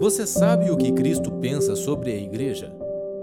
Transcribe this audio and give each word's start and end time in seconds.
Você 0.00 0.26
sabe 0.26 0.70
o 0.70 0.78
que 0.78 0.92
Cristo 0.92 1.30
pensa 1.30 1.76
sobre 1.76 2.10
a 2.10 2.16
igreja? 2.16 2.74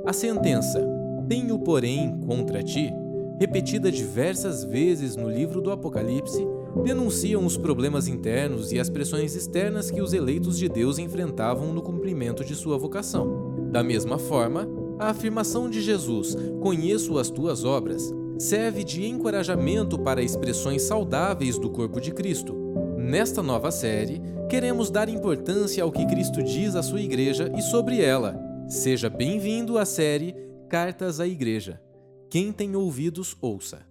A 0.06 0.14
sentença, 0.14 0.80
tenho 1.28 1.58
porém 1.58 2.16
contra 2.28 2.62
ti, 2.62 2.94
repetida 3.40 3.92
diversas 3.92 4.64
vezes 4.64 5.16
no 5.16 5.28
livro 5.28 5.60
do 5.60 5.72
Apocalipse, 5.72 6.48
denunciam 6.84 7.44
os 7.44 7.58
problemas 7.58 8.08
internos 8.08 8.72
e 8.72 8.80
as 8.80 8.92
pressões 8.92 9.36
externas 9.36 9.90
que 9.90 10.04
os 10.04 10.14
eleitos 10.14 10.56
de 10.56 10.70
Deus 10.70 11.00
enfrentavam 11.00 11.74
no 11.74 11.82
cumprimento 11.82 12.46
de 12.46 12.54
sua 12.54 12.78
vocação. 12.78 13.56
Da 13.72 13.82
mesma 13.82 14.20
forma, 14.20 14.70
a 15.00 15.10
afirmação 15.10 15.68
de 15.68 15.82
Jesus, 15.82 16.38
conheço 16.62 17.18
as 17.18 17.32
tuas 17.32 17.66
obras, 17.66 18.14
serve 18.38 18.84
de 18.84 19.04
encorajamento 19.04 19.98
para 19.98 20.22
expressões 20.22 20.84
saudáveis 20.84 21.58
do 21.58 21.72
corpo 21.72 22.00
de 22.00 22.12
Cristo. 22.12 22.54
Nesta 23.00 23.42
nova 23.42 23.72
série, 23.72 24.22
queremos 24.48 24.90
dar 24.90 25.10
importância 25.10 25.84
ao 25.84 25.92
que 25.92 26.06
Cristo 26.06 26.42
diz 26.42 26.74
à 26.74 26.82
sua 26.82 27.02
igreja 27.02 27.52
e 27.58 27.62
sobre 27.62 28.02
ela. 28.02 28.40
Seja 28.70 29.10
bem-vindo 29.10 29.78
à 29.78 29.86
série 29.86 30.34
Cartas 30.70 31.20
à 31.20 31.28
Igreja. 31.28 31.82
Quem 32.30 32.54
tem 32.54 32.74
ouvidos, 32.74 33.36
ouça. 33.42 33.86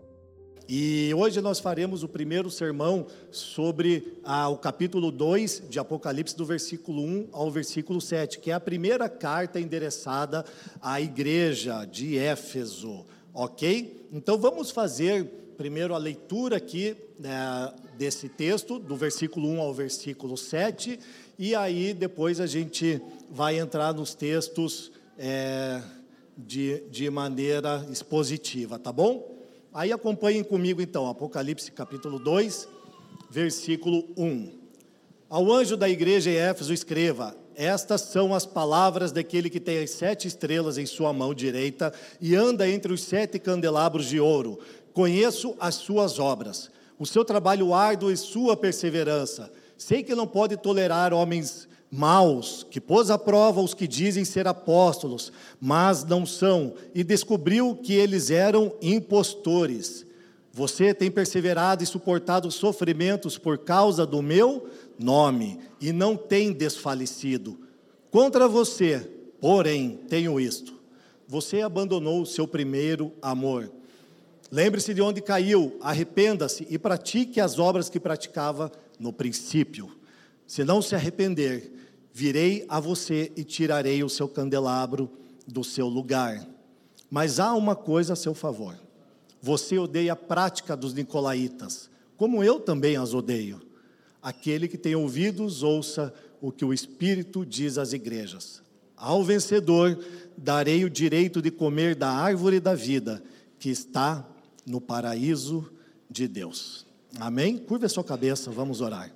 E 0.67 1.13
hoje 1.15 1.43
nós 1.43 1.61
faremos 1.61 2.03
o 2.03 2.09
primeiro 2.09 2.51
sermão 2.51 3.07
sobre 3.31 4.19
ah, 4.25 4.49
o 4.49 4.57
capítulo 4.57 5.13
2 5.13 5.65
de 5.69 5.79
Apocalipse, 5.79 6.35
do 6.35 6.47
versículo 6.47 7.03
1 7.03 7.29
ao 7.33 7.51
versículo 7.51 8.01
7, 8.01 8.39
que 8.39 8.51
é 8.51 8.55
a 8.55 8.61
primeira 8.61 9.11
carta 9.11 9.61
endereçada 9.61 10.43
à 10.81 11.01
igreja 11.01 11.85
de 11.85 12.17
Éfeso, 12.17 13.05
ok? 13.33 14.09
Então 14.11 14.39
vamos 14.39 14.71
fazer 14.71 15.46
primeiro 15.57 15.95
a 15.95 15.99
leitura 15.99 16.57
aqui 16.57 16.97
né, 17.19 17.73
desse 17.97 18.29
texto, 18.29 18.79
do 18.79 18.97
versículo 18.97 19.49
1 19.49 19.61
ao 19.61 19.73
versículo 19.73 20.37
7, 20.37 20.99
e 21.39 21.55
aí 21.55 21.95
depois 21.95 22.41
a 22.41 22.47
gente 22.47 23.01
vai 23.31 23.59
entrar 23.59 23.93
nos 23.95 24.15
textos 24.15 24.93
é, 25.19 25.83
de, 26.37 26.83
de 26.91 27.09
maneira 27.11 27.87
expositiva, 27.91 28.79
tá 28.79 28.93
bom? 28.93 29.35
Aí 29.73 29.93
acompanhem 29.93 30.43
comigo 30.43 30.81
então, 30.81 31.09
Apocalipse 31.09 31.71
capítulo 31.71 32.19
2, 32.19 32.69
versículo 33.31 34.05
1. 34.17 34.51
Ao 35.29 35.53
anjo 35.53 35.77
da 35.77 35.89
igreja 35.89 36.31
em 36.31 36.37
Éfeso 36.37 36.73
escreva: 36.73 37.37
Estas 37.55 38.03
são 38.03 38.33
as 38.33 38.47
palavras 38.47 39.11
daquele 39.11 39.51
que 39.51 39.59
tem 39.59 39.83
as 39.83 39.91
sete 39.91 40.29
estrelas 40.29 40.79
em 40.79 40.87
sua 40.87 41.13
mão 41.13 41.35
direita 41.35 41.93
e 42.21 42.35
anda 42.35 42.69
entre 42.69 42.93
os 42.93 43.03
sete 43.03 43.39
candelabros 43.39 44.07
de 44.07 44.21
ouro. 44.21 44.59
Conheço 44.97 45.55
as 45.61 45.75
suas 45.75 46.19
obras, 46.19 46.71
o 46.99 47.05
seu 47.05 47.23
trabalho 47.23 47.75
árduo 47.75 48.11
e 48.11 48.17
sua 48.17 48.57
perseverança. 48.57 49.53
Sei 49.77 50.03
que 50.03 50.15
não 50.15 50.27
pode 50.27 50.57
tolerar 50.57 51.13
homens 51.13 51.69
maus, 51.91 52.67
que 52.71 52.81
pôs 52.81 53.11
à 53.11 53.19
prova 53.19 53.61
os 53.61 53.75
que 53.75 53.87
dizem 53.87 54.25
ser 54.25 54.49
apóstolos, 54.49 55.31
mas 55.61 56.03
não 56.03 56.25
são, 56.25 56.73
e 56.95 57.05
descobriu 57.05 57.77
que 57.77 57.93
eles 57.93 58.31
eram 58.31 58.75
impostores. 58.81 60.07
Você 60.51 60.95
tem 60.95 61.11
perseverado 61.11 61.85
e 61.85 61.87
suportado 61.87 62.51
sofrimentos 62.51 63.37
por 63.37 63.59
causa 63.59 64.07
do 64.07 64.23
meu 64.23 64.67
nome, 64.99 65.61
e 65.79 65.93
não 65.93 66.17
tem 66.17 66.55
desfalecido. 66.55 67.61
Contra 68.11 68.49
você, 68.49 69.07
porém, 69.43 70.01
tenho 70.09 70.41
isto: 70.41 70.73
você 71.29 71.61
abandonou 71.61 72.23
o 72.23 72.27
seu 72.27 72.49
primeiro 72.49 73.13
amor. 73.21 73.71
Lembre-se 74.51 74.95
de 74.95 75.03
onde 75.03 75.21
caiu, 75.21 75.77
arrependa-se 75.81 76.67
e 76.71 76.79
pratique 76.79 77.41
as 77.41 77.59
obras 77.59 77.89
que 77.89 77.99
praticava 77.99 78.71
no 78.99 79.13
princípio. 79.13 79.91
Se 80.47 80.63
não 80.65 80.81
se 80.81 80.95
arrepender, 80.95 81.73
Virei 82.19 82.65
a 82.67 82.81
você 82.81 83.31
e 83.37 83.45
tirarei 83.45 84.03
o 84.03 84.09
seu 84.09 84.27
candelabro 84.27 85.11
do 85.47 85.63
seu 85.63 85.87
lugar. 85.87 86.49
Mas 87.11 87.39
há 87.39 87.53
uma 87.53 87.77
coisa 87.77 88.15
a 88.15 88.17
seu 88.17 88.33
favor. 88.33 88.75
Você 89.39 89.77
odeia 89.77 90.15
a 90.15 90.17
prática 90.17 90.75
dos 90.75 90.95
nicolaítas, 90.95 91.91
como 92.17 92.43
eu 92.43 92.59
também 92.59 92.97
as 92.97 93.13
odeio. 93.13 93.61
Aquele 94.23 94.67
que 94.67 94.79
tem 94.79 94.95
ouvidos, 94.95 95.63
ouça 95.63 96.11
o 96.41 96.51
que 96.51 96.65
o 96.65 96.73
Espírito 96.73 97.45
diz 97.45 97.77
às 97.77 97.93
igrejas. 97.93 98.63
Ao 98.97 99.23
vencedor, 99.23 100.03
darei 100.39 100.87
o 100.87 100.91
direito 100.91 101.43
de 101.43 101.51
comer 101.51 101.95
da 101.95 102.09
árvore 102.09 102.61
da 102.61 102.75
vida, 102.75 103.23
que 103.59 103.69
está 103.69 104.27
no 104.67 104.81
paraíso 104.81 105.71
de 106.11 106.27
Deus. 106.27 106.85
Amém? 107.19 107.57
Curva 107.57 107.87
a 107.87 107.89
sua 107.89 108.05
cabeça, 108.05 108.51
vamos 108.51 108.81
orar. 108.81 109.13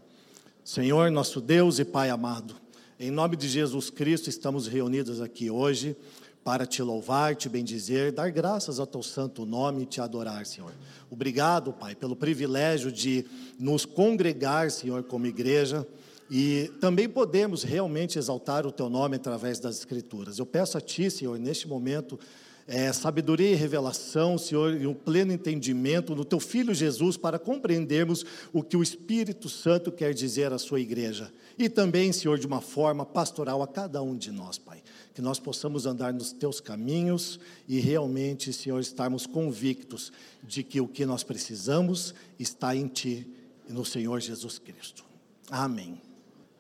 Senhor, 0.65 1.11
nosso 1.11 1.41
Deus 1.41 1.79
e 1.79 1.85
Pai 1.85 2.09
amado, 2.09 2.55
em 2.99 3.11
nome 3.11 3.37
de 3.37 3.49
Jesus 3.49 3.91
Cristo, 3.91 4.31
estamos 4.31 4.67
reunidos 4.67 5.21
aqui 5.21 5.51
hoje 5.51 5.97
para 6.45 6.65
te 6.65 6.83
louvar, 6.83 7.35
te 7.35 7.49
bendizer, 7.49 8.13
dar 8.13 8.31
graças 8.31 8.79
ao 8.79 8.87
teu 8.87 9.03
santo 9.03 9.45
nome 9.45 9.83
e 9.83 9.87
te 9.87 10.01
adorar, 10.01 10.47
Senhor. 10.47 10.73
Obrigado, 11.11 11.73
Pai, 11.73 11.95
pelo 11.95 12.17
privilégio 12.17 12.91
de 12.93 13.27
nos 13.59 13.85
congregar, 13.85 14.71
Senhor, 14.71 15.03
como 15.03 15.27
igreja 15.27 15.87
e 16.31 16.71
também 16.81 17.09
podemos 17.09 17.65
realmente 17.65 18.17
exaltar 18.17 18.65
o 18.65 18.71
teu 18.71 18.89
nome 18.89 19.17
através 19.17 19.59
das 19.59 19.79
Escrituras. 19.79 20.39
Eu 20.39 20.47
peço 20.47 20.79
a 20.79 20.81
Ti, 20.81 21.11
Senhor, 21.11 21.37
neste 21.39 21.67
momento, 21.67 22.19
é, 22.67 22.93
sabedoria 22.93 23.51
e 23.51 23.55
revelação, 23.55 24.39
Senhor, 24.39 24.75
e 24.75 24.87
um 24.87 24.95
pleno 24.95 25.33
entendimento 25.33 26.15
no 26.15 26.25
Teu 26.25 26.39
Filho 26.39 26.75
Jesus 26.75 27.17
para 27.17 27.39
compreendermos 27.39 28.25
o 28.53 28.63
que 28.63 28.77
o 28.77 28.83
Espírito 28.83 29.49
Santo 29.49 29.91
quer 29.91 30.15
dizer 30.15 30.53
à 30.53 30.59
Sua 30.59 30.81
igreja. 30.81 31.33
E 31.59 31.69
também, 31.69 32.13
Senhor, 32.13 32.39
de 32.39 32.47
uma 32.47 32.61
forma 32.61 33.05
pastoral 33.05 33.63
a 33.63 33.69
cada 33.69 34.03
um 34.03 34.17
de 34.17 34.31
nós, 34.31 34.59
Pai. 34.59 34.83
Que 35.15 35.21
nós 35.21 35.39
possamos 35.39 35.87
andar 35.87 36.13
nos 36.13 36.33
Teus 36.33 36.61
caminhos 36.61 37.41
e 37.69 37.81
realmente, 37.81 38.53
Senhor, 38.53 38.81
estarmos 38.81 39.27
convictos 39.27 40.13
de 40.43 40.63
que 40.63 40.81
o 40.81 40.89
que 40.89 41.05
nós 41.05 41.23
precisamos 41.23 42.15
está 42.39 42.75
em 42.75 42.87
Ti 42.87 43.27
e 43.69 43.73
no 43.73 43.85
Senhor 43.85 44.21
Jesus 44.21 44.59
Cristo. 44.59 45.05
Amém. 45.51 46.10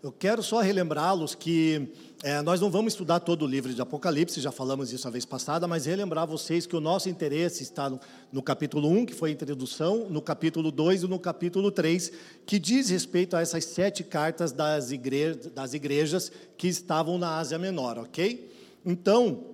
Eu 0.03 0.11
quero 0.11 0.43
só 0.43 0.61
relembrá-los 0.61 1.34
que 1.34 1.93
é, 2.22 2.41
nós 2.41 2.59
não 2.59 2.71
vamos 2.71 2.94
estudar 2.94 3.21
todo 3.21 3.44
o 3.44 3.47
livro 3.47 3.75
de 3.75 3.83
Apocalipse, 3.83 4.41
já 4.41 4.50
falamos 4.50 4.94
isso 4.94 5.06
a 5.06 5.11
vez 5.11 5.27
passada, 5.27 5.69
mas 5.69 5.84
relembrar 5.84 6.27
vocês 6.27 6.65
que 6.65 6.75
o 6.75 6.81
nosso 6.81 7.11
interesse 7.11 7.62
está 7.62 7.91
no, 7.91 8.00
no 8.33 8.43
capítulo 8.43 8.89
1, 8.89 9.05
que 9.05 9.12
foi 9.12 9.28
a 9.28 9.33
introdução, 9.34 10.09
no 10.09 10.22
capítulo 10.22 10.71
2 10.71 11.03
e 11.03 11.06
no 11.06 11.19
capítulo 11.19 11.71
3, 11.71 12.12
que 12.47 12.59
diz 12.59 12.89
respeito 12.89 13.37
a 13.37 13.43
essas 13.43 13.66
sete 13.66 14.03
cartas 14.03 14.53
das, 14.53 14.91
igre 14.91 15.34
das 15.34 15.75
igrejas 15.75 16.33
que 16.56 16.66
estavam 16.66 17.19
na 17.19 17.37
Ásia 17.37 17.59
Menor, 17.59 17.99
ok? 17.99 18.50
Então, 18.87 19.50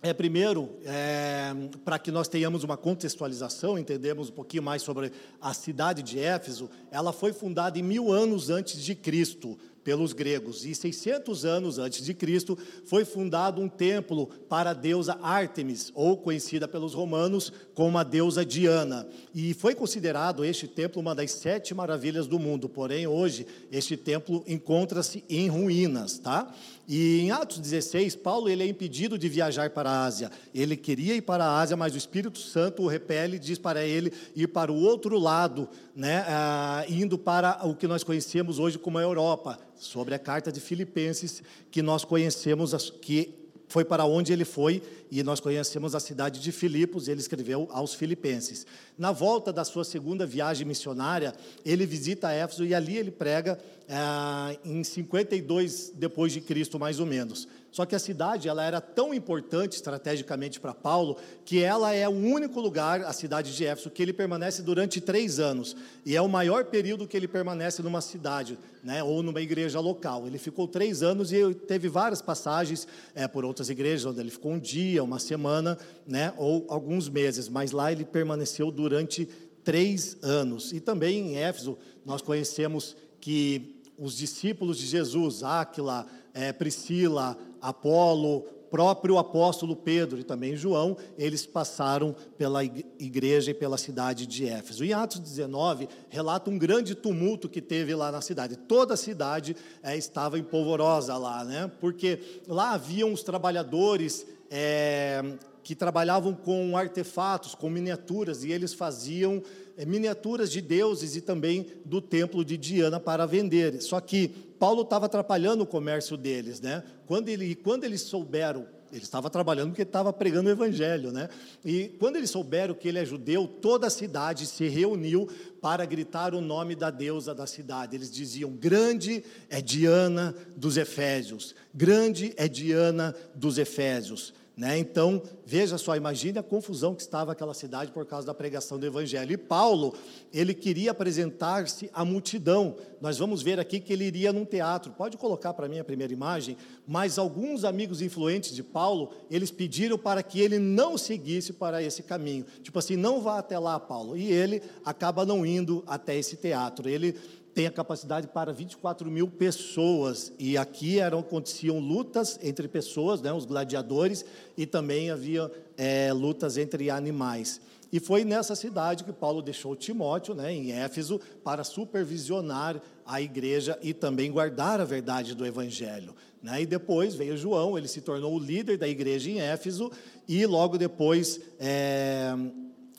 é, 0.00 0.14
primeiro, 0.14 0.70
é, 0.84 1.54
para 1.84 1.98
que 1.98 2.10
nós 2.10 2.26
tenhamos 2.26 2.64
uma 2.64 2.76
contextualização, 2.78 3.78
entendemos 3.78 4.30
um 4.30 4.32
pouquinho 4.32 4.62
mais 4.62 4.80
sobre 4.80 5.12
a 5.40 5.52
cidade 5.52 6.02
de 6.02 6.18
Éfeso, 6.18 6.70
ela 6.90 7.12
foi 7.12 7.34
fundada 7.34 7.78
em 7.78 7.82
mil 7.82 8.10
anos 8.10 8.48
antes 8.48 8.82
de 8.82 8.94
Cristo, 8.94 9.58
pelos 9.84 10.12
gregos. 10.12 10.64
E 10.64 10.74
600 10.74 11.44
anos 11.44 11.78
antes 11.78 12.04
de 12.04 12.14
Cristo 12.14 12.58
foi 12.84 13.04
fundado 13.04 13.60
um 13.60 13.68
templo 13.68 14.26
para 14.48 14.70
a 14.70 14.74
deusa 14.74 15.18
Ártemis, 15.22 15.92
ou 15.94 16.16
conhecida 16.16 16.66
pelos 16.66 16.94
romanos 16.94 17.52
como 17.74 17.98
a 17.98 18.02
deusa 18.02 18.44
Diana. 18.44 19.06
E 19.34 19.52
foi 19.52 19.74
considerado 19.74 20.44
este 20.44 20.66
templo 20.66 21.00
uma 21.00 21.14
das 21.14 21.30
sete 21.32 21.74
maravilhas 21.74 22.26
do 22.26 22.38
mundo. 22.38 22.68
Porém, 22.68 23.06
hoje 23.06 23.46
este 23.70 23.96
templo 23.96 24.42
encontra-se 24.46 25.22
em 25.28 25.48
ruínas, 25.48 26.18
tá? 26.18 26.52
E 26.86 27.20
em 27.20 27.30
Atos 27.30 27.58
16, 27.58 28.16
Paulo 28.16 28.48
ele 28.48 28.62
é 28.62 28.66
impedido 28.66 29.18
de 29.18 29.28
viajar 29.28 29.70
para 29.70 29.90
a 29.90 30.04
Ásia. 30.04 30.30
Ele 30.54 30.76
queria 30.76 31.14
ir 31.14 31.22
para 31.22 31.44
a 31.44 31.60
Ásia, 31.60 31.76
mas 31.76 31.94
o 31.94 31.98
Espírito 31.98 32.38
Santo 32.38 32.82
o 32.82 32.86
repele 32.86 33.36
e 33.36 33.38
diz 33.38 33.58
para 33.58 33.84
ele 33.84 34.12
ir 34.36 34.48
para 34.48 34.70
o 34.70 34.76
outro 34.76 35.18
lado, 35.18 35.68
né, 35.96 36.24
ah, 36.28 36.84
indo 36.88 37.16
para 37.16 37.66
o 37.66 37.74
que 37.74 37.86
nós 37.86 38.04
conhecemos 38.04 38.58
hoje 38.58 38.78
como 38.78 38.98
a 38.98 39.02
Europa, 39.02 39.58
sobre 39.76 40.14
a 40.14 40.18
carta 40.18 40.52
de 40.52 40.60
Filipenses, 40.60 41.42
que 41.70 41.80
nós 41.80 42.04
conhecemos, 42.04 42.90
que 43.00 43.44
foi 43.68 43.84
para 43.84 44.04
onde 44.04 44.32
ele 44.32 44.44
foi, 44.44 44.82
e 45.14 45.22
nós 45.22 45.38
conhecemos 45.38 45.94
a 45.94 46.00
cidade 46.00 46.40
de 46.40 46.50
Filipos, 46.50 47.06
ele 47.06 47.20
escreveu 47.20 47.68
aos 47.70 47.94
filipenses. 47.94 48.66
Na 48.98 49.12
volta 49.12 49.52
da 49.52 49.62
sua 49.64 49.84
segunda 49.84 50.26
viagem 50.26 50.66
missionária, 50.66 51.32
ele 51.64 51.86
visita 51.86 52.32
Éfeso 52.32 52.64
e 52.64 52.74
ali 52.74 52.96
ele 52.96 53.12
prega 53.12 53.56
ah, 53.88 54.56
em 54.64 54.82
52 54.82 55.92
depois 55.94 56.32
de 56.32 56.40
Cristo, 56.40 56.80
mais 56.80 56.98
ou 56.98 57.06
menos. 57.06 57.46
Só 57.74 57.84
que 57.84 57.96
a 57.96 57.98
cidade 57.98 58.48
ela 58.48 58.64
era 58.64 58.80
tão 58.80 59.12
importante 59.12 59.72
estrategicamente 59.72 60.60
para 60.60 60.72
Paulo 60.72 61.16
que 61.44 61.60
ela 61.60 61.92
é 61.92 62.08
o 62.08 62.12
único 62.12 62.60
lugar, 62.60 63.02
a 63.02 63.12
cidade 63.12 63.54
de 63.54 63.66
Éfeso, 63.66 63.90
que 63.90 64.00
ele 64.00 64.12
permanece 64.12 64.62
durante 64.62 65.00
três 65.00 65.40
anos. 65.40 65.76
E 66.06 66.14
é 66.14 66.22
o 66.22 66.28
maior 66.28 66.66
período 66.66 67.06
que 67.06 67.16
ele 67.16 67.26
permanece 67.26 67.82
numa 67.82 68.00
cidade, 68.00 68.56
né, 68.82 69.02
ou 69.02 69.24
numa 69.24 69.40
igreja 69.40 69.80
local. 69.80 70.24
Ele 70.26 70.38
ficou 70.38 70.68
três 70.68 71.02
anos 71.02 71.32
e 71.32 71.52
teve 71.52 71.88
várias 71.88 72.22
passagens 72.22 72.86
é, 73.12 73.26
por 73.26 73.44
outras 73.44 73.68
igrejas, 73.68 74.06
onde 74.06 74.20
ele 74.20 74.30
ficou 74.30 74.52
um 74.52 74.58
dia, 74.58 75.02
uma 75.04 75.18
semana, 75.18 75.78
né, 76.06 76.32
ou 76.36 76.66
alguns 76.68 77.08
meses. 77.08 77.48
Mas 77.48 77.70
lá 77.70 77.92
ele 77.92 78.04
permaneceu 78.04 78.70
durante 78.70 79.28
três 79.62 80.16
anos. 80.22 80.72
E 80.72 80.80
também 80.80 81.32
em 81.32 81.36
Éfeso 81.36 81.78
nós 82.04 82.20
conhecemos 82.20 82.96
que 83.20 83.80
os 83.96 84.16
discípulos 84.16 84.78
de 84.78 84.86
Jesus, 84.86 85.42
Áquila, 85.42 86.06
é, 86.32 86.52
Priscila, 86.52 87.38
Apolo, 87.60 88.44
próprio 88.74 89.18
apóstolo 89.18 89.76
Pedro 89.76 90.18
e 90.18 90.24
também 90.24 90.56
João, 90.56 90.96
eles 91.16 91.46
passaram 91.46 92.12
pela 92.36 92.64
igreja 92.64 93.52
e 93.52 93.54
pela 93.54 93.78
cidade 93.78 94.26
de 94.26 94.48
Éfeso. 94.48 94.84
Em 94.84 94.92
Atos 94.92 95.20
19, 95.20 95.88
relata 96.08 96.50
um 96.50 96.58
grande 96.58 96.92
tumulto 96.96 97.48
que 97.48 97.62
teve 97.62 97.94
lá 97.94 98.10
na 98.10 98.20
cidade. 98.20 98.56
Toda 98.56 98.94
a 98.94 98.96
cidade 98.96 99.56
é, 99.80 99.96
estava 99.96 100.40
empolvorosa 100.40 101.16
lá, 101.16 101.44
né? 101.44 101.70
Porque 101.80 102.18
lá 102.48 102.72
haviam 102.72 103.12
os 103.12 103.22
trabalhadores 103.22 104.26
é, 104.56 105.20
que 105.64 105.74
trabalhavam 105.74 106.32
com 106.32 106.76
artefatos, 106.76 107.56
com 107.56 107.68
miniaturas, 107.68 108.44
e 108.44 108.52
eles 108.52 108.72
faziam 108.72 109.42
é, 109.76 109.84
miniaturas 109.84 110.48
de 110.48 110.60
deuses 110.60 111.16
e 111.16 111.20
também 111.20 111.66
do 111.84 112.00
templo 112.00 112.44
de 112.44 112.56
Diana 112.56 113.00
para 113.00 113.26
vender. 113.26 113.82
Só 113.82 114.00
que 114.00 114.28
Paulo 114.56 114.82
estava 114.82 115.06
atrapalhando 115.06 115.64
o 115.64 115.66
comércio 115.66 116.16
deles, 116.16 116.60
né? 116.60 116.84
Quando, 117.04 117.28
ele, 117.28 117.56
quando 117.56 117.82
eles 117.82 118.02
souberam, 118.02 118.64
ele 118.92 119.02
estava 119.02 119.28
trabalhando 119.28 119.70
porque 119.70 119.82
estava 119.82 120.12
pregando 120.12 120.48
o 120.48 120.52
evangelho, 120.52 121.10
né? 121.10 121.28
E 121.64 121.88
quando 121.98 122.14
eles 122.14 122.30
souberam 122.30 122.74
que 122.74 122.86
ele 122.86 123.00
é 123.00 123.04
judeu, 123.04 123.48
toda 123.48 123.88
a 123.88 123.90
cidade 123.90 124.46
se 124.46 124.68
reuniu 124.68 125.28
para 125.60 125.84
gritar 125.84 126.32
o 126.32 126.40
nome 126.40 126.76
da 126.76 126.90
deusa 126.90 127.34
da 127.34 127.44
cidade. 127.44 127.96
Eles 127.96 128.12
diziam: 128.12 128.52
Grande 128.52 129.24
é 129.50 129.60
Diana 129.60 130.32
dos 130.56 130.76
Efésios, 130.76 131.56
grande 131.74 132.32
é 132.36 132.46
Diana 132.46 133.16
dos 133.34 133.58
Efésios. 133.58 134.32
Né? 134.56 134.78
Então, 134.78 135.20
veja 135.44 135.76
só, 135.76 135.96
imagine 135.96 136.38
a 136.38 136.42
confusão 136.42 136.94
que 136.94 137.02
estava 137.02 137.32
aquela 137.32 137.52
cidade 137.54 137.90
por 137.90 138.06
causa 138.06 138.24
da 138.24 138.32
pregação 138.32 138.78
do 138.78 138.86
Evangelho. 138.86 139.32
E 139.32 139.36
Paulo, 139.36 139.94
ele 140.32 140.54
queria 140.54 140.92
apresentar-se 140.92 141.90
à 141.92 142.04
multidão. 142.04 142.76
Nós 143.00 143.18
vamos 143.18 143.42
ver 143.42 143.58
aqui 143.58 143.80
que 143.80 143.92
ele 143.92 144.04
iria 144.04 144.32
num 144.32 144.44
teatro. 144.44 144.92
Pode 144.92 145.16
colocar 145.16 145.54
para 145.54 145.68
mim 145.68 145.80
a 145.80 145.84
primeira 145.84 146.12
imagem? 146.12 146.56
Mas 146.86 147.18
alguns 147.18 147.64
amigos 147.64 148.00
influentes 148.00 148.54
de 148.54 148.62
Paulo, 148.62 149.10
eles 149.28 149.50
pediram 149.50 149.98
para 149.98 150.22
que 150.22 150.40
ele 150.40 150.60
não 150.60 150.96
seguisse 150.96 151.52
para 151.52 151.82
esse 151.82 152.04
caminho. 152.04 152.46
Tipo 152.62 152.78
assim, 152.78 152.94
não 152.94 153.20
vá 153.20 153.40
até 153.40 153.58
lá, 153.58 153.80
Paulo. 153.80 154.16
E 154.16 154.30
ele 154.30 154.62
acaba 154.84 155.26
não 155.26 155.44
indo 155.44 155.82
até 155.84 156.16
esse 156.16 156.36
teatro. 156.36 156.88
Ele 156.88 157.16
tem 157.54 157.66
a 157.66 157.70
capacidade 157.70 158.26
para 158.26 158.52
24 158.52 159.08
mil 159.08 159.28
pessoas. 159.28 160.32
E 160.38 160.58
aqui 160.58 160.98
eram, 160.98 161.20
aconteciam 161.20 161.78
lutas 161.78 162.38
entre 162.42 162.66
pessoas, 162.66 163.22
né, 163.22 163.32
os 163.32 163.44
gladiadores, 163.44 164.24
e 164.56 164.66
também 164.66 165.10
havia 165.10 165.50
é, 165.76 166.12
lutas 166.12 166.56
entre 166.56 166.90
animais. 166.90 167.60
E 167.92 168.00
foi 168.00 168.24
nessa 168.24 168.56
cidade 168.56 169.04
que 169.04 169.12
Paulo 169.12 169.40
deixou 169.40 169.76
Timóteo, 169.76 170.34
né, 170.34 170.52
em 170.52 170.72
Éfeso, 170.72 171.20
para 171.44 171.62
supervisionar 171.62 172.82
a 173.06 173.22
igreja 173.22 173.78
e 173.80 173.94
também 173.94 174.32
guardar 174.32 174.80
a 174.80 174.84
verdade 174.84 175.32
do 175.32 175.46
evangelho. 175.46 176.12
Né? 176.42 176.62
E 176.62 176.66
depois 176.66 177.14
veio 177.14 177.36
João, 177.36 177.78
ele 177.78 177.86
se 177.86 178.00
tornou 178.00 178.34
o 178.34 178.38
líder 178.38 178.78
da 178.78 178.88
igreja 178.88 179.30
em 179.30 179.40
Éfeso, 179.40 179.92
e 180.26 180.44
logo 180.44 180.76
depois, 180.76 181.40
é, 181.60 182.34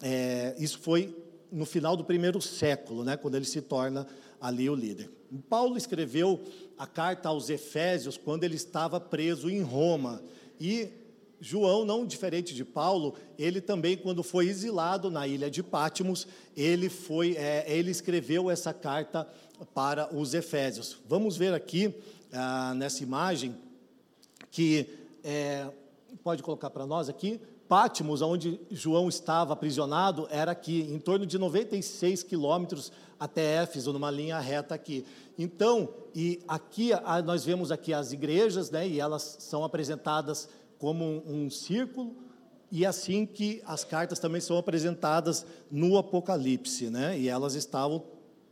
é, 0.01 0.55
isso 0.57 0.79
foi 0.79 1.13
no 1.55 1.65
final 1.65 1.95
do 1.95 2.03
primeiro 2.03 2.41
século, 2.41 3.05
né, 3.05 3.15
quando 3.15 3.35
ele 3.35 3.45
se 3.45 3.61
torna 3.61 4.05
ali 4.41 4.69
o 4.69 4.75
líder. 4.75 5.09
Paulo 5.49 5.77
escreveu 5.77 6.43
a 6.77 6.85
carta 6.85 7.29
aos 7.29 7.49
Efésios 7.49 8.17
quando 8.17 8.43
ele 8.43 8.55
estava 8.55 8.99
preso 8.99 9.49
em 9.49 9.61
Roma. 9.61 10.21
E 10.59 10.89
João, 11.39 11.85
não 11.85 12.05
diferente 12.05 12.53
de 12.53 12.65
Paulo, 12.65 13.15
ele 13.39 13.61
também, 13.61 13.95
quando 13.95 14.21
foi 14.21 14.47
exilado 14.47 15.09
na 15.09 15.25
ilha 15.25 15.49
de 15.49 15.63
Pátimos, 15.63 16.27
ele, 16.57 16.89
foi, 16.89 17.37
é, 17.37 17.63
ele 17.67 17.89
escreveu 17.89 18.51
essa 18.51 18.73
carta 18.73 19.25
para 19.73 20.13
os 20.13 20.33
Efésios. 20.33 20.97
Vamos 21.07 21.37
ver 21.37 21.53
aqui, 21.53 21.93
ah, 22.33 22.73
nessa 22.75 23.01
imagem, 23.01 23.55
que, 24.51 24.87
é, 25.23 25.69
pode 26.21 26.43
colocar 26.43 26.69
para 26.69 26.85
nós 26.85 27.07
aqui, 27.07 27.39
Pátimos, 27.67 28.21
onde 28.21 28.59
João 28.69 29.09
estava 29.09 29.53
aprisionado, 29.53 30.27
era 30.29 30.51
aqui, 30.51 30.81
em 30.81 30.99
torno 30.99 31.25
de 31.25 31.37
96 31.39 32.21
quilômetros 32.21 32.91
até 33.19 33.63
Éfeso, 33.63 33.91
numa 33.91 34.11
linha 34.11 34.39
reta 34.39 34.75
aqui. 34.75 35.03
Então, 35.37 35.89
e 36.13 36.39
aqui 36.47 36.91
nós 37.25 37.43
vemos 37.43 37.71
aqui 37.71 37.93
as 37.93 38.11
igrejas, 38.11 38.69
né, 38.69 38.87
e 38.87 38.99
elas 38.99 39.37
são 39.39 39.63
apresentadas 39.63 40.47
como 40.77 41.03
um, 41.03 41.45
um 41.45 41.49
círculo, 41.49 42.15
e 42.71 42.85
assim 42.85 43.25
que 43.25 43.61
as 43.65 43.83
cartas 43.83 44.19
também 44.19 44.41
são 44.41 44.57
apresentadas 44.57 45.45
no 45.71 45.97
Apocalipse, 45.97 46.89
né, 46.89 47.17
e 47.17 47.27
elas 47.27 47.55
estavam 47.55 48.03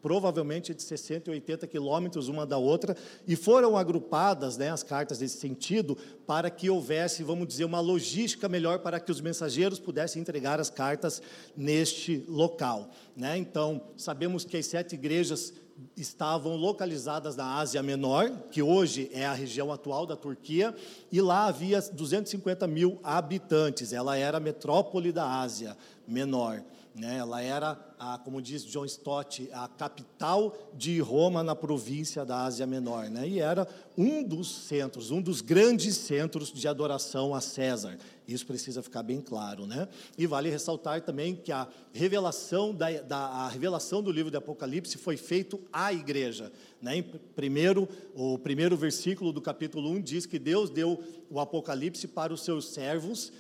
provavelmente 0.04 0.74
de 0.74 0.84
60 0.84 1.32
e 1.32 1.34
80 1.34 1.66
quilômetros 1.66 2.28
uma 2.28 2.46
da 2.46 2.58
outra, 2.58 2.96
e 3.26 3.38
foram 3.38 3.78
agrupadas 3.78 4.58
né, 4.58 4.70
as 4.70 4.84
cartas 4.84 5.22
nesse 5.22 5.38
sentido, 5.38 5.98
para 6.28 6.50
que 6.50 6.70
houvesse, 6.70 7.24
vamos 7.24 7.48
dizer, 7.48 7.64
uma 7.64 7.80
logística 7.80 8.50
melhor 8.50 8.80
para 8.80 9.00
que 9.00 9.12
os 9.12 9.22
mensageiros 9.22 9.80
pudessem 9.80 10.22
entregar 10.22 10.60
as 10.60 10.70
cartas 10.70 11.22
neste 11.56 12.26
local. 12.28 12.92
Né? 13.16 13.38
Então, 13.38 13.82
sabemos 13.96 14.44
que 14.44 14.58
as 14.58 14.66
sete 14.66 14.96
igrejas 14.96 15.54
estavam 15.96 16.56
localizadas 16.56 17.36
na 17.38 17.58
Ásia 17.58 17.82
Menor, 17.82 18.30
que 18.52 18.62
hoje 18.62 19.10
é 19.14 19.26
a 19.26 19.34
região 19.34 19.72
atual 19.72 20.06
da 20.06 20.18
Turquia, 20.18 20.76
e 21.12 21.22
lá 21.22 21.46
havia 21.46 21.82
250 21.82 22.68
mil 22.68 23.00
habitantes, 23.04 23.94
ela 23.94 24.18
era 24.18 24.38
a 24.38 24.42
metrópole 24.42 25.14
da 25.14 25.40
Ásia 25.40 25.78
Menor. 26.06 26.62
Né? 26.96 27.18
Ela 27.18 27.42
era, 27.42 27.80
a, 27.98 28.20
como 28.20 28.40
diz 28.40 28.64
John 28.64 28.86
Stott, 28.86 29.50
a 29.52 29.68
capital 29.68 30.56
de 30.76 31.00
Roma 31.00 31.44
na 31.44 31.56
província 31.56 32.24
da 32.24 32.44
Ásia 32.44 32.68
Menor. 32.68 33.10
Né? 33.10 33.28
E 33.28 33.40
era 33.40 33.68
um 33.98 34.24
dos 34.24 34.48
centros, 34.48 35.10
um 35.10 35.20
dos 35.20 35.42
grandes 35.42 35.98
centros 35.98 36.54
de 36.54 36.68
adoração 36.68 37.34
a 37.34 37.42
César. 37.42 37.98
Isso 38.28 38.46
precisa 38.46 38.84
ficar 38.84 39.02
bem 39.02 39.22
claro. 39.22 39.66
Né? 39.66 39.88
E 40.16 40.28
vale 40.28 40.52
ressaltar 40.52 41.02
também 41.02 41.36
que 41.36 41.52
a 41.52 41.68
revelação, 41.92 42.76
da, 42.76 42.92
da 43.02 43.18
a 43.18 43.48
revelação 43.50 44.04
do 44.04 44.12
livro 44.12 44.30
de 44.30 44.38
Apocalipse 44.38 44.98
foi 45.00 45.18
feito 45.18 45.60
à 45.74 45.92
igreja. 45.92 46.52
Né? 46.80 47.04
Primeiro, 47.36 47.90
o 48.14 48.38
primeiro 48.38 48.78
versículo 48.78 49.34
do 49.34 49.42
capítulo 49.42 49.90
1 49.90 50.02
diz 50.02 50.26
que 50.28 50.38
Deus 50.38 50.70
deu 50.70 51.04
o 51.28 51.40
Apocalipse 51.40 52.08
para 52.08 52.32
os 52.32 52.44
seus 52.44 52.70
servos, 52.70 53.34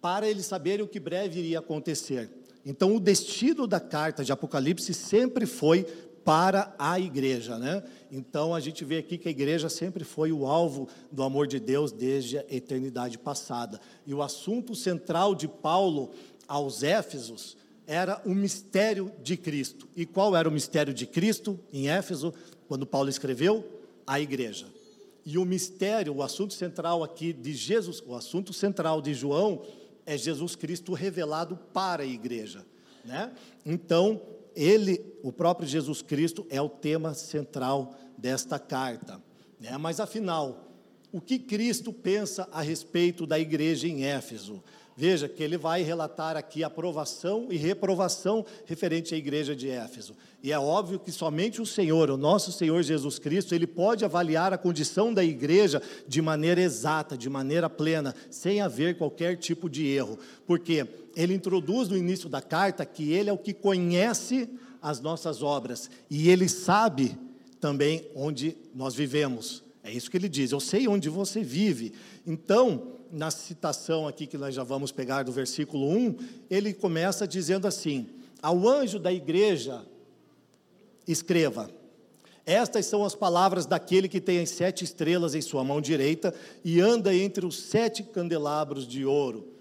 para 0.00 0.26
eles 0.26 0.46
saberem 0.46 0.84
o 0.84 0.88
que 0.88 0.98
breve 0.98 1.40
iria 1.40 1.58
acontecer. 1.58 2.43
Então, 2.64 2.96
o 2.96 3.00
destino 3.00 3.66
da 3.66 3.78
carta 3.78 4.24
de 4.24 4.32
Apocalipse 4.32 4.94
sempre 4.94 5.46
foi 5.46 5.86
para 6.24 6.74
a 6.78 6.98
igreja, 6.98 7.58
né? 7.58 7.82
Então 8.10 8.54
a 8.54 8.60
gente 8.60 8.84
vê 8.84 8.98
aqui 8.98 9.18
que 9.18 9.28
a 9.28 9.30
igreja 9.30 9.68
sempre 9.68 10.04
foi 10.04 10.32
o 10.32 10.46
alvo 10.46 10.88
do 11.12 11.22
amor 11.22 11.46
de 11.46 11.60
Deus 11.60 11.92
desde 11.92 12.38
a 12.38 12.44
eternidade 12.48 13.18
passada. 13.18 13.78
E 14.06 14.14
o 14.14 14.22
assunto 14.22 14.74
central 14.74 15.34
de 15.34 15.46
Paulo 15.46 16.12
aos 16.48 16.82
Éfesos 16.82 17.56
era 17.86 18.20
o 18.24 18.30
mistério 18.34 19.12
de 19.22 19.36
Cristo. 19.36 19.86
E 19.94 20.06
qual 20.06 20.34
era 20.34 20.48
o 20.48 20.52
mistério 20.52 20.94
de 20.94 21.06
Cristo 21.06 21.60
em 21.70 21.90
Éfeso, 21.90 22.32
quando 22.66 22.86
Paulo 22.86 23.10
escreveu? 23.10 23.62
A 24.06 24.18
igreja. 24.18 24.66
E 25.26 25.36
o 25.36 25.44
mistério, 25.44 26.14
o 26.14 26.22
assunto 26.22 26.54
central 26.54 27.02
aqui 27.02 27.32
de 27.32 27.52
Jesus, 27.54 28.02
o 28.06 28.14
assunto 28.14 28.52
central 28.52 29.02
de 29.02 29.12
João 29.12 29.62
é 30.06 30.16
Jesus 30.16 30.56
Cristo 30.56 30.92
revelado 30.92 31.56
para 31.72 32.02
a 32.02 32.06
igreja, 32.06 32.64
né? 33.04 33.32
Então, 33.64 34.20
ele, 34.54 35.04
o 35.22 35.32
próprio 35.32 35.68
Jesus 35.68 36.02
Cristo 36.02 36.46
é 36.50 36.60
o 36.60 36.68
tema 36.68 37.14
central 37.14 37.94
desta 38.16 38.58
carta, 38.58 39.22
né? 39.58 39.76
Mas 39.78 40.00
afinal, 40.00 40.63
o 41.14 41.20
que 41.20 41.38
Cristo 41.38 41.92
pensa 41.92 42.48
a 42.50 42.60
respeito 42.60 43.24
da 43.24 43.38
igreja 43.38 43.86
em 43.86 44.04
Éfeso? 44.04 44.60
Veja 44.96 45.28
que 45.28 45.44
ele 45.44 45.56
vai 45.56 45.80
relatar 45.80 46.36
aqui 46.36 46.64
aprovação 46.64 47.46
e 47.50 47.56
reprovação 47.56 48.44
referente 48.66 49.14
à 49.14 49.16
igreja 49.16 49.54
de 49.54 49.70
Éfeso. 49.70 50.16
E 50.42 50.50
é 50.50 50.58
óbvio 50.58 50.98
que 50.98 51.12
somente 51.12 51.62
o 51.62 51.66
Senhor, 51.66 52.10
o 52.10 52.16
nosso 52.16 52.50
Senhor 52.50 52.82
Jesus 52.82 53.20
Cristo, 53.20 53.54
ele 53.54 53.64
pode 53.64 54.04
avaliar 54.04 54.52
a 54.52 54.58
condição 54.58 55.14
da 55.14 55.22
igreja 55.22 55.80
de 56.08 56.20
maneira 56.20 56.60
exata, 56.60 57.16
de 57.16 57.30
maneira 57.30 57.70
plena, 57.70 58.12
sem 58.28 58.60
haver 58.60 58.98
qualquer 58.98 59.36
tipo 59.36 59.70
de 59.70 59.86
erro. 59.86 60.18
Porque 60.44 60.84
ele 61.14 61.32
introduz 61.32 61.88
no 61.88 61.96
início 61.96 62.28
da 62.28 62.42
carta 62.42 62.84
que 62.84 63.12
ele 63.12 63.30
é 63.30 63.32
o 63.32 63.38
que 63.38 63.54
conhece 63.54 64.50
as 64.82 65.00
nossas 65.00 65.44
obras 65.44 65.88
e 66.10 66.28
ele 66.28 66.48
sabe 66.48 67.16
também 67.60 68.04
onde 68.16 68.56
nós 68.74 68.96
vivemos. 68.96 69.63
É 69.84 69.92
isso 69.92 70.10
que 70.10 70.16
ele 70.16 70.30
diz. 70.30 70.50
Eu 70.50 70.60
sei 70.60 70.88
onde 70.88 71.10
você 71.10 71.42
vive. 71.42 71.92
Então, 72.26 72.94
na 73.12 73.30
citação 73.30 74.08
aqui 74.08 74.26
que 74.26 74.38
nós 74.38 74.54
já 74.54 74.64
vamos 74.64 74.90
pegar 74.90 75.22
do 75.22 75.30
versículo 75.30 75.90
1, 75.90 76.16
ele 76.50 76.72
começa 76.72 77.28
dizendo 77.28 77.66
assim: 77.68 78.08
Ao 78.40 78.66
anjo 78.66 78.98
da 78.98 79.12
igreja, 79.12 79.84
escreva. 81.06 81.70
Estas 82.46 82.86
são 82.86 83.04
as 83.04 83.14
palavras 83.14 83.66
daquele 83.66 84.08
que 84.08 84.20
tem 84.20 84.40
as 84.40 84.50
sete 84.50 84.84
estrelas 84.84 85.34
em 85.34 85.40
sua 85.42 85.62
mão 85.62 85.80
direita 85.80 86.34
e 86.64 86.80
anda 86.80 87.14
entre 87.14 87.44
os 87.44 87.58
sete 87.58 88.02
candelabros 88.02 88.86
de 88.86 89.04
ouro. 89.04 89.53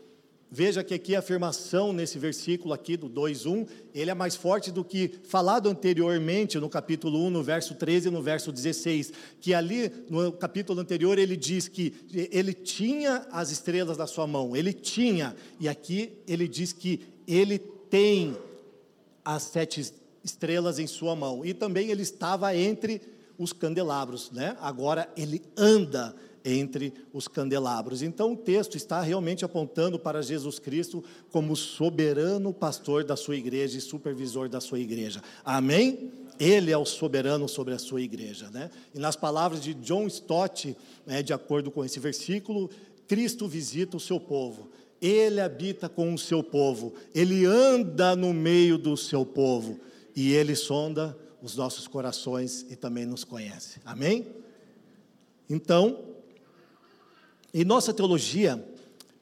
Veja 0.55 0.83
que 0.83 0.93
aqui 0.93 1.15
a 1.15 1.19
afirmação 1.19 1.91
nesse 1.91 2.19
versículo 2.19 2.75
aqui 2.75 2.95
do 2.95 3.09
2:1, 3.09 3.65
ele 3.91 4.11
é 4.11 4.13
mais 4.13 4.35
forte 4.35 4.71
do 4.71 4.85
que 4.85 5.19
falado 5.23 5.67
anteriormente 5.67 6.59
no 6.59 6.69
capítulo 6.69 7.25
1, 7.25 7.31
no 7.31 7.41
verso 7.41 7.73
13 7.73 8.09
e 8.09 8.11
no 8.11 8.21
verso 8.21 8.51
16, 8.51 9.11
que 9.41 9.51
ali 9.51 9.91
no 10.07 10.31
capítulo 10.31 10.79
anterior 10.79 11.17
ele 11.17 11.35
diz 11.35 11.67
que 11.67 11.95
ele 12.13 12.53
tinha 12.53 13.25
as 13.31 13.49
estrelas 13.49 13.97
na 13.97 14.05
sua 14.05 14.27
mão, 14.27 14.55
ele 14.55 14.73
tinha, 14.73 15.35
e 15.59 15.67
aqui 15.67 16.11
ele 16.27 16.47
diz 16.47 16.71
que 16.71 17.01
ele 17.27 17.57
tem 17.57 18.37
as 19.25 19.41
sete 19.41 19.91
estrelas 20.23 20.77
em 20.77 20.85
sua 20.85 21.15
mão, 21.15 21.43
e 21.43 21.55
também 21.55 21.89
ele 21.89 22.03
estava 22.03 22.55
entre 22.55 23.01
os 23.39 23.51
candelabros, 23.51 24.29
né? 24.29 24.55
Agora 24.61 25.11
ele 25.17 25.41
anda 25.57 26.15
entre 26.43 26.93
os 27.13 27.27
candelabros. 27.27 28.01
Então 28.01 28.33
o 28.33 28.37
texto 28.37 28.75
está 28.75 29.01
realmente 29.01 29.45
apontando 29.45 29.97
para 29.97 30.21
Jesus 30.21 30.59
Cristo 30.59 31.03
como 31.31 31.55
soberano 31.55 32.53
pastor 32.53 33.03
da 33.03 33.15
sua 33.15 33.35
igreja 33.35 33.77
e 33.77 33.81
supervisor 33.81 34.49
da 34.49 34.59
sua 34.59 34.79
igreja. 34.79 35.21
Amém? 35.43 36.11
Ele 36.39 36.71
é 36.71 36.77
o 36.77 36.85
soberano 36.85 37.47
sobre 37.47 37.73
a 37.73 37.79
sua 37.79 38.01
igreja, 38.01 38.49
né? 38.49 38.69
E 38.93 38.99
nas 38.99 39.15
palavras 39.15 39.61
de 39.61 39.73
John 39.75 40.07
Stott, 40.07 40.75
né, 41.05 41.21
de 41.21 41.31
acordo 41.31 41.69
com 41.69 41.85
esse 41.85 41.99
versículo, 41.99 42.69
Cristo 43.07 43.47
visita 43.47 43.97
o 43.97 43.99
seu 43.99 44.19
povo. 44.19 44.69
Ele 44.99 45.39
habita 45.39 45.87
com 45.87 46.13
o 46.13 46.17
seu 46.17 46.41
povo, 46.41 46.93
ele 47.13 47.45
anda 47.45 48.15
no 48.15 48.33
meio 48.33 48.77
do 48.77 48.95
seu 48.95 49.25
povo 49.25 49.79
e 50.15 50.33
ele 50.33 50.55
sonda 50.55 51.17
os 51.41 51.57
nossos 51.57 51.87
corações 51.87 52.65
e 52.69 52.75
também 52.75 53.05
nos 53.05 53.25
conhece. 53.25 53.81
Amém? 53.83 54.25
Então, 55.49 56.12
em 57.53 57.63
nossa 57.63 57.93
teologia, 57.93 58.63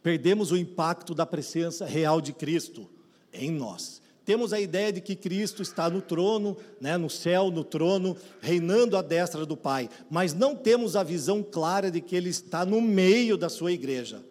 perdemos 0.01 0.51
o 0.51 0.57
impacto 0.57 1.13
da 1.13 1.25
presença 1.25 1.85
real 1.85 2.21
de 2.21 2.31
Cristo 2.31 2.89
em 3.33 3.51
nós. 3.51 4.01
Temos 4.23 4.53
a 4.53 4.59
ideia 4.59 4.93
de 4.93 5.01
que 5.01 5.15
Cristo 5.15 5.61
está 5.61 5.89
no 5.89 6.01
trono, 6.01 6.55
né, 6.79 6.95
no 6.95 7.09
céu, 7.09 7.49
no 7.49 7.63
trono, 7.63 8.15
reinando 8.39 8.95
à 8.95 9.01
destra 9.01 9.45
do 9.45 9.57
Pai, 9.57 9.89
mas 10.09 10.33
não 10.33 10.55
temos 10.55 10.95
a 10.95 11.03
visão 11.03 11.43
clara 11.43 11.89
de 11.89 11.99
que 11.99 12.15
Ele 12.15 12.29
está 12.29 12.65
no 12.65 12.79
meio 12.79 13.35
da 13.35 13.49
sua 13.49 13.71
igreja. 13.71 14.23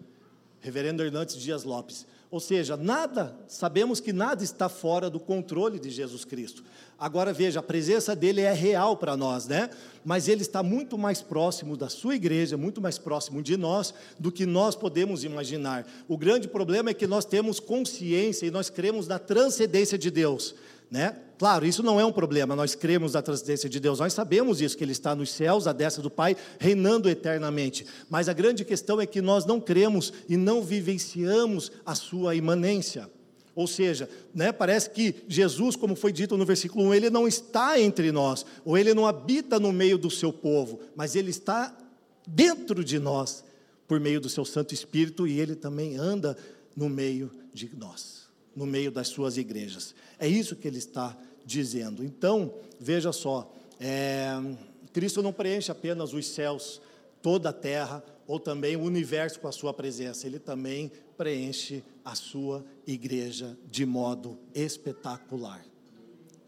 Reverendo 0.61 1.02
Hernandes 1.02 1.37
Dias 1.37 1.64
Lopes. 1.64 2.07
Ou 2.30 2.38
seja, 2.38 2.76
nada, 2.76 3.34
sabemos 3.49 3.99
que 3.99 4.12
nada 4.12 4.44
está 4.44 4.68
fora 4.68 5.10
do 5.10 5.18
controle 5.18 5.80
de 5.80 5.90
Jesus 5.90 6.25
Cristo. 6.25 6.62
Agora 6.96 7.32
veja, 7.32 7.58
a 7.58 7.62
presença 7.62 8.14
dele 8.14 8.42
é 8.42 8.52
real 8.52 8.96
para 8.96 9.16
nós, 9.16 9.49
né? 9.49 9.68
Mas 10.04 10.28
ele 10.28 10.42
está 10.42 10.62
muito 10.62 10.96
mais 10.96 11.20
próximo 11.20 11.76
da 11.76 11.88
sua 11.88 12.14
igreja, 12.14 12.56
muito 12.56 12.80
mais 12.80 12.99
próximo 12.99 13.42
de 13.42 13.56
nós 13.56 13.92
do 14.16 14.30
que 14.30 14.46
nós 14.46 14.76
podemos 14.76 15.25
imaginar. 15.25 15.84
O 16.06 16.16
grande 16.16 16.46
problema 16.46 16.90
é 16.90 16.94
que 16.94 17.06
nós 17.06 17.25
temos 17.25 17.58
consciência 17.58 18.46
e 18.46 18.50
nós 18.50 18.70
cremos 18.70 19.08
na 19.08 19.18
transcendência 19.18 19.99
de 19.99 20.10
Deus. 20.10 20.54
Né? 20.90 21.16
Claro, 21.38 21.64
isso 21.64 21.82
não 21.82 22.00
é 22.00 22.04
um 22.04 22.12
problema, 22.12 22.56
nós 22.56 22.75
cremos 22.75 23.14
na 23.14 23.23
transcendência 23.23 23.68
de 23.68 23.78
Deus, 23.78 24.00
nós 24.00 24.12
sabemos 24.12 24.61
isso, 24.61 24.76
que 24.76 24.85
Ele 24.85 24.92
está 24.92 25.14
nos 25.14 25.30
céus, 25.30 25.66
à 25.66 25.73
destra 25.73 26.02
do 26.02 26.11
Pai, 26.11 26.37
reinando 26.59 27.09
eternamente. 27.09 27.87
Mas 28.11 28.28
a 28.28 28.32
grande 28.32 28.64
questão 28.64 29.00
é 29.00 29.06
que 29.06 29.23
nós 29.23 29.47
não 29.47 29.61
cremos 29.61 30.12
e 30.28 30.37
não 30.37 30.62
vivenciamos 30.62 31.70
a 31.87 31.94
Sua 31.94 32.35
imanência. 32.35 33.09
Ou 33.54 33.66
seja, 33.66 34.09
né, 34.35 34.52
parece 34.52 34.90
que 34.90 35.14
Jesus, 35.28 35.76
como 35.76 35.94
foi 35.94 36.12
dito 36.12 36.37
no 36.37 36.44
versículo 36.44 36.85
1, 36.87 36.94
ele 36.94 37.11
não 37.11 37.26
está 37.26 37.80
entre 37.80 38.12
nós, 38.12 38.44
ou 38.64 38.78
ele 38.78 38.94
não 38.94 39.06
habita 39.06 39.59
no 39.59 39.73
meio 39.73 39.99
do 39.99 40.11
seu 40.11 40.32
povo, 40.32 40.80
mas 40.94 41.14
ele 41.14 41.30
está 41.30 41.76
dentro 42.26 42.85
de 42.85 42.99
nós, 42.99 43.44
por 43.88 43.99
meio 43.99 44.20
do 44.20 44.28
seu 44.28 44.44
Santo 44.44 44.73
Espírito, 44.73 45.26
e 45.26 45.40
ele 45.40 45.54
também 45.54 45.97
anda 45.97 46.37
no 46.76 46.88
meio 46.88 47.30
de 47.52 47.70
nós, 47.76 48.19
no 48.54 48.66
meio 48.66 48.90
das 48.90 49.09
suas 49.09 49.37
igrejas. 49.37 49.95
É 50.19 50.26
isso 50.26 50.57
que 50.57 50.66
ele 50.66 50.78
está 50.78 51.16
dizendo. 51.45 52.04
Então, 52.04 52.54
veja 52.78 53.12
só, 53.12 53.52
é, 53.78 54.30
Cristo 54.92 55.23
não 55.23 55.33
preenche 55.33 55.71
apenas 55.71 56.12
os 56.12 56.26
céus, 56.26 56.80
toda 57.23 57.50
a 57.50 57.52
terra, 57.52 58.04
ou 58.26 58.38
também 58.38 58.76
o 58.76 58.83
universo 58.83 59.40
com 59.40 59.49
a 59.49 59.52
sua 59.52 59.75
presença, 59.75 60.26
ele 60.26 60.38
também 60.38 60.92
preenche 61.16 61.83
a 62.04 62.14
sua 62.14 62.64
igreja 62.87 63.59
de 63.69 63.85
modo 63.85 64.38
espetacular, 64.54 65.64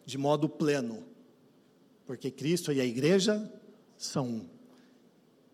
de 0.06 0.16
modo 0.16 0.49
pleno, 0.49 1.04
porque 2.06 2.30
Cristo 2.30 2.73
e 2.73 2.80
a 2.80 2.85
igreja 2.85 3.52
são 3.97 4.26
um. 4.26 4.47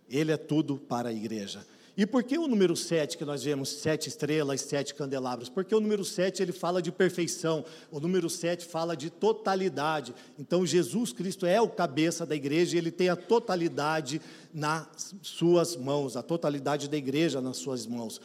Ele 0.08 0.32
é 0.32 0.36
tudo 0.36 0.76
para 0.76 1.10
a 1.10 1.12
igreja. 1.12 1.66
E 1.98 2.06
por 2.06 2.22
que 2.22 2.38
o 2.38 2.46
número 2.46 2.76
7, 2.76 3.18
que 3.18 3.24
nós 3.24 3.42
vemos 3.42 3.70
sete 3.70 4.08
estrelas, 4.08 4.60
sete 4.60 4.94
candelabros? 4.94 5.48
Porque 5.48 5.74
o 5.74 5.80
número 5.80 6.04
7 6.04 6.40
ele 6.40 6.52
fala 6.52 6.80
de 6.80 6.92
perfeição, 6.92 7.64
o 7.90 7.98
número 7.98 8.30
7 8.30 8.64
fala 8.66 8.96
de 8.96 9.10
totalidade. 9.10 10.14
Então 10.38 10.64
Jesus 10.64 11.12
Cristo 11.12 11.44
é 11.44 11.60
o 11.60 11.68
cabeça 11.68 12.24
da 12.24 12.36
igreja 12.36 12.76
e 12.76 12.78
ele 12.78 12.92
tem 12.92 13.08
a 13.08 13.16
totalidade 13.16 14.22
nas 14.54 15.12
suas 15.22 15.74
mãos, 15.74 16.16
a 16.16 16.22
totalidade 16.22 16.88
da 16.88 16.96
igreja 16.96 17.40
nas 17.40 17.56
suas 17.56 17.84
mãos. 17.84 18.20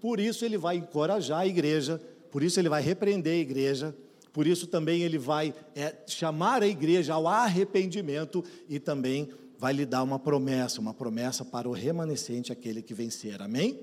Por 0.00 0.18
isso 0.18 0.44
ele 0.44 0.58
vai 0.58 0.78
encorajar 0.78 1.42
a 1.42 1.46
igreja, 1.46 2.00
por 2.28 2.42
isso 2.42 2.58
ele 2.58 2.68
vai 2.68 2.82
repreender 2.82 3.34
a 3.34 3.40
igreja, 3.40 3.96
por 4.32 4.48
isso 4.48 4.66
também 4.66 5.02
ele 5.02 5.16
vai 5.18 5.54
é, 5.76 5.94
chamar 6.08 6.60
a 6.60 6.66
igreja 6.66 7.14
ao 7.14 7.28
arrependimento 7.28 8.42
e 8.68 8.80
também 8.80 9.28
vai 9.62 9.72
lhe 9.72 9.86
dar 9.86 10.02
uma 10.02 10.18
promessa, 10.18 10.80
uma 10.80 10.92
promessa 10.92 11.44
para 11.44 11.68
o 11.68 11.72
remanescente, 11.72 12.50
aquele 12.50 12.82
que 12.82 12.92
vencer. 12.92 13.40
Amém? 13.40 13.78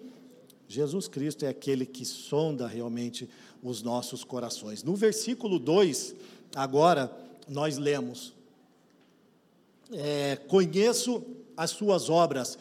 Jesus 0.67 1.07
Cristo 1.07 1.45
é 1.45 1.47
aquele 1.47 1.85
que 1.85 2.03
sonda 2.03 2.67
realmente 2.67 3.29
os 3.63 3.81
nossos 3.81 4.25
corações. 4.25 4.83
No 4.83 4.93
versículo 4.93 5.57
2, 5.57 6.15
agora, 6.53 7.09
nós 7.47 7.77
lemos: 7.77 8.33
é, 9.93 10.35
Conheço 10.49 11.23
as 11.55 11.69
suas 11.69 12.09
obras, 12.09 12.59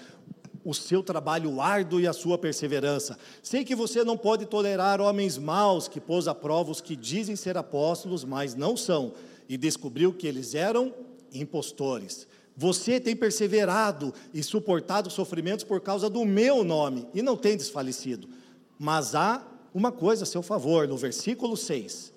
o 0.65 0.73
seu 0.73 1.03
trabalho 1.03 1.61
árduo 1.61 1.99
e 1.99 2.07
a 2.07 2.13
sua 2.13 2.39
perseverança. 2.39 3.19
Sei 3.43 3.65
que 3.65 3.75
você 3.75 4.05
não 4.05 4.17
pode 4.17 4.47
tolerar 4.47 5.01
homens 5.01 5.37
maus 5.37 5.89
que 5.89 6.01
pôs 6.01 6.29
a 6.29 6.37
prova 6.37 6.71
os 6.71 6.81
que 6.81 6.95
dizem 6.95 7.35
ser 7.35 7.57
apóstolos, 7.57 8.23
mas 8.23 8.55
não 8.55 8.77
são, 8.77 9.13
e 9.49 9.57
descobriu 9.57 10.13
que 10.13 10.29
eles 10.29 10.55
eram 10.55 10.95
impostores. 11.33 12.28
Você 12.61 12.99
tem 12.99 13.15
perseverado 13.15 14.13
e 14.35 14.43
suportado 14.43 15.09
sofrimentos 15.09 15.65
por 15.65 15.81
causa 15.81 16.11
do 16.11 16.25
meu 16.25 16.65
nome 16.65 17.07
e 17.15 17.23
não 17.23 17.37
tem 17.37 17.57
desfalecido. 17.57 18.29
Mas 18.77 19.15
há 19.15 19.47
uma 19.73 19.93
coisa 19.93 20.25
a 20.25 20.27
seu 20.27 20.43
favor, 20.43 20.89
no 20.89 20.97
versículo 20.97 21.57
6. 21.57 22.13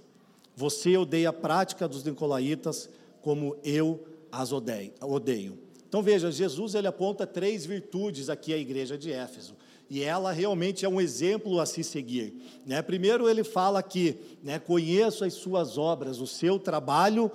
Você 0.55 0.97
odeia 0.97 1.29
a 1.29 1.33
prática 1.33 1.87
dos 1.87 2.03
nicolaítas 2.03 2.89
como 3.21 3.55
eu 3.63 4.03
as 4.31 4.51
odeio. 4.51 5.59
Então 5.87 6.01
veja, 6.01 6.31
Jesus 6.31 6.73
ele 6.73 6.87
aponta 6.87 7.27
três 7.27 7.63
virtudes 7.63 8.27
aqui 8.27 8.51
à 8.51 8.57
igreja 8.57 8.97
de 8.97 9.11
Éfeso. 9.11 9.55
E 9.87 10.01
ela 10.01 10.31
realmente 10.31 10.85
é 10.85 10.89
um 10.89 10.99
exemplo 10.99 11.59
a 11.59 11.67
se 11.67 11.83
seguir. 11.83 12.33
Né? 12.65 12.81
Primeiro 12.81 13.29
ele 13.29 13.43
fala 13.43 13.83
que 13.83 14.17
né, 14.41 14.57
conheço 14.57 15.23
as 15.23 15.35
suas 15.35 15.77
obras, 15.77 16.19
o 16.19 16.25
seu 16.25 16.57
trabalho 16.57 17.29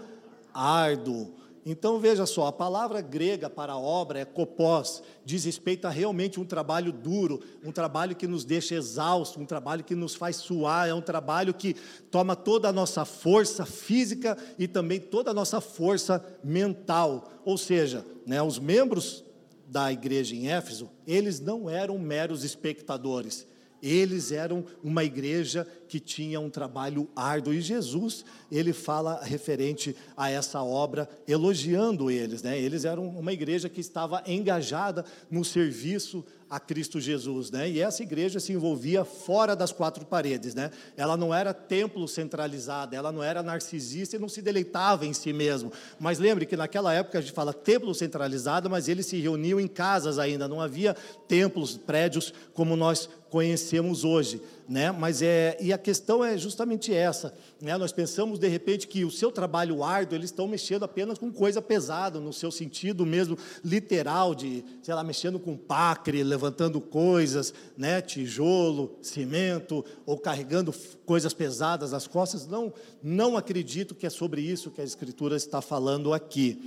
árduo. 0.52 1.45
Então 1.68 1.98
veja 1.98 2.24
só, 2.26 2.46
a 2.46 2.52
palavra 2.52 3.00
grega 3.00 3.50
para 3.50 3.76
obra 3.76 4.20
é 4.20 4.24
kopos, 4.24 5.02
diz 5.24 5.44
respeito 5.44 5.84
a 5.84 5.90
realmente 5.90 6.38
um 6.38 6.44
trabalho 6.44 6.92
duro, 6.92 7.42
um 7.64 7.72
trabalho 7.72 8.14
que 8.14 8.28
nos 8.28 8.44
deixa 8.44 8.76
exausto, 8.76 9.40
um 9.40 9.44
trabalho 9.44 9.82
que 9.82 9.96
nos 9.96 10.14
faz 10.14 10.36
suar, 10.36 10.88
é 10.88 10.94
um 10.94 11.00
trabalho 11.00 11.52
que 11.52 11.74
toma 12.08 12.36
toda 12.36 12.68
a 12.68 12.72
nossa 12.72 13.04
força 13.04 13.66
física 13.66 14.38
e 14.56 14.68
também 14.68 15.00
toda 15.00 15.32
a 15.32 15.34
nossa 15.34 15.60
força 15.60 16.24
mental. 16.44 17.28
Ou 17.44 17.58
seja, 17.58 18.06
né, 18.24 18.40
os 18.40 18.60
membros 18.60 19.24
da 19.66 19.92
igreja 19.92 20.36
em 20.36 20.48
Éfeso, 20.48 20.88
eles 21.04 21.40
não 21.40 21.68
eram 21.68 21.98
meros 21.98 22.44
espectadores, 22.44 23.44
eles 23.86 24.32
eram 24.32 24.64
uma 24.82 25.04
igreja 25.04 25.66
que 25.88 26.00
tinha 26.00 26.40
um 26.40 26.50
trabalho 26.50 27.08
árduo 27.14 27.54
e 27.54 27.60
Jesus, 27.60 28.24
ele 28.50 28.72
fala 28.72 29.22
referente 29.22 29.94
a 30.16 30.30
essa 30.30 30.62
obra, 30.62 31.08
elogiando 31.28 32.10
eles, 32.10 32.42
né? 32.42 32.58
Eles 32.60 32.84
eram 32.84 33.06
uma 33.06 33.32
igreja 33.32 33.68
que 33.68 33.80
estava 33.80 34.22
engajada 34.26 35.04
no 35.30 35.44
serviço 35.44 36.24
a 36.48 36.60
Cristo 36.60 37.00
Jesus, 37.00 37.50
né? 37.50 37.68
E 37.68 37.80
essa 37.80 38.02
igreja 38.02 38.38
se 38.38 38.52
envolvia 38.52 39.04
fora 39.04 39.56
das 39.56 39.72
quatro 39.72 40.06
paredes, 40.06 40.54
né? 40.54 40.70
Ela 40.96 41.16
não 41.16 41.34
era 41.34 41.52
templo 41.52 42.06
centralizada, 42.06 42.94
ela 42.94 43.10
não 43.10 43.22
era 43.22 43.42
narcisista 43.42 44.16
e 44.16 44.18
não 44.18 44.28
se 44.28 44.40
deleitava 44.40 45.04
em 45.04 45.12
si 45.12 45.32
mesmo. 45.32 45.72
Mas 45.98 46.18
lembre 46.18 46.46
que 46.46 46.56
naquela 46.56 46.94
época 46.94 47.18
a 47.18 47.20
gente 47.20 47.32
fala 47.32 47.52
templo 47.52 47.94
centralizado, 47.94 48.70
mas 48.70 48.88
eles 48.88 49.06
se 49.06 49.20
reuniam 49.20 49.58
em 49.58 49.66
casas 49.66 50.18
ainda, 50.18 50.46
não 50.46 50.60
havia 50.60 50.94
templos, 51.26 51.76
prédios 51.76 52.32
como 52.54 52.76
nós 52.76 53.08
conhecemos 53.28 54.04
hoje. 54.04 54.40
Né? 54.68 54.90
Mas 54.90 55.22
é 55.22 55.56
e 55.60 55.72
a 55.72 55.78
questão 55.78 56.24
é 56.24 56.36
justamente 56.36 56.92
essa, 56.92 57.34
né? 57.60 57.76
Nós 57.76 57.92
pensamos 57.92 58.38
de 58.38 58.48
repente 58.48 58.88
que 58.88 59.04
o 59.04 59.10
seu 59.10 59.30
trabalho 59.30 59.82
árduo 59.82 60.16
eles 60.16 60.30
estão 60.30 60.48
mexendo 60.48 60.84
apenas 60.84 61.18
com 61.18 61.32
coisa 61.32 61.62
pesada 61.62 62.18
no 62.18 62.32
seu 62.32 62.50
sentido 62.50 63.06
mesmo 63.06 63.38
literal 63.64 64.34
de, 64.34 64.64
sei 64.82 64.94
lá, 64.94 65.04
mexendo 65.04 65.38
com 65.38 65.56
pacre, 65.56 66.22
levantando 66.22 66.80
coisas, 66.80 67.54
né? 67.76 68.00
Tijolo, 68.00 68.96
cimento 69.00 69.84
ou 70.04 70.18
carregando 70.18 70.74
coisas 71.04 71.32
pesadas 71.32 71.92
nas 71.92 72.06
costas. 72.06 72.46
Não, 72.46 72.72
não 73.02 73.36
acredito 73.36 73.94
que 73.94 74.06
é 74.06 74.10
sobre 74.10 74.40
isso 74.40 74.70
que 74.70 74.80
a 74.80 74.84
escritura 74.84 75.36
está 75.36 75.60
falando 75.60 76.12
aqui. 76.12 76.60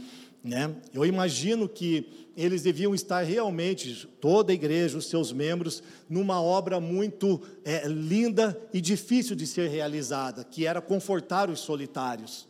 Né? 0.44 0.74
Eu 0.94 1.06
imagino 1.06 1.68
que 1.68 2.29
eles 2.40 2.62
deviam 2.62 2.96
estar 2.96 3.22
realmente, 3.24 4.08
toda 4.22 4.54
a 4.54 4.56
igreja, 4.56 4.98
os 4.98 5.08
seus 5.08 5.34
membros, 5.34 5.84
numa 6.10 6.42
obra 6.42 6.80
muito 6.80 7.42
é, 7.66 7.86
linda 7.86 8.58
e 8.74 8.80
difícil 8.80 9.36
de 9.36 9.46
ser 9.46 9.70
realizada, 9.70 10.46
que 10.46 10.66
era 10.66 10.80
confortar 10.80 11.50
os 11.50 11.60
solitários. 11.60 12.48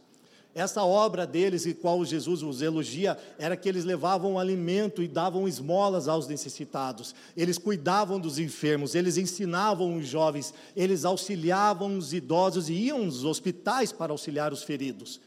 Essa 0.53 0.83
obra 0.83 1.25
deles, 1.25 1.65
e 1.65 1.73
qual 1.73 2.05
Jesus 2.05 2.43
os 2.43 2.61
elogia, 2.61 3.17
era 3.39 3.57
que 3.57 3.67
eles 3.67 3.83
levavam 3.83 4.37
alimento 4.37 5.01
e 5.01 5.07
davam 5.07 5.47
esmolas 5.47 6.07
aos 6.07 6.27
necessitados, 6.27 7.15
eles 7.35 7.57
cuidavam 7.57 8.19
dos 8.19 8.37
enfermos, 8.37 8.93
eles 8.93 9.17
ensinavam 9.17 9.97
os 9.97 10.05
jovens, 10.05 10.53
eles 10.75 11.03
auxiliavam 11.03 11.97
os 11.97 12.13
idosos 12.13 12.69
e 12.69 12.73
iam 12.73 13.05
nos 13.05 13.23
hospitais 13.23 13.91
para 13.91 14.11
auxiliar 14.11 14.53
os 14.53 14.61
feridos. 14.61 15.19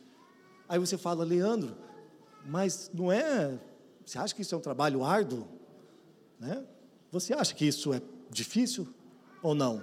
Aí 0.68 0.78
você 0.78 0.96
fala, 0.96 1.24
Leandro, 1.24 1.76
mas 2.46 2.90
não 2.94 3.10
é. 3.10 3.58
Você 4.04 4.18
acha 4.18 4.34
que 4.34 4.42
isso 4.42 4.54
é 4.54 4.58
um 4.58 4.62
trabalho 4.62 5.04
árduo? 5.04 5.46
Né? 6.38 6.64
Você 7.10 7.32
acha 7.32 7.54
que 7.54 7.66
isso 7.66 7.92
é 7.92 8.00
difícil 8.30 8.88
ou 9.42 9.54
não? 9.54 9.82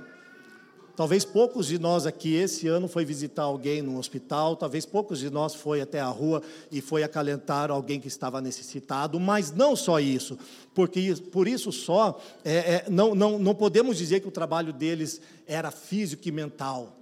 Talvez 1.00 1.24
poucos 1.24 1.68
de 1.68 1.80
nós 1.80 2.06
aqui 2.06 2.36
esse 2.36 2.68
ano 2.68 2.86
foi 2.86 3.06
visitar 3.06 3.44
alguém 3.44 3.82
no 3.82 3.98
hospital, 3.98 4.58
talvez 4.58 4.86
poucos 4.86 5.20
de 5.20 5.30
nós 5.30 5.56
foi 5.56 5.80
até 5.80 6.02
a 6.02 6.10
rua 6.10 6.44
e 6.70 6.82
foi 6.82 7.04
acalentar 7.04 7.72
alguém 7.72 8.02
que 8.02 8.10
estava 8.10 8.42
necessitado, 8.42 9.18
mas 9.18 9.50
não 9.50 9.78
só 9.78 9.98
isso, 10.02 10.38
porque 10.74 11.16
por 11.32 11.48
isso 11.48 11.72
só 11.72 12.20
é, 12.44 12.58
é, 12.58 12.86
não, 12.90 13.16
não, 13.16 13.40
não 13.40 13.56
podemos 13.56 13.98
dizer 13.98 14.20
que 14.20 14.28
o 14.28 14.32
trabalho 14.32 14.74
deles 14.74 15.22
era 15.48 15.72
físico 15.72 16.28
e 16.28 16.34
mental, 16.34 16.98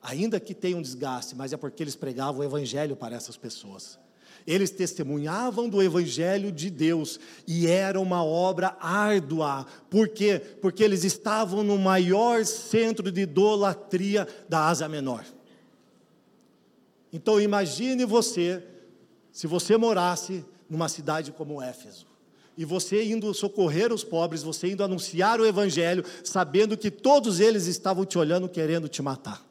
ainda 0.00 0.38
que 0.38 0.54
tenha 0.54 0.76
um 0.76 0.82
desgaste, 0.82 1.34
mas 1.34 1.52
é 1.52 1.56
porque 1.56 1.82
eles 1.82 1.96
pregavam 1.96 2.42
o 2.42 2.44
evangelho 2.44 2.94
para 2.94 3.16
essas 3.16 3.36
pessoas. 3.36 3.98
Eles 4.46 4.70
testemunhavam 4.70 5.68
do 5.68 5.82
Evangelho 5.82 6.50
de 6.50 6.70
Deus 6.70 7.18
e 7.46 7.66
era 7.66 8.00
uma 8.00 8.24
obra 8.24 8.76
árdua. 8.80 9.66
Por 9.88 10.08
quê? 10.08 10.40
Porque 10.60 10.82
eles 10.82 11.04
estavam 11.04 11.62
no 11.62 11.78
maior 11.78 12.44
centro 12.44 13.10
de 13.10 13.22
idolatria 13.22 14.26
da 14.48 14.66
Ásia 14.66 14.88
Menor. 14.88 15.24
Então 17.12 17.40
imagine 17.40 18.04
você, 18.04 18.62
se 19.32 19.46
você 19.46 19.76
morasse 19.76 20.44
numa 20.68 20.88
cidade 20.88 21.32
como 21.32 21.60
Éfeso, 21.60 22.06
e 22.56 22.64
você 22.64 23.04
indo 23.04 23.32
socorrer 23.32 23.92
os 23.92 24.04
pobres, 24.04 24.42
você 24.42 24.70
indo 24.70 24.84
anunciar 24.84 25.40
o 25.40 25.46
Evangelho, 25.46 26.04
sabendo 26.22 26.76
que 26.76 26.90
todos 26.90 27.40
eles 27.40 27.66
estavam 27.66 28.04
te 28.04 28.18
olhando, 28.18 28.48
querendo 28.48 28.88
te 28.88 29.00
matar. 29.00 29.49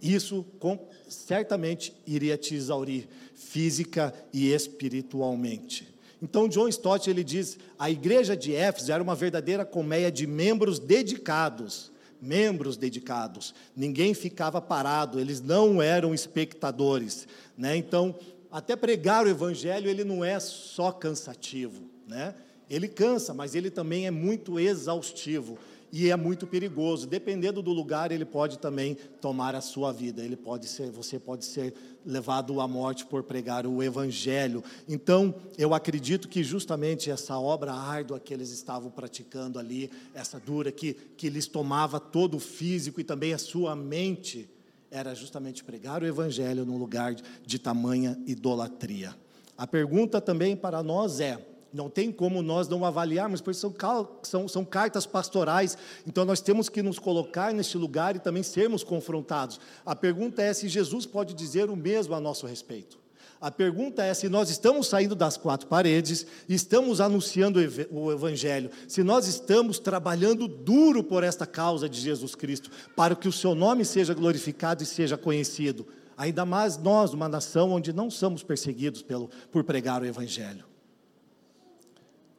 Isso 0.00 0.44
com, 0.58 0.78
certamente 1.08 1.92
iria 2.06 2.36
te 2.36 2.54
exaurir 2.54 3.08
física 3.34 4.14
e 4.32 4.52
espiritualmente. 4.52 5.88
Então 6.22 6.48
John 6.48 6.68
Stott 6.68 7.08
ele 7.08 7.24
diz: 7.24 7.58
a 7.78 7.90
igreja 7.90 8.36
de 8.36 8.54
Éfeso 8.54 8.92
era 8.92 9.02
uma 9.02 9.14
verdadeira 9.14 9.64
colmeia 9.64 10.10
de 10.10 10.26
membros 10.26 10.78
dedicados, 10.78 11.90
membros 12.20 12.76
dedicados. 12.76 13.54
Ninguém 13.76 14.14
ficava 14.14 14.60
parado, 14.60 15.18
eles 15.18 15.40
não 15.40 15.80
eram 15.80 16.14
espectadores, 16.14 17.26
né? 17.56 17.76
Então, 17.76 18.14
até 18.50 18.74
pregar 18.76 19.24
o 19.24 19.28
evangelho 19.28 19.88
ele 19.88 20.04
não 20.04 20.24
é 20.24 20.38
só 20.40 20.90
cansativo, 20.90 21.88
né? 22.06 22.34
Ele 22.70 22.86
cansa, 22.86 23.32
mas 23.32 23.54
ele 23.54 23.70
também 23.70 24.06
é 24.06 24.10
muito 24.10 24.60
exaustivo 24.60 25.58
e 25.92 26.10
é 26.10 26.16
muito 26.16 26.46
perigoso. 26.46 27.06
Dependendo 27.06 27.62
do 27.62 27.72
lugar, 27.72 28.12
ele 28.12 28.24
pode 28.24 28.58
também 28.58 28.96
tomar 29.20 29.54
a 29.54 29.60
sua 29.60 29.92
vida. 29.92 30.22
Ele 30.22 30.36
pode 30.36 30.66
ser, 30.66 30.90
você 30.90 31.18
pode 31.18 31.44
ser 31.44 31.74
levado 32.04 32.60
à 32.60 32.68
morte 32.68 33.06
por 33.06 33.22
pregar 33.22 33.66
o 33.66 33.82
evangelho. 33.82 34.62
Então, 34.88 35.34
eu 35.56 35.74
acredito 35.74 36.28
que 36.28 36.42
justamente 36.42 37.10
essa 37.10 37.38
obra 37.38 37.72
árdua 37.72 38.20
que 38.20 38.32
eles 38.32 38.50
estavam 38.50 38.90
praticando 38.90 39.58
ali, 39.58 39.90
essa 40.14 40.38
dura 40.38 40.70
que 40.70 40.96
que 41.18 41.28
lhes 41.28 41.46
tomava 41.46 41.98
todo 41.98 42.36
o 42.36 42.40
físico 42.40 43.00
e 43.00 43.04
também 43.04 43.34
a 43.34 43.38
sua 43.38 43.74
mente, 43.74 44.48
era 44.90 45.14
justamente 45.14 45.62
pregar 45.64 46.02
o 46.02 46.06
evangelho 46.06 46.64
num 46.64 46.78
lugar 46.78 47.14
de, 47.14 47.22
de 47.44 47.58
tamanha 47.58 48.18
idolatria. 48.26 49.14
A 49.56 49.66
pergunta 49.66 50.20
também 50.20 50.56
para 50.56 50.82
nós 50.82 51.20
é: 51.20 51.44
não 51.72 51.88
tem 51.90 52.10
como 52.10 52.42
nós 52.42 52.68
não 52.68 52.84
avaliarmos, 52.84 53.40
porque 53.40 53.58
são, 53.58 53.74
são, 54.22 54.48
são 54.48 54.64
cartas 54.64 55.06
pastorais, 55.06 55.76
então 56.06 56.24
nós 56.24 56.40
temos 56.40 56.68
que 56.68 56.82
nos 56.82 56.98
colocar 56.98 57.52
neste 57.52 57.76
lugar 57.76 58.16
e 58.16 58.18
também 58.18 58.42
sermos 58.42 58.82
confrontados. 58.82 59.60
A 59.84 59.94
pergunta 59.94 60.42
é 60.42 60.52
se 60.52 60.68
Jesus 60.68 61.06
pode 61.06 61.34
dizer 61.34 61.70
o 61.70 61.76
mesmo 61.76 62.14
a 62.14 62.20
nosso 62.20 62.46
respeito. 62.46 62.98
A 63.40 63.52
pergunta 63.52 64.02
é 64.02 64.12
se 64.14 64.28
nós 64.28 64.50
estamos 64.50 64.88
saindo 64.88 65.14
das 65.14 65.36
quatro 65.36 65.68
paredes, 65.68 66.26
estamos 66.48 67.00
anunciando 67.00 67.60
o 67.90 68.10
Evangelho, 68.10 68.68
se 68.88 69.04
nós 69.04 69.28
estamos 69.28 69.78
trabalhando 69.78 70.48
duro 70.48 71.04
por 71.04 71.22
esta 71.22 71.46
causa 71.46 71.88
de 71.88 72.00
Jesus 72.00 72.34
Cristo, 72.34 72.68
para 72.96 73.14
que 73.14 73.28
o 73.28 73.32
seu 73.32 73.54
nome 73.54 73.84
seja 73.84 74.12
glorificado 74.12 74.82
e 74.82 74.86
seja 74.86 75.16
conhecido. 75.16 75.86
Ainda 76.16 76.44
mais 76.44 76.76
nós, 76.76 77.14
uma 77.14 77.28
nação 77.28 77.70
onde 77.70 77.92
não 77.92 78.10
somos 78.10 78.42
perseguidos 78.42 79.02
pelo, 79.02 79.30
por 79.52 79.62
pregar 79.62 80.02
o 80.02 80.06
Evangelho. 80.06 80.64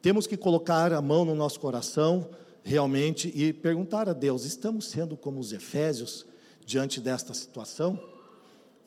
Temos 0.02 0.26
que 0.26 0.38
colocar 0.38 0.94
a 0.94 1.02
mão 1.02 1.26
no 1.26 1.36
nosso 1.36 1.60
coração, 1.60 2.30
realmente, 2.64 3.32
e 3.36 3.52
perguntar 3.52 4.08
a 4.08 4.14
Deus: 4.14 4.46
estamos 4.46 4.86
sendo 4.86 5.18
como 5.18 5.40
os 5.40 5.52
efésios 5.52 6.26
diante 6.66 7.02
desta 7.02 7.34
situação? 7.34 8.00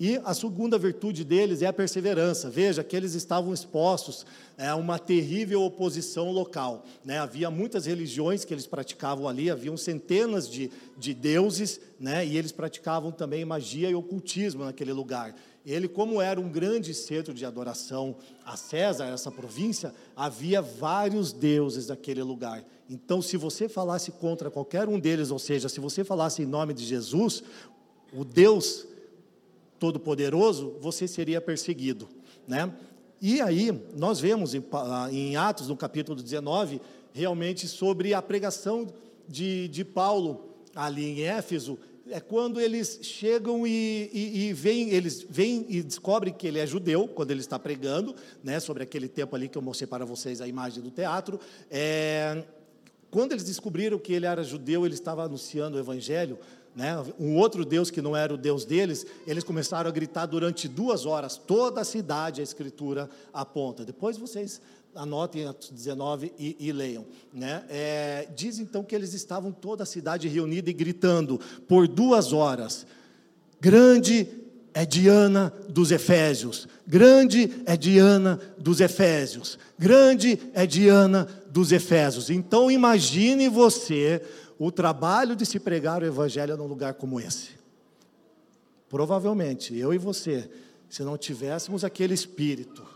E 0.04 0.20
a 0.24 0.34
segunda 0.34 0.76
virtude 0.76 1.22
deles 1.22 1.62
é 1.62 1.66
a 1.66 1.72
perseverança. 1.72 2.50
Veja 2.50 2.82
que 2.82 2.96
eles 2.96 3.14
estavam 3.14 3.54
expostos 3.54 4.26
a 4.58 4.74
uma 4.74 4.98
terrível 4.98 5.62
oposição 5.62 6.32
local. 6.32 6.84
Né? 7.04 7.20
Havia 7.20 7.48
muitas 7.52 7.86
religiões 7.86 8.44
que 8.44 8.52
eles 8.52 8.66
praticavam 8.66 9.28
ali, 9.28 9.48
haviam 9.48 9.76
centenas 9.76 10.50
de, 10.50 10.72
de 10.98 11.14
deuses, 11.14 11.80
né? 12.00 12.26
e 12.26 12.36
eles 12.36 12.50
praticavam 12.50 13.12
também 13.12 13.44
magia 13.44 13.88
e 13.90 13.94
ocultismo 13.94 14.64
naquele 14.64 14.92
lugar. 14.92 15.36
Ele, 15.64 15.86
como 15.86 16.20
era 16.20 16.40
um 16.40 16.48
grande 16.48 16.92
centro 16.94 17.32
de 17.32 17.46
adoração 17.46 18.16
a 18.44 18.56
César, 18.56 19.04
essa 19.04 19.30
província, 19.30 19.94
havia 20.16 20.60
vários 20.60 21.32
deuses 21.32 21.86
naquele 21.86 22.24
lugar. 22.24 22.64
Então, 22.90 23.22
se 23.22 23.36
você 23.36 23.68
falasse 23.68 24.10
contra 24.10 24.50
qualquer 24.50 24.88
um 24.88 24.98
deles, 24.98 25.30
ou 25.30 25.38
seja, 25.38 25.68
se 25.68 25.78
você 25.78 26.02
falasse 26.02 26.42
em 26.42 26.46
nome 26.46 26.74
de 26.74 26.84
Jesus, 26.84 27.44
o 28.12 28.24
Deus 28.24 28.90
Todo-Poderoso, 29.82 30.76
você 30.78 31.08
seria 31.08 31.40
perseguido, 31.40 32.08
né? 32.46 32.72
E 33.20 33.40
aí, 33.40 33.72
nós 33.96 34.20
vemos 34.20 34.54
em, 34.54 34.62
em, 35.10 35.34
Atos, 35.34 35.66
no 35.66 35.76
capítulo 35.76 36.22
19, 36.22 36.80
realmente 37.12 37.66
sobre 37.66 38.14
a 38.14 38.22
pregação 38.22 38.86
de, 39.26 39.66
de 39.66 39.84
Paulo 39.84 40.54
ali 40.72 41.04
em 41.04 41.22
Éfeso, 41.22 41.80
é 42.08 42.20
quando 42.20 42.60
eles 42.60 43.00
chegam 43.02 43.66
e, 43.66 44.08
e, 44.12 44.46
e 44.46 44.52
vêm, 44.52 44.90
eles 44.90 45.26
vêm 45.28 45.66
e 45.68 45.82
descobrem 45.82 46.32
que 46.32 46.46
ele 46.46 46.60
é 46.60 46.66
judeu, 46.66 47.08
quando 47.08 47.32
ele 47.32 47.40
está 47.40 47.58
pregando, 47.58 48.14
né, 48.40 48.60
sobre 48.60 48.84
aquele 48.84 49.08
tempo 49.08 49.34
ali 49.34 49.48
que 49.48 49.58
eu 49.58 49.62
mostrei 49.62 49.88
para 49.88 50.04
vocês 50.04 50.40
a 50.40 50.46
imagem 50.46 50.80
do 50.80 50.92
teatro. 50.92 51.40
É, 51.68 52.44
quando 53.10 53.32
eles 53.32 53.42
descobriram 53.42 53.98
que 53.98 54.12
ele 54.12 54.26
era 54.26 54.44
judeu, 54.44 54.86
ele 54.86 54.94
estava 54.94 55.24
anunciando 55.24 55.76
o 55.76 55.80
evangelho, 55.80 56.38
né, 56.74 57.04
um 57.18 57.36
outro 57.36 57.64
Deus 57.64 57.90
que 57.90 58.00
não 58.00 58.16
era 58.16 58.32
o 58.32 58.38
Deus 58.38 58.64
deles, 58.64 59.06
eles 59.26 59.44
começaram 59.44 59.88
a 59.88 59.92
gritar 59.92 60.26
durante 60.26 60.66
duas 60.66 61.04
horas, 61.04 61.36
toda 61.36 61.82
a 61.82 61.84
cidade, 61.84 62.40
a 62.40 62.44
escritura 62.44 63.10
aponta. 63.32 63.84
Depois 63.84 64.16
vocês 64.16 64.60
anotem 64.94 65.46
Atos 65.46 65.70
19 65.70 66.32
e, 66.38 66.56
e 66.58 66.72
leiam. 66.72 67.04
Né? 67.32 67.64
É, 67.68 68.28
diz 68.34 68.58
então 68.58 68.82
que 68.82 68.94
eles 68.94 69.14
estavam 69.14 69.52
toda 69.52 69.82
a 69.82 69.86
cidade 69.86 70.28
reunida 70.28 70.70
e 70.70 70.72
gritando 70.72 71.40
por 71.68 71.86
duas 71.86 72.32
horas: 72.32 72.86
Grande 73.60 74.28
é 74.74 74.86
Diana 74.86 75.52
dos 75.68 75.90
Efésios, 75.90 76.66
grande 76.86 77.62
é 77.66 77.76
Diana 77.76 78.40
dos 78.58 78.80
Efésios, 78.80 79.58
grande 79.78 80.38
é 80.54 80.66
Diana 80.66 81.28
dos 81.50 81.72
Efésios. 81.72 82.30
Então 82.30 82.70
imagine 82.70 83.48
você 83.48 84.22
o 84.64 84.70
trabalho 84.70 85.34
de 85.34 85.44
se 85.44 85.58
pregar 85.58 86.02
o 86.02 86.06
Evangelho 86.06 86.56
num 86.56 86.68
lugar 86.68 86.94
como 86.94 87.18
esse. 87.18 87.50
Provavelmente, 88.88 89.76
eu 89.76 89.92
e 89.92 89.98
você, 89.98 90.48
se 90.88 91.02
não 91.02 91.18
tivéssemos 91.18 91.82
aquele 91.82 92.14
espírito, 92.14 92.86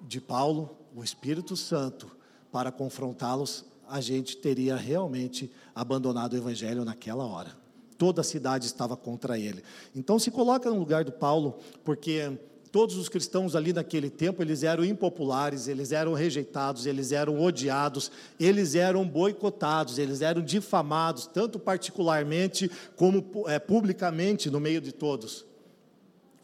de 0.00 0.20
Paulo, 0.20 0.76
o 0.94 1.04
Espírito 1.04 1.56
Santo, 1.56 2.10
para 2.50 2.72
confrontá-los 2.72 3.64
a 3.86 4.00
gente 4.00 4.36
teria 4.36 4.74
realmente 4.74 5.52
abandonado 5.72 6.32
o 6.32 6.36
evangelho 6.36 6.84
naquela 6.84 7.24
hora. 7.24 7.56
Toda 7.96 8.20
a 8.20 8.24
cidade 8.24 8.66
estava 8.66 8.96
contra 8.96 9.38
ele. 9.38 9.62
Então 9.94 10.18
se 10.18 10.32
coloca 10.32 10.68
no 10.68 10.78
lugar 10.78 11.04
do 11.04 11.12
Paulo, 11.12 11.58
porque 11.84 12.36
todos 12.78 12.96
os 12.96 13.08
cristãos 13.08 13.56
ali 13.56 13.72
naquele 13.72 14.08
tempo, 14.08 14.40
eles 14.40 14.62
eram 14.62 14.84
impopulares, 14.84 15.66
eles 15.66 15.90
eram 15.90 16.12
rejeitados, 16.12 16.86
eles 16.86 17.10
eram 17.10 17.42
odiados, 17.42 18.08
eles 18.38 18.76
eram 18.76 19.04
boicotados, 19.04 19.98
eles 19.98 20.22
eram 20.22 20.40
difamados, 20.40 21.26
tanto 21.26 21.58
particularmente 21.58 22.70
como 22.94 23.44
é, 23.48 23.58
publicamente 23.58 24.48
no 24.48 24.60
meio 24.60 24.80
de 24.80 24.92
todos. 24.92 25.44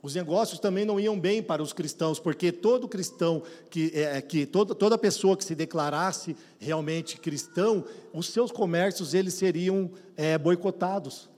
Os 0.02 0.16
negócios 0.16 0.58
também 0.58 0.84
não 0.84 0.98
iam 0.98 1.20
bem 1.20 1.40
para 1.40 1.62
os 1.62 1.72
cristãos, 1.72 2.18
porque 2.18 2.50
todo 2.50 2.88
cristão, 2.88 3.40
que, 3.70 3.92
é, 3.94 4.20
que 4.20 4.44
toda, 4.44 4.74
toda 4.74 4.98
pessoa 4.98 5.36
que 5.36 5.44
se 5.44 5.54
declarasse 5.54 6.36
realmente 6.58 7.16
cristão, 7.16 7.84
os 8.12 8.26
seus 8.26 8.50
comércios 8.50 9.14
eles 9.14 9.34
seriam 9.34 9.88
é, 10.16 10.36
boicotados. 10.36 11.30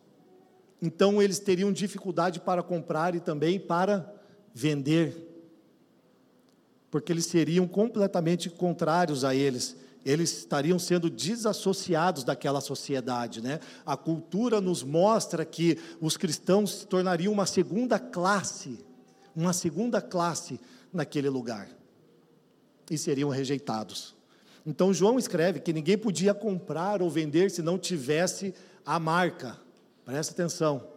Então 0.81 1.21
eles 1.21 1.39
teriam 1.39 1.71
dificuldade 1.71 2.41
para 2.41 2.63
comprar 2.63 3.15
e 3.15 3.21
também 3.21 3.61
para 3.61 4.16
vender, 4.59 5.15
porque 6.91 7.13
eles 7.13 7.27
seriam 7.27 7.69
completamente 7.69 8.49
contrários 8.49 9.23
a 9.23 9.35
eles. 9.35 9.77
Eles 10.03 10.39
estariam 10.39 10.79
sendo 10.79 11.11
desassociados 11.11 12.25
daquela 12.25 12.63
sociedade, 12.63 13.43
né? 13.43 13.61
A 13.85 13.99
cultura 13.99 14.59
nos 14.59 14.83
mostra 14.83 15.45
que 15.45 15.77
os 16.01 16.17
cristãos 16.17 16.73
se 16.73 16.87
tornariam 16.87 17.35
uma 17.35 17.45
segunda 17.45 17.99
classe, 17.99 18.79
uma 19.35 19.53
segunda 19.53 20.01
classe 20.01 20.59
naquele 20.91 21.29
lugar. 21.29 21.69
E 22.91 22.97
seriam 22.97 23.29
rejeitados. 23.29 24.17
Então 24.65 24.95
João 24.95 25.19
escreve 25.19 25.61
que 25.61 25.73
ninguém 25.73 25.99
podia 25.99 26.33
comprar 26.33 27.03
ou 27.03 27.11
vender 27.11 27.51
se 27.51 27.61
não 27.61 27.79
tivesse 27.79 28.55
a 28.87 28.99
marca. 28.99 29.59
Presta 30.03 30.33
atenção 30.33 30.96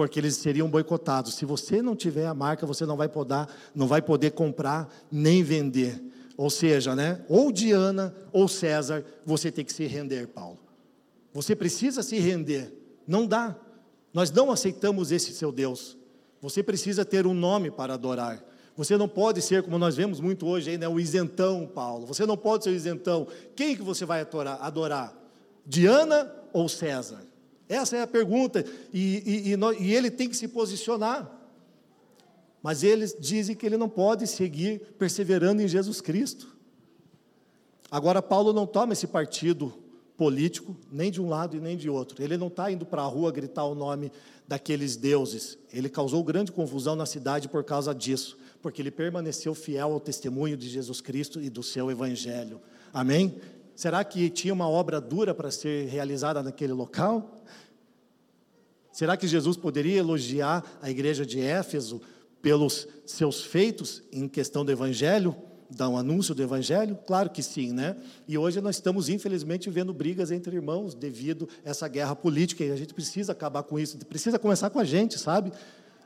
porque 0.00 0.18
eles 0.18 0.36
seriam 0.36 0.66
boicotados. 0.66 1.34
Se 1.34 1.44
você 1.44 1.82
não 1.82 1.94
tiver 1.94 2.24
a 2.24 2.32
marca, 2.32 2.64
você 2.64 2.86
não 2.86 2.96
vai 2.96 3.06
poder, 3.06 3.46
não 3.74 3.86
vai 3.86 4.00
poder 4.00 4.30
comprar 4.30 4.88
nem 5.12 5.42
vender. 5.42 6.02
Ou 6.38 6.48
seja, 6.48 6.96
né? 6.96 7.22
Ou 7.28 7.52
Diana 7.52 8.14
ou 8.32 8.48
César, 8.48 9.04
você 9.26 9.52
tem 9.52 9.62
que 9.62 9.74
se 9.74 9.84
render, 9.84 10.28
Paulo. 10.28 10.58
Você 11.34 11.54
precisa 11.54 12.02
se 12.02 12.18
render. 12.18 12.72
Não 13.06 13.26
dá. 13.26 13.54
Nós 14.10 14.30
não 14.30 14.50
aceitamos 14.50 15.12
esse 15.12 15.34
seu 15.34 15.52
Deus. 15.52 15.98
Você 16.40 16.62
precisa 16.62 17.04
ter 17.04 17.26
um 17.26 17.34
nome 17.34 17.70
para 17.70 17.92
adorar. 17.92 18.42
Você 18.78 18.96
não 18.96 19.06
pode 19.06 19.42
ser, 19.42 19.62
como 19.62 19.76
nós 19.76 19.96
vemos 19.96 20.18
muito 20.18 20.46
hoje 20.46 20.78
né, 20.78 20.88
o 20.88 20.98
isentão, 20.98 21.66
Paulo. 21.66 22.06
Você 22.06 22.24
não 22.24 22.38
pode 22.38 22.64
ser 22.64 22.70
o 22.70 22.74
isentão. 22.74 23.26
Quem 23.54 23.76
que 23.76 23.82
você 23.82 24.06
vai 24.06 24.26
adorar? 24.62 25.14
Diana 25.66 26.34
ou 26.54 26.70
César? 26.70 27.29
Essa 27.70 27.98
é 27.98 28.02
a 28.02 28.06
pergunta, 28.06 28.64
e, 28.92 29.22
e, 29.24 29.54
e, 29.54 29.84
e 29.84 29.94
ele 29.94 30.10
tem 30.10 30.28
que 30.28 30.36
se 30.36 30.48
posicionar. 30.48 31.30
Mas 32.60 32.82
eles 32.82 33.16
dizem 33.18 33.54
que 33.54 33.64
ele 33.64 33.76
não 33.76 33.88
pode 33.88 34.26
seguir 34.26 34.80
perseverando 34.98 35.62
em 35.62 35.68
Jesus 35.68 36.00
Cristo. 36.00 36.48
Agora, 37.88 38.20
Paulo 38.20 38.52
não 38.52 38.66
toma 38.66 38.92
esse 38.92 39.06
partido 39.06 39.72
político, 40.16 40.76
nem 40.90 41.12
de 41.12 41.22
um 41.22 41.28
lado 41.28 41.56
e 41.56 41.60
nem 41.60 41.76
de 41.76 41.88
outro. 41.88 42.20
Ele 42.20 42.36
não 42.36 42.48
está 42.48 42.72
indo 42.72 42.84
para 42.84 43.02
a 43.02 43.06
rua 43.06 43.30
gritar 43.30 43.64
o 43.64 43.74
nome 43.76 44.10
daqueles 44.48 44.96
deuses. 44.96 45.56
Ele 45.72 45.88
causou 45.88 46.24
grande 46.24 46.50
confusão 46.50 46.96
na 46.96 47.06
cidade 47.06 47.48
por 47.48 47.62
causa 47.62 47.94
disso, 47.94 48.36
porque 48.60 48.82
ele 48.82 48.90
permaneceu 48.90 49.54
fiel 49.54 49.92
ao 49.92 50.00
testemunho 50.00 50.56
de 50.56 50.68
Jesus 50.68 51.00
Cristo 51.00 51.40
e 51.40 51.48
do 51.48 51.62
seu 51.62 51.88
evangelho. 51.88 52.60
Amém? 52.92 53.40
Será 53.76 54.04
que 54.04 54.28
tinha 54.28 54.52
uma 54.52 54.68
obra 54.68 55.00
dura 55.00 55.32
para 55.32 55.50
ser 55.50 55.86
realizada 55.86 56.42
naquele 56.42 56.72
local? 56.74 57.40
Será 59.00 59.16
que 59.16 59.26
Jesus 59.26 59.56
poderia 59.56 59.96
elogiar 59.96 60.62
a 60.82 60.90
igreja 60.90 61.24
de 61.24 61.40
Éfeso 61.40 62.02
pelos 62.42 62.86
seus 63.06 63.42
feitos 63.42 64.02
em 64.12 64.28
questão 64.28 64.62
do 64.62 64.70
evangelho, 64.70 65.34
dar 65.70 65.88
um 65.88 65.96
anúncio 65.96 66.34
do 66.34 66.42
evangelho? 66.42 66.98
Claro 67.06 67.30
que 67.30 67.42
sim, 67.42 67.72
né? 67.72 67.96
E 68.28 68.36
hoje 68.36 68.60
nós 68.60 68.76
estamos 68.76 69.08
infelizmente 69.08 69.70
vendo 69.70 69.94
brigas 69.94 70.30
entre 70.30 70.54
irmãos 70.54 70.94
devido 70.94 71.48
a 71.64 71.70
essa 71.70 71.88
guerra 71.88 72.14
política 72.14 72.62
e 72.62 72.70
a 72.70 72.76
gente 72.76 72.92
precisa 72.92 73.32
acabar 73.32 73.62
com 73.62 73.78
isso, 73.78 73.96
precisa 74.04 74.38
começar 74.38 74.68
com 74.68 74.78
a 74.78 74.84
gente, 74.84 75.18
sabe? 75.18 75.50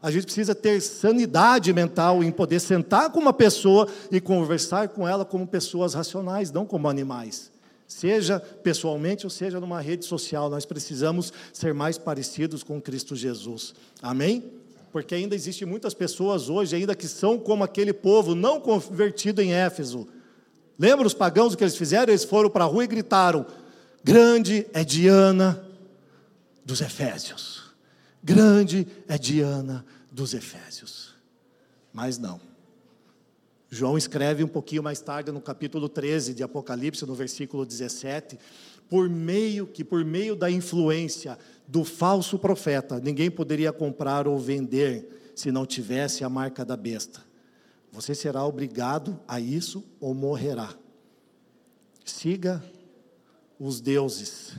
A 0.00 0.09
gente 0.12 0.26
precisa 0.26 0.54
ter 0.54 0.80
sanidade 0.80 1.72
mental 1.72 2.22
em 2.22 2.30
poder 2.30 2.61
sentar 2.61 3.11
com 3.11 3.18
uma 3.18 3.33
pessoa 3.33 3.88
e 4.09 4.20
conversar 4.20 4.90
com 4.90 5.09
ela 5.09 5.24
como 5.24 5.48
pessoas 5.48 5.94
racionais, 5.94 6.52
não 6.52 6.64
como 6.64 6.88
animais 6.88 7.54
seja 7.94 8.40
pessoalmente 8.40 9.24
ou 9.24 9.30
seja 9.30 9.61
numa 9.61 9.80
rede 9.80 10.04
social, 10.04 10.50
nós 10.50 10.66
precisamos 10.66 11.33
ser 11.52 11.72
mais 11.72 11.96
parecidos 11.96 12.64
com 12.64 12.83
Cristo 12.83 13.14
Jesus. 13.14 13.72
Amém? 14.02 14.42
Porque 14.90 15.14
ainda 15.14 15.37
existem 15.37 15.66
muitas 15.66 15.94
pessoas 15.94 16.48
hoje 16.48 16.74
ainda 16.74 16.96
que 16.96 17.07
são 17.07 17.38
como 17.38 17.62
aquele 17.62 17.92
povo 17.92 18.35
não 18.35 18.61
convertido 18.61 19.40
em 19.40 19.52
Éfeso. 19.52 20.09
Lembra 20.76 21.07
os 21.07 21.14
pagãos 21.14 21.54
o 21.54 21.57
que 21.57 21.62
eles 21.62 21.76
fizeram? 21.76 22.12
Eles 22.12 22.24
foram 22.24 22.50
para 22.50 22.64
a 22.64 22.66
rua 22.66 22.83
e 22.83 22.88
gritaram: 22.88 23.46
Grande 24.02 24.66
é 24.72 24.83
Diana 24.83 25.64
dos 26.64 26.80
Efésios. 26.80 27.62
Grande 28.20 28.88
é 29.07 29.16
Diana 29.16 29.87
dos 30.11 30.35
Efésios. 30.35 31.14
Mas 31.92 32.18
não. 32.18 32.40
João 33.70 33.98
escreve 33.98 34.44
um 34.44 34.48
pouquinho 34.48 34.83
mais 34.83 35.00
tarde, 35.00 35.33
no 35.33 35.40
capítulo 35.40 35.88
13 35.88 36.35
de 36.35 36.42
Apocalipse, 36.42 37.05
no 37.07 37.14
versículo 37.14 37.66
17, 37.66 38.38
por 38.88 39.09
meio 39.09 39.66
que 39.66 39.83
por 39.83 40.05
meio 40.05 40.37
da 40.37 40.50
influência 40.50 41.38
do 41.66 41.85
falso 41.85 42.38
profeta, 42.38 43.00
ninguém 43.00 43.31
poderia 43.31 43.72
comprar 43.72 44.29
ou 44.29 44.38
vender 44.38 45.33
se 45.35 45.50
não 45.50 45.66
tivesse 45.66 46.22
a 46.22 46.29
marca 46.29 46.64
da 46.64 46.77
besta. 46.77 47.20
Você 47.90 48.14
será 48.14 48.44
obrigado 48.44 49.18
a 49.27 49.40
isso 49.40 49.85
ou 50.00 50.14
morrerá. 50.14 50.74
Siga 52.05 52.62
os 53.59 53.81
deuses 53.81 54.59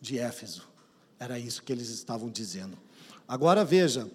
de 0.00 0.18
Éfeso. 0.18 0.68
Era 1.18 1.38
isso 1.38 1.62
que 1.62 1.72
eles 1.72 1.90
estavam 1.90 2.30
dizendo. 2.30 2.78
Agora 3.28 3.64
veja, 3.64 4.10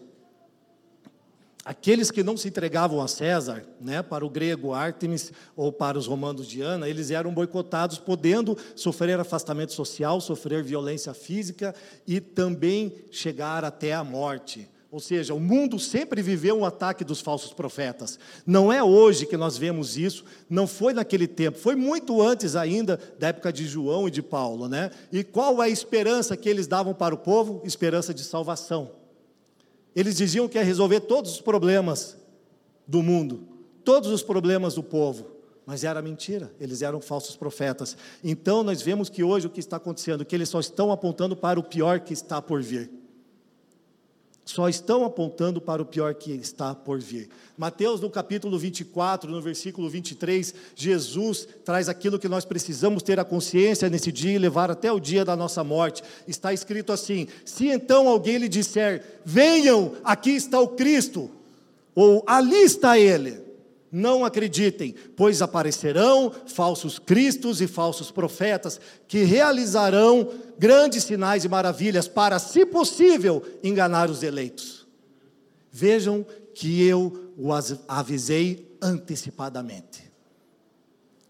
Aqueles 1.65 2.11
que 2.11 2.21
não 2.21 2.37
se 2.37 2.47
entregavam 2.47 3.01
a 3.01 3.07
César, 3.07 3.65
né, 3.81 4.03
para 4.03 4.23
o 4.23 4.29
grego 4.29 4.71
Artemis 4.71 5.33
ou 5.55 5.71
para 5.71 5.97
os 5.97 6.05
romanos 6.05 6.47
Diana, 6.47 6.87
eles 6.87 7.09
eram 7.09 7.33
boicotados, 7.33 7.97
podendo 7.97 8.55
sofrer 8.75 9.19
afastamento 9.19 9.73
social, 9.73 10.21
sofrer 10.21 10.61
violência 10.61 11.11
física 11.11 11.73
e 12.05 12.21
também 12.21 12.93
chegar 13.09 13.65
até 13.65 13.95
a 13.95 14.03
morte. 14.03 14.69
Ou 14.91 14.99
seja, 14.99 15.33
o 15.33 15.39
mundo 15.39 15.79
sempre 15.79 16.21
viveu 16.21 16.55
um 16.55 16.63
ataque 16.63 17.03
dos 17.03 17.19
falsos 17.19 17.51
profetas. 17.51 18.19
Não 18.45 18.71
é 18.71 18.83
hoje 18.83 19.25
que 19.25 19.35
nós 19.35 19.57
vemos 19.57 19.97
isso, 19.97 20.23
não 20.47 20.67
foi 20.67 20.93
naquele 20.93 21.27
tempo, 21.27 21.57
foi 21.57 21.75
muito 21.75 22.21
antes 22.21 22.55
ainda 22.55 22.99
da 23.17 23.29
época 23.29 23.51
de 23.51 23.65
João 23.65 24.07
e 24.07 24.11
de 24.11 24.21
Paulo, 24.21 24.69
né? 24.69 24.91
E 25.11 25.23
qual 25.23 25.63
é 25.63 25.65
a 25.65 25.69
esperança 25.69 26.37
que 26.37 26.47
eles 26.47 26.67
davam 26.67 26.93
para 26.93 27.15
o 27.15 27.17
povo? 27.17 27.63
Esperança 27.65 28.13
de 28.13 28.23
salvação. 28.23 29.04
Eles 29.95 30.15
diziam 30.15 30.47
que 30.47 30.57
ia 30.57 30.63
resolver 30.63 31.01
todos 31.01 31.31
os 31.31 31.41
problemas 31.41 32.17
do 32.87 33.01
mundo, 33.01 33.47
todos 33.83 34.09
os 34.09 34.21
problemas 34.21 34.75
do 34.75 34.83
povo. 34.83 35.31
Mas 35.65 35.83
era 35.83 36.01
mentira, 36.01 36.53
eles 36.59 36.81
eram 36.81 37.01
falsos 37.01 37.35
profetas. 37.35 37.97
Então 38.23 38.61
nós 38.63 38.81
vemos 38.81 39.09
que 39.09 39.23
hoje 39.23 39.47
o 39.47 39.49
que 39.49 39.59
está 39.59 39.77
acontecendo, 39.77 40.25
que 40.25 40.35
eles 40.35 40.49
só 40.49 40.59
estão 40.59 40.91
apontando 40.91 41.35
para 41.35 41.59
o 41.59 41.63
pior 41.63 42.01
que 42.01 42.13
está 42.13 42.41
por 42.41 42.61
vir 42.61 43.04
só 44.45 44.69
estão 44.69 45.03
apontando 45.03 45.59
para 45.59 45.81
o 45.81 45.85
pior 45.85 46.13
que 46.13 46.31
está 46.31 46.75
por 46.75 46.99
vir. 46.99 47.27
Mateus, 47.57 47.99
no 47.99 48.11
capítulo 48.11 48.59
24, 48.59 49.31
no 49.31 49.41
versículo 49.41 49.89
23, 49.89 50.53
Jesus 50.75 51.47
traz 51.65 51.89
aquilo 51.89 52.19
que 52.19 52.27
nós 52.27 52.45
precisamos 52.45 53.01
ter 53.01 53.19
a 53.19 53.25
consciência 53.25 53.89
nesse 53.89 54.11
dia 54.11 54.33
e 54.33 54.37
levar 54.37 54.69
até 54.69 54.91
o 54.91 54.99
dia 54.99 55.25
da 55.25 55.35
nossa 55.35 55.63
morte. 55.63 56.03
Está 56.27 56.53
escrito 56.53 56.93
assim: 56.93 57.27
Se 57.43 57.67
então 57.67 58.07
alguém 58.07 58.37
lhe 58.37 58.47
disser, 58.47 59.21
venham, 59.25 59.93
aqui 60.03 60.31
está 60.31 60.59
o 60.59 60.67
Cristo, 60.67 61.31
ou 61.95 62.23
ali 62.27 62.61
está 62.61 62.99
ele 62.99 63.44
não 63.91 64.25
acreditem, 64.25 64.93
pois 65.15 65.41
aparecerão 65.41 66.31
falsos 66.47 66.99
cristos 66.99 67.61
e 67.61 67.67
falsos 67.67 68.11
profetas 68.11 68.79
que 69.07 69.23
realizarão 69.23 70.29
grandes 70.57 71.03
sinais 71.03 71.45
e 71.45 71.49
maravilhas 71.49 72.07
para, 72.07 72.39
se 72.39 72.65
possível, 72.65 73.43
enganar 73.63 74.09
os 74.09 74.23
eleitos. 74.23 74.85
Vejam 75.71 76.25
que 76.53 76.83
eu 76.83 77.31
os 77.37 77.75
avisei 77.87 78.77
antecipadamente. 78.81 80.11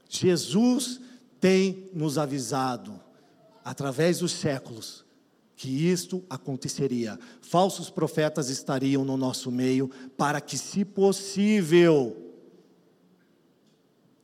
Jesus 0.07 0.99
tem 1.39 1.89
nos 1.93 2.17
avisado, 2.17 2.99
através 3.63 4.19
dos 4.19 4.31
séculos, 4.31 5.03
que 5.55 5.89
isto 5.89 6.23
aconteceria. 6.29 7.17
Falsos 7.41 7.89
profetas 7.89 8.49
estariam 8.49 9.05
no 9.05 9.17
nosso 9.17 9.51
meio 9.51 9.89
para 10.17 10.41
que, 10.41 10.57
se 10.57 10.83
possível, 10.83 12.24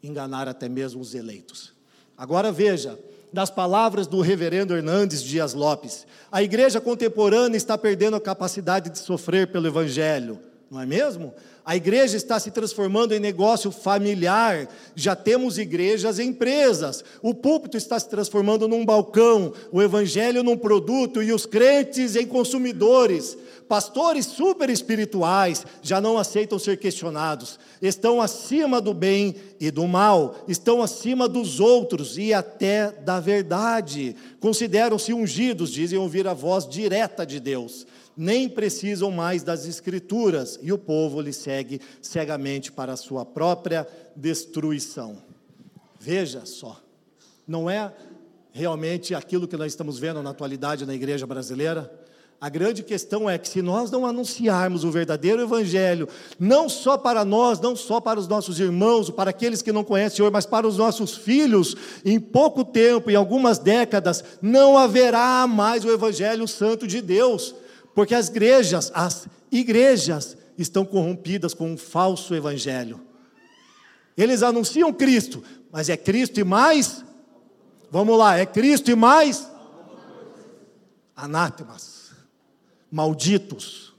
enganar 0.03 0.47
até 0.47 0.67
mesmo 0.67 1.01
os 1.01 1.13
eleitos. 1.13 1.73
Agora 2.17 2.51
veja, 2.51 2.97
das 3.31 3.49
palavras 3.49 4.07
do 4.07 4.21
reverendo 4.21 4.75
Hernandes 4.75 5.23
Dias 5.23 5.53
Lopes, 5.53 6.05
a 6.31 6.43
igreja 6.43 6.81
contemporânea 6.81 7.57
está 7.57 7.77
perdendo 7.77 8.15
a 8.15 8.21
capacidade 8.21 8.89
de 8.89 8.99
sofrer 8.99 9.47
pelo 9.51 9.67
evangelho, 9.67 10.39
não 10.71 10.79
é 10.79 10.85
mesmo? 10.85 11.33
A 11.65 11.75
igreja 11.75 12.15
está 12.15 12.39
se 12.39 12.49
transformando 12.49 13.13
em 13.13 13.19
negócio 13.19 13.69
familiar. 13.71 14.69
Já 14.95 15.17
temos 15.17 15.57
igrejas 15.57 16.17
empresas. 16.17 17.03
O 17.21 17.33
púlpito 17.33 17.75
está 17.75 17.99
se 17.99 18.07
transformando 18.07 18.69
num 18.69 18.85
balcão, 18.85 19.51
o 19.69 19.81
evangelho 19.81 20.41
num 20.41 20.57
produto 20.57 21.21
e 21.21 21.33
os 21.33 21.45
crentes 21.45 22.15
em 22.15 22.25
consumidores. 22.25 23.37
Pastores 23.67 24.25
super 24.25 24.69
espirituais 24.69 25.65
já 25.81 25.99
não 25.99 26.17
aceitam 26.17 26.57
ser 26.57 26.77
questionados. 26.77 27.59
Estão 27.81 28.21
acima 28.21 28.79
do 28.79 28.93
bem 28.93 29.35
e 29.59 29.69
do 29.71 29.85
mal, 29.89 30.37
estão 30.47 30.81
acima 30.81 31.27
dos 31.27 31.59
outros 31.59 32.17
e 32.17 32.33
até 32.33 32.91
da 32.91 33.19
verdade. 33.19 34.15
Consideram-se 34.39 35.13
ungidos, 35.13 35.69
dizem 35.69 35.99
ouvir 35.99 36.29
a 36.29 36.33
voz 36.33 36.65
direta 36.65 37.25
de 37.25 37.41
Deus 37.41 37.85
nem 38.15 38.49
precisam 38.49 39.11
mais 39.11 39.43
das 39.43 39.65
Escrituras, 39.65 40.59
e 40.61 40.71
o 40.71 40.77
povo 40.77 41.21
lhe 41.21 41.33
segue 41.33 41.81
cegamente 42.01 42.71
para 42.71 42.93
a 42.93 42.97
sua 42.97 43.25
própria 43.25 43.87
destruição. 44.15 45.17
Veja 45.99 46.45
só, 46.45 46.81
não 47.47 47.69
é 47.69 47.93
realmente 48.51 49.15
aquilo 49.15 49.47
que 49.47 49.57
nós 49.57 49.71
estamos 49.71 49.97
vendo 49.97 50.21
na 50.21 50.31
atualidade 50.31 50.85
na 50.85 50.93
igreja 50.93 51.25
brasileira? 51.25 51.91
A 52.39 52.49
grande 52.49 52.81
questão 52.81 53.29
é 53.29 53.37
que 53.37 53.47
se 53.47 53.61
nós 53.61 53.91
não 53.91 54.03
anunciarmos 54.03 54.83
o 54.83 54.89
verdadeiro 54.89 55.43
evangelho, 55.43 56.09
não 56.39 56.67
só 56.67 56.97
para 56.97 57.23
nós, 57.23 57.59
não 57.59 57.75
só 57.75 58.01
para 58.01 58.19
os 58.19 58.27
nossos 58.27 58.59
irmãos, 58.59 59.11
para 59.11 59.29
aqueles 59.29 59.61
que 59.61 59.71
não 59.71 59.83
conhecem 59.83 60.13
o 60.13 60.17
Senhor, 60.17 60.31
mas 60.31 60.47
para 60.47 60.67
os 60.67 60.75
nossos 60.75 61.15
filhos, 61.15 61.75
em 62.03 62.19
pouco 62.19 62.65
tempo, 62.65 63.11
em 63.11 63.15
algumas 63.15 63.59
décadas, 63.59 64.23
não 64.41 64.75
haverá 64.75 65.45
mais 65.45 65.85
o 65.85 65.91
evangelho 65.91 66.47
santo 66.47 66.87
de 66.87 66.99
Deus. 66.99 67.53
Porque 67.93 68.15
as 68.15 68.29
igrejas, 68.29 68.91
as 68.93 69.27
igrejas 69.51 70.37
estão 70.57 70.85
corrompidas 70.85 71.53
com 71.53 71.71
um 71.71 71.77
falso 71.77 72.33
evangelho. 72.33 73.01
Eles 74.15 74.43
anunciam 74.43 74.93
Cristo, 74.93 75.43
mas 75.71 75.89
é 75.89 75.97
Cristo 75.97 76.39
e 76.39 76.43
mais. 76.43 77.03
Vamos 77.89 78.17
lá, 78.17 78.37
é 78.37 78.45
Cristo 78.45 78.91
e 78.91 78.95
mais 78.95 79.51
anátemas, 81.15 82.11
malditos. 82.91 83.93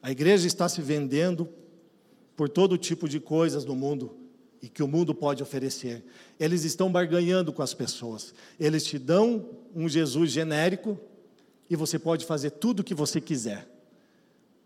A 0.00 0.10
igreja 0.10 0.46
está 0.46 0.68
se 0.68 0.80
vendendo 0.80 1.48
por 2.36 2.48
todo 2.48 2.78
tipo 2.78 3.08
de 3.08 3.18
coisas 3.18 3.64
no 3.64 3.74
mundo 3.74 4.16
e 4.60 4.68
que 4.68 4.82
o 4.82 4.88
mundo 4.88 5.14
pode 5.14 5.42
oferecer. 5.42 6.04
Eles 6.38 6.64
estão 6.64 6.90
barganhando 6.90 7.52
com 7.52 7.62
as 7.62 7.74
pessoas. 7.74 8.32
Eles 8.58 8.84
te 8.84 8.98
dão 8.98 9.48
um 9.74 9.88
Jesus 9.88 10.30
genérico 10.30 10.98
e 11.68 11.76
você 11.76 11.98
pode 11.98 12.26
fazer 12.26 12.50
tudo 12.50 12.80
o 12.80 12.84
que 12.84 12.94
você 12.94 13.20
quiser. 13.20 13.68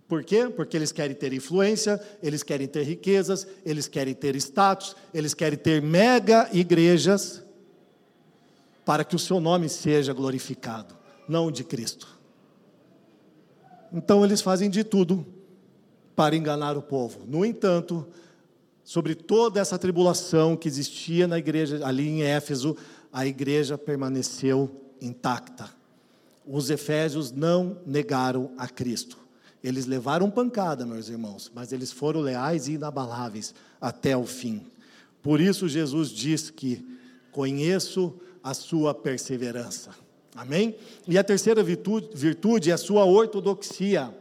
Por 0.08 0.22
quê? 0.22 0.48
Porque 0.48 0.76
eles 0.76 0.92
querem 0.92 1.16
ter 1.16 1.32
influência, 1.32 2.00
eles 2.22 2.42
querem 2.42 2.68
ter 2.68 2.84
riquezas, 2.84 3.46
eles 3.64 3.88
querem 3.88 4.14
ter 4.14 4.36
status, 4.36 4.94
eles 5.12 5.34
querem 5.34 5.58
ter 5.58 5.82
mega 5.82 6.48
igrejas 6.52 7.42
para 8.84 9.04
que 9.04 9.16
o 9.16 9.18
seu 9.18 9.40
nome 9.40 9.68
seja 9.68 10.12
glorificado, 10.12 10.96
não 11.28 11.50
de 11.50 11.64
Cristo. 11.64 12.16
Então 13.92 14.24
eles 14.24 14.40
fazem 14.40 14.70
de 14.70 14.84
tudo 14.84 15.26
para 16.14 16.36
enganar 16.36 16.76
o 16.76 16.82
povo. 16.82 17.20
No 17.26 17.44
entanto, 17.44 18.06
sobre 18.84 19.16
toda 19.16 19.58
essa 19.58 19.76
tribulação 19.76 20.56
que 20.56 20.68
existia 20.68 21.26
na 21.26 21.38
igreja, 21.38 21.84
ali 21.84 22.08
em 22.08 22.22
Éfeso, 22.22 22.76
a 23.12 23.26
igreja 23.26 23.76
permaneceu 23.76 24.85
intacta. 25.00 25.68
Os 26.46 26.70
efésios 26.70 27.32
não 27.32 27.78
negaram 27.86 28.52
a 28.56 28.68
Cristo. 28.68 29.18
Eles 29.62 29.86
levaram 29.86 30.30
pancada, 30.30 30.86
meus 30.86 31.08
irmãos, 31.08 31.50
mas 31.54 31.72
eles 31.72 31.90
foram 31.90 32.20
leais 32.20 32.68
e 32.68 32.72
inabaláveis 32.74 33.54
até 33.80 34.16
o 34.16 34.24
fim. 34.24 34.62
Por 35.22 35.40
isso 35.40 35.68
Jesus 35.68 36.10
diz 36.10 36.50
que 36.50 36.86
conheço 37.32 38.14
a 38.42 38.54
sua 38.54 38.94
perseverança. 38.94 39.90
Amém? 40.36 40.76
E 41.08 41.18
a 41.18 41.24
terceira 41.24 41.62
virtude, 41.64 42.10
virtude 42.14 42.70
é 42.70 42.74
a 42.74 42.78
sua 42.78 43.04
ortodoxia. 43.04 44.14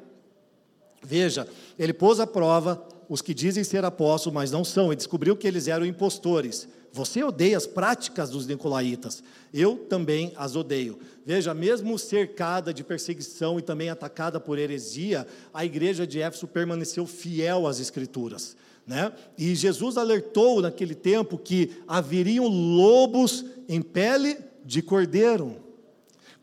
Veja, 1.04 1.48
ele 1.78 1.94
pôs 1.94 2.20
à 2.20 2.26
prova 2.26 2.84
os 3.10 3.22
que 3.22 3.34
dizem 3.34 3.64
ser 3.64 3.86
apóstolos, 3.86 4.34
mas 4.34 4.52
não 4.52 4.64
são, 4.64 4.92
e 4.92 4.96
descobriu 4.96 5.36
que 5.36 5.48
eles 5.48 5.68
eram 5.68 5.86
impostores. 5.86 6.68
Você 6.92 7.22
odeia 7.24 7.58
as 7.58 7.68
práticas 7.68 8.30
dos 8.30 8.48
nicolaítas, 8.48 9.22
eu 9.54 9.76
também 9.76 10.32
as 10.38 10.56
odeio. 10.56 10.98
Veja, 11.26 11.54
mesmo 11.54 12.00
cercada 12.00 12.74
de 12.74 12.84
perseguição 12.84 13.60
e 13.60 13.62
também 13.62 13.90
atacada 13.90 14.40
por 14.40 14.58
heresia, 14.58 15.28
a 15.54 15.66
igreja 15.66 16.08
de 16.08 16.22
Éfeso 16.22 16.48
permaneceu 16.48 17.06
fiel 17.06 17.68
às 17.68 17.80
Escrituras. 17.82 18.56
Né? 18.88 19.12
E 19.38 19.56
Jesus 19.56 19.98
alertou 19.98 20.62
naquele 20.62 20.96
tempo 20.96 21.38
que 21.38 21.72
haveriam 21.88 22.48
lobos 22.48 23.44
em 23.68 23.82
pele 23.82 24.38
de 24.64 24.82
cordeiro. 24.82 25.65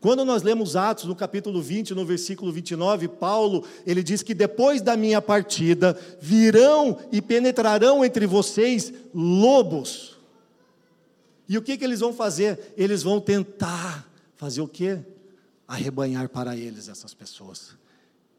Quando 0.03 0.25
nós 0.25 0.43
lemos 0.43 0.75
Atos 0.75 1.05
no 1.05 1.15
capítulo 1.15 1.61
20, 1.61 1.93
no 1.93 2.05
versículo 2.05 2.51
29, 2.51 3.07
Paulo, 3.07 3.63
ele 3.87 4.03
diz 4.03 4.21
que 4.21 4.33
depois 4.33 4.81
da 4.81 4.97
minha 4.97 5.21
partida 5.21 5.97
virão 6.19 6.99
e 7.09 7.21
penetrarão 7.21 8.03
entre 8.03 8.27
vocês 8.27 8.91
lobos. 9.15 10.17
E 11.47 11.57
o 11.57 11.61
que, 11.61 11.77
que 11.77 11.85
eles 11.85 12.01
vão 12.01 12.11
fazer? 12.11 12.73
Eles 12.75 13.01
vão 13.01 13.21
tentar 13.21 14.05
fazer 14.35 14.59
o 14.59 14.67
quê? 14.67 14.99
Arrebanhar 15.65 16.27
para 16.27 16.57
eles 16.57 16.89
essas 16.89 17.13
pessoas. 17.13 17.69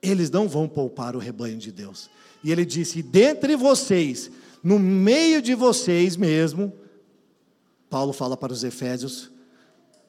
Eles 0.02 0.30
não 0.30 0.46
vão 0.46 0.68
poupar 0.68 1.16
o 1.16 1.18
rebanho 1.18 1.56
de 1.56 1.72
Deus. 1.72 2.10
E 2.44 2.52
ele 2.52 2.66
disse: 2.66 3.02
dentre 3.02 3.56
vocês, 3.56 4.30
no 4.62 4.78
meio 4.78 5.40
de 5.40 5.54
vocês 5.54 6.14
mesmo, 6.14 6.74
Paulo 7.88 8.12
fala 8.12 8.36
para 8.36 8.52
os 8.52 8.62
Efésios, 8.64 9.32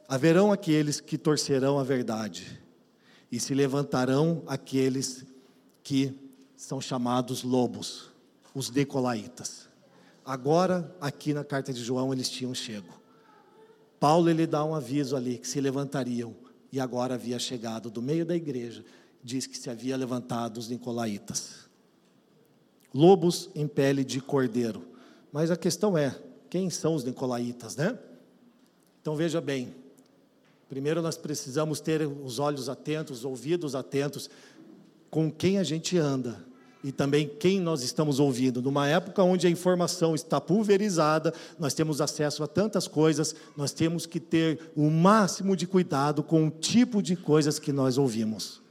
Haverão 0.08 0.52
aqueles 0.52 1.02
que 1.02 1.18
torcerão 1.18 1.80
a 1.80 1.84
verdade, 1.84 2.62
e 3.32 3.40
se 3.40 3.54
levantarão 3.54 4.44
aqueles 4.46 5.26
que 5.84 6.14
são 6.56 6.80
chamados 6.80 7.44
lobos, 7.44 8.12
os 8.54 8.70
decolaitas. 8.70 9.68
Agora, 10.24 10.96
aqui 11.02 11.34
na 11.34 11.44
carta 11.44 11.74
de 11.74 11.84
João, 11.84 12.14
eles 12.14 12.30
tinham 12.30 12.54
chego. 12.54 13.02
Paulo 14.00 14.30
ele 14.30 14.46
dá 14.46 14.64
um 14.64 14.76
aviso 14.76 15.16
ali 15.16 15.38
que 15.38 15.48
se 15.48 15.60
levantariam, 15.60 16.36
e 16.72 16.80
agora 16.80 17.16
havia 17.16 17.40
chegado 17.40 17.90
do 17.90 18.02
meio 18.02 18.26
da 18.26 18.36
igreja, 18.36 18.86
diz 19.24 19.48
que 19.48 19.58
se 19.58 19.70
havia 19.70 19.98
levantado 19.98 20.58
os 20.58 20.70
nicolaítas. 20.70 21.70
Lobos 22.94 23.50
em 23.56 23.68
pele 23.68 24.04
de 24.04 24.22
cordeiro. 24.22 24.88
Mas 25.32 25.52
a 25.52 25.58
questão 25.58 25.98
é, 25.98 26.16
quem 26.50 26.70
são 26.70 26.96
os 26.96 27.04
nicolaítas, 27.04 27.76
né? 27.76 27.98
Então 29.02 29.16
veja 29.16 29.42
bem, 29.42 29.74
Primeiro 30.70 31.02
nós 31.02 31.18
precisamos 31.18 31.80
ter 31.80 32.02
os 32.08 32.40
olhos 32.40 32.70
atentos, 32.70 33.20
os 33.20 33.26
ouvidos 33.26 33.76
atentos 33.76 34.30
com 35.10 35.32
quem 35.32 35.60
a 35.60 35.64
gente 35.64 35.98
anda 35.98 36.44
e 36.84 36.92
também 36.92 37.28
quem 37.28 37.60
nós 37.60 37.82
estamos 37.82 38.20
ouvindo. 38.20 38.62
Numa 38.62 38.88
época 38.88 39.24
onde 39.24 39.48
a 39.48 39.50
informação 39.50 40.14
está 40.14 40.42
pulverizada, 40.42 41.34
nós 41.58 41.74
temos 41.74 42.02
acesso 42.02 42.44
a 42.44 42.48
tantas 42.48 42.88
coisas, 42.88 43.36
nós 43.56 43.72
temos 43.72 44.06
que 44.06 44.20
ter 44.20 44.72
o 44.76 44.90
máximo 44.90 45.56
de 45.56 45.66
cuidado 45.66 46.22
com 46.22 46.48
o 46.48 46.52
tipo 46.52 47.02
de 47.02 47.16
coisas 47.16 47.60
que 47.60 47.72
nós 47.72 47.98
ouvimos. 47.98 48.62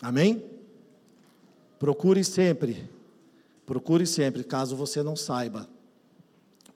Amém? 0.00 0.44
Procure 1.78 2.22
sempre, 2.24 2.88
procure 3.64 4.06
sempre, 4.06 4.44
caso 4.44 4.76
você 4.76 5.02
não 5.02 5.16
saiba 5.16 5.68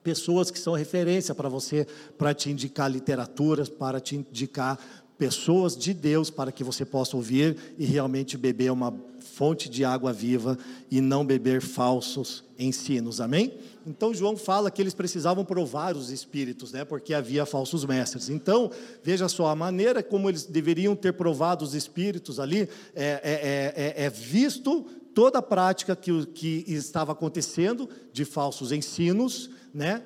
pessoas 0.03 0.49
que 0.49 0.59
são 0.59 0.73
referência 0.73 1.35
para 1.35 1.49
você, 1.49 1.85
para 2.17 2.33
te 2.33 2.49
indicar 2.49 2.89
literaturas, 2.89 3.69
para 3.69 3.99
te 3.99 4.15
indicar 4.15 4.79
pessoas 5.21 5.77
de 5.77 5.93
Deus 5.93 6.31
para 6.31 6.51
que 6.51 6.63
você 6.63 6.83
possa 6.83 7.15
ouvir 7.15 7.55
e 7.77 7.85
realmente 7.85 8.35
beber 8.35 8.71
uma 8.71 8.91
fonte 9.19 9.69
de 9.69 9.85
água 9.85 10.11
viva 10.11 10.57
e 10.89 10.99
não 10.99 11.23
beber 11.23 11.61
falsos 11.61 12.43
ensinos. 12.57 13.21
Amém? 13.21 13.53
Então 13.85 14.15
João 14.15 14.35
fala 14.35 14.71
que 14.71 14.81
eles 14.81 14.95
precisavam 14.95 15.45
provar 15.45 15.95
os 15.95 16.09
espíritos, 16.09 16.71
né? 16.71 16.83
Porque 16.83 17.13
havia 17.13 17.45
falsos 17.45 17.85
mestres. 17.85 18.29
Então 18.29 18.71
veja 19.03 19.29
só 19.29 19.45
a 19.45 19.55
maneira 19.55 20.01
como 20.01 20.27
eles 20.27 20.45
deveriam 20.45 20.95
ter 20.95 21.13
provado 21.13 21.63
os 21.63 21.75
espíritos 21.75 22.39
ali 22.39 22.67
é, 22.95 23.21
é, 23.23 23.95
é, 24.01 24.05
é 24.05 24.09
visto 24.09 24.87
toda 25.13 25.39
a 25.39 25.41
prática 25.41 25.95
que, 25.95 26.25
que 26.25 26.65
estava 26.67 27.11
acontecendo 27.11 27.89
de 28.11 28.25
falsos 28.25 28.71
ensinos 28.71 29.49
né, 29.73 30.03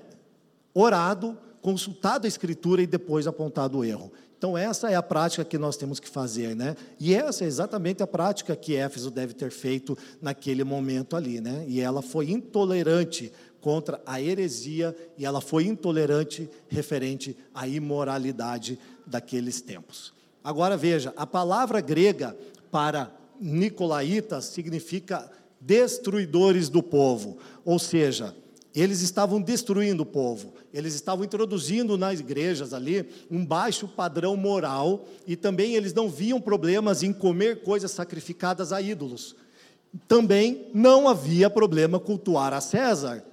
orado, 0.74 1.38
consultado 1.62 2.26
a 2.26 2.28
Escritura 2.28 2.82
e 2.82 2.88
depois 2.88 3.28
apontado 3.28 3.80
o 3.80 3.84
erro. 3.84 4.12
Então, 4.38 4.58
essa 4.58 4.91
é 4.91 4.96
a 4.96 5.02
prática 5.02 5.44
que 5.46 5.58
nós 5.58 5.78
temos 5.78 6.00
que 6.00 6.10
fazer, 6.10 6.56
né? 6.56 6.76
E 7.00 7.15
essa 7.15 7.46
é 7.46 7.48
exatamente 7.48 8.04
a 8.04 8.08
prática 8.08 8.56
que 8.56 8.76
Éfeso 8.76 9.10
deve 9.10 9.34
ter 9.34 9.50
feito 9.50 9.98
naquele 10.22 10.63
momento 10.63 11.15
ali, 11.15 11.39
né? 11.39 11.65
E 11.68 11.80
ela 11.80 12.02
foi 12.02 12.30
intolerante 12.30 13.32
contra 13.62 14.00
a 14.06 14.22
heresia 14.22 14.96
e 15.18 15.26
ela 15.26 15.41
foi 15.41 15.65
intolerante 15.65 16.48
referente 16.68 17.36
à 17.54 17.68
imoralidade 17.68 18.78
daqueles 19.08 19.62
tempos. 19.62 20.13
Agora 20.44 20.78
veja, 20.78 21.12
a 21.18 21.26
palavra 21.26 21.82
grega 21.82 22.38
para 22.70 23.12
nicolaítas 23.39 24.45
significa 24.45 25.30
destruidores 25.60 26.69
do 26.69 26.84
povo, 26.84 27.38
ou 27.63 27.80
seja, 27.80 28.36
eles 28.76 29.02
estavam 29.02 29.41
destruindo 29.41 30.04
o 30.04 30.06
povo, 30.06 30.54
eles 30.74 30.93
estavam 30.93 31.24
introduzindo 31.24 31.98
nas 31.98 32.19
igrejas 32.19 32.74
ali 32.74 33.08
um 33.32 33.45
baixo 33.45 33.88
padrão 33.88 34.36
moral 34.36 35.06
e 35.26 35.36
também 35.36 35.76
eles 35.76 35.93
não 35.93 36.10
viam 36.10 36.41
problemas 36.41 37.02
em 37.02 37.13
comer 37.13 37.63
coisas 37.63 37.91
sacrificadas 37.91 38.74
a 38.74 38.82
ídolos. 38.82 39.36
Também 40.10 40.67
não 40.74 41.08
havia 41.08 41.50
problema 41.50 42.00
cultuar 42.00 42.52
a 42.52 42.60
César 42.60 43.24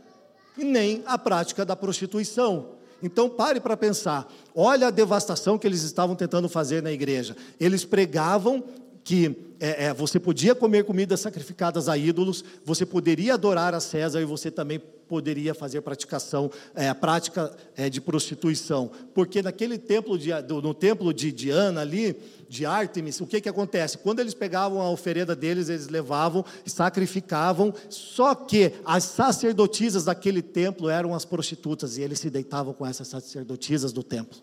e 0.56 0.62
nem 0.62 1.02
a 1.04 1.18
prática 1.18 1.64
da 1.64 1.74
prostituição. 1.74 2.76
Então 3.02 3.28
pare 3.28 3.58
para 3.58 3.76
pensar, 3.76 4.32
olha 4.54 4.86
a 4.86 4.90
devastação 4.92 5.58
que 5.58 5.66
eles 5.66 5.82
estavam 5.82 6.14
tentando 6.14 6.48
fazer 6.48 6.82
na 6.84 6.92
igreja. 6.92 7.36
Eles 7.58 7.84
pregavam 7.84 8.62
que 9.04 9.54
é, 9.58 9.86
é, 9.86 9.94
você 9.94 10.18
podia 10.18 10.54
comer 10.54 10.84
comidas 10.84 11.20
sacrificadas 11.20 11.88
a 11.88 11.96
ídolos, 11.96 12.44
você 12.64 12.84
poderia 12.84 13.34
adorar 13.34 13.74
a 13.74 13.80
César 13.80 14.20
e 14.20 14.24
você 14.24 14.50
também 14.50 14.80
poderia 15.08 15.54
fazer 15.54 15.80
praticação, 15.82 16.50
é, 16.74 16.92
prática 16.94 17.54
é, 17.76 17.90
de 17.90 18.00
prostituição, 18.00 18.90
porque 19.12 19.42
naquele 19.42 19.76
templo 19.76 20.18
de, 20.18 20.30
do, 20.42 20.62
no 20.62 20.72
templo 20.72 21.12
de 21.12 21.30
Diana 21.30 21.82
ali, 21.82 22.16
de 22.48 22.64
Ártemis, 22.64 23.20
o 23.20 23.26
que 23.26 23.40
que 23.40 23.48
acontece? 23.48 23.98
Quando 23.98 24.20
eles 24.20 24.34
pegavam 24.34 24.80
a 24.80 24.90
oferenda 24.90 25.36
deles, 25.36 25.68
eles 25.68 25.88
levavam, 25.88 26.44
sacrificavam, 26.64 27.74
só 27.88 28.34
que 28.34 28.72
as 28.84 29.04
sacerdotisas 29.04 30.04
daquele 30.04 30.42
templo 30.42 30.88
eram 30.88 31.14
as 31.14 31.24
prostitutas 31.24 31.98
e 31.98 32.02
eles 32.02 32.18
se 32.18 32.30
deitavam 32.30 32.72
com 32.72 32.86
essas 32.86 33.08
sacerdotisas 33.08 33.92
do 33.92 34.02
templo. 34.02 34.38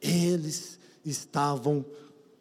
Eles 0.00 0.78
estavam 1.04 1.84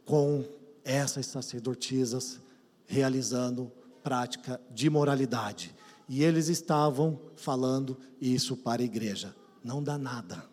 com 0.05 0.43
essas 0.89 1.28
sacerdotisas 1.28 2.39
realizando 2.88 3.71
prática 4.02 4.60
de 4.71 4.89
moralidade. 4.89 5.75
E 6.08 6.23
eles 6.23 6.47
estavam 6.47 7.21
falando 7.36 7.95
isso 8.19 8.58
para 8.58 8.82
a 8.82 8.86
igreja. 8.86 9.36
Não 9.63 9.84
dá 9.84 9.99
nada. 9.99 10.43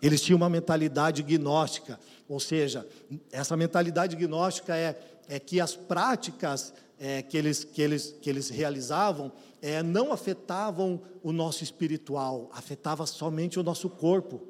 Eles 0.00 0.22
tinham 0.22 0.38
uma 0.38 0.48
mentalidade 0.48 1.22
gnóstica, 1.22 2.00
ou 2.26 2.40
seja, 2.40 2.88
essa 3.30 3.54
mentalidade 3.58 4.16
gnóstica 4.16 4.74
é, 4.74 4.98
é 5.28 5.38
que 5.38 5.60
as 5.60 5.76
práticas 5.76 6.72
é, 6.98 7.20
que, 7.20 7.36
eles, 7.36 7.62
que, 7.62 7.82
eles, 7.82 8.16
que 8.22 8.30
eles 8.30 8.48
realizavam 8.48 9.30
é, 9.60 9.82
não 9.82 10.12
afetavam 10.12 11.02
o 11.22 11.30
nosso 11.30 11.62
espiritual, 11.62 12.48
afetava 12.54 13.04
somente 13.04 13.60
o 13.60 13.62
nosso 13.62 13.90
corpo. 13.90 14.48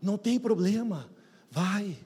Não 0.00 0.16
tem 0.16 0.38
problema, 0.38 1.10
vai 1.50 1.98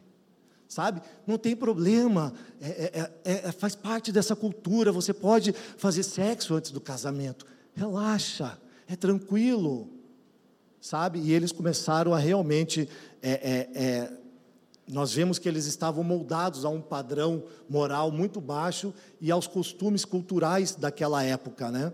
sabe? 0.68 1.00
Não 1.26 1.38
tem 1.38 1.54
problema, 1.54 2.32
é 2.60 2.68
é, 2.68 3.10
é, 3.24 3.48
é, 3.48 3.52
faz 3.52 3.74
parte 3.74 4.10
dessa 4.10 4.34
cultura. 4.34 4.92
Você 4.92 5.12
pode 5.12 5.52
fazer 5.76 6.02
sexo 6.02 6.54
antes 6.54 6.70
do 6.70 6.80
casamento, 6.80 7.46
relaxa, 7.74 8.58
é 8.88 8.96
tranquilo, 8.96 9.88
sabe? 10.80 11.18
E 11.18 11.32
eles 11.32 11.52
começaram 11.52 12.14
a 12.14 12.18
realmente. 12.18 12.88
É, 13.22 13.68
é, 13.74 14.12
nós 14.88 15.12
vemos 15.12 15.40
que 15.40 15.48
eles 15.48 15.66
estavam 15.66 16.04
moldados 16.04 16.64
a 16.64 16.68
um 16.68 16.80
padrão 16.80 17.42
moral 17.68 18.12
muito 18.12 18.40
baixo 18.40 18.94
e 19.20 19.32
aos 19.32 19.48
costumes 19.48 20.04
culturais 20.04 20.76
daquela 20.76 21.24
época, 21.24 21.72
né? 21.72 21.92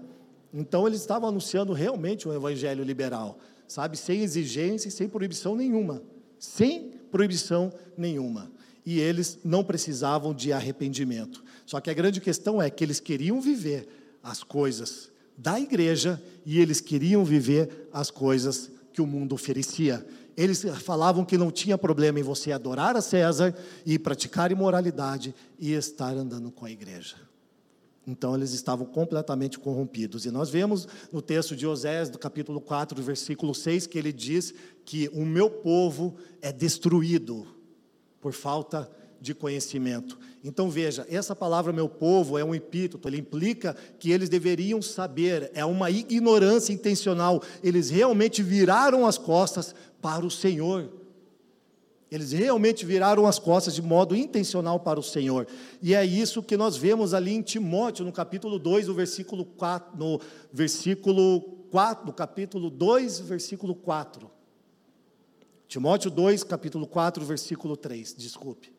Então 0.52 0.86
eles 0.86 1.00
estavam 1.00 1.30
anunciando 1.30 1.72
realmente 1.72 2.28
um 2.28 2.34
evangelho 2.34 2.84
liberal, 2.84 3.38
sabe? 3.66 3.96
Sem 3.96 4.20
exigência 4.20 4.88
e 4.88 4.90
sem 4.90 5.08
proibição 5.08 5.56
nenhuma. 5.56 6.02
Sem 6.38 6.90
proibição 7.10 7.72
nenhuma 7.96 8.51
e 8.84 8.98
eles 8.98 9.38
não 9.44 9.62
precisavam 9.62 10.34
de 10.34 10.52
arrependimento. 10.52 11.44
Só 11.64 11.80
que 11.80 11.90
a 11.90 11.94
grande 11.94 12.20
questão 12.20 12.60
é 12.60 12.68
que 12.68 12.82
eles 12.82 13.00
queriam 13.00 13.40
viver 13.40 13.88
as 14.22 14.42
coisas 14.42 15.10
da 15.36 15.58
igreja 15.58 16.22
e 16.44 16.60
eles 16.60 16.80
queriam 16.80 17.24
viver 17.24 17.88
as 17.92 18.10
coisas 18.10 18.70
que 18.92 19.00
o 19.00 19.06
mundo 19.06 19.34
oferecia. 19.34 20.04
Eles 20.36 20.62
falavam 20.80 21.24
que 21.24 21.38
não 21.38 21.50
tinha 21.50 21.76
problema 21.76 22.18
em 22.18 22.22
você 22.22 22.52
adorar 22.52 22.96
a 22.96 23.00
César 23.00 23.54
e 23.84 23.98
praticar 23.98 24.50
imoralidade 24.50 25.34
e 25.58 25.72
estar 25.72 26.16
andando 26.16 26.50
com 26.50 26.64
a 26.64 26.70
igreja. 26.70 27.16
Então 28.06 28.34
eles 28.34 28.52
estavam 28.52 28.84
completamente 28.86 29.58
corrompidos. 29.58 30.24
E 30.24 30.30
nós 30.30 30.50
vemos 30.50 30.88
no 31.12 31.22
texto 31.22 31.54
de 31.54 31.66
Osés, 31.66 32.10
do 32.10 32.18
capítulo 32.18 32.60
4, 32.60 33.00
versículo 33.00 33.54
6, 33.54 33.86
que 33.86 33.98
ele 33.98 34.12
diz 34.12 34.52
que 34.84 35.08
o 35.12 35.24
meu 35.24 35.48
povo 35.48 36.16
é 36.40 36.50
destruído 36.50 37.46
por 38.22 38.32
falta 38.32 38.88
de 39.20 39.34
conhecimento. 39.34 40.18
Então 40.42 40.70
veja, 40.70 41.06
essa 41.10 41.34
palavra 41.36 41.72
meu 41.72 41.88
povo 41.88 42.38
é 42.38 42.44
um 42.44 42.54
epíteto, 42.54 43.06
ele 43.08 43.18
implica 43.18 43.76
que 43.98 44.10
eles 44.10 44.28
deveriam 44.28 44.80
saber, 44.80 45.50
é 45.54 45.64
uma 45.64 45.90
ignorância 45.90 46.72
intencional. 46.72 47.42
Eles 47.62 47.90
realmente 47.90 48.42
viraram 48.42 49.06
as 49.06 49.18
costas 49.18 49.74
para 50.00 50.24
o 50.24 50.30
Senhor. 50.30 50.88
Eles 52.10 52.32
realmente 52.32 52.84
viraram 52.84 53.26
as 53.26 53.38
costas 53.38 53.74
de 53.74 53.82
modo 53.82 54.14
intencional 54.14 54.78
para 54.78 55.00
o 55.00 55.02
Senhor. 55.02 55.46
E 55.80 55.94
é 55.94 56.04
isso 56.04 56.42
que 56.42 56.56
nós 56.56 56.76
vemos 56.76 57.14
ali 57.14 57.32
em 57.32 57.42
Timóteo, 57.42 58.04
no 58.04 58.12
capítulo 58.12 58.58
2, 58.58 58.88
no 58.88 58.94
versículo 58.94 59.44
4, 59.44 59.98
no 59.98 60.20
versículo 60.52 61.40
4, 61.70 62.06
no 62.06 62.12
capítulo 62.12 62.68
2, 62.70 63.20
versículo 63.20 63.74
4. 63.74 64.41
Timóteo 65.72 66.10
2, 66.10 66.44
capítulo 66.44 66.86
4, 66.86 67.24
versículo 67.24 67.78
3, 67.78 68.14
desculpe. 68.18 68.70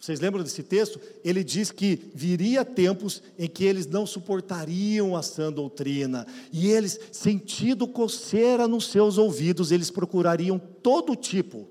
Vocês 0.00 0.18
lembram 0.18 0.42
desse 0.42 0.64
texto? 0.64 1.00
Ele 1.22 1.44
diz 1.44 1.70
que 1.70 2.10
viria 2.12 2.64
tempos 2.64 3.22
em 3.38 3.48
que 3.48 3.64
eles 3.64 3.86
não 3.86 4.04
suportariam 4.04 5.14
a 5.14 5.22
sã 5.22 5.52
doutrina, 5.52 6.26
e 6.52 6.66
eles, 6.66 6.98
sentindo 7.12 7.86
coceira 7.86 8.66
nos 8.66 8.86
seus 8.86 9.16
ouvidos, 9.16 9.70
eles 9.70 9.92
procurariam 9.92 10.58
todo 10.58 11.14
tipo, 11.14 11.68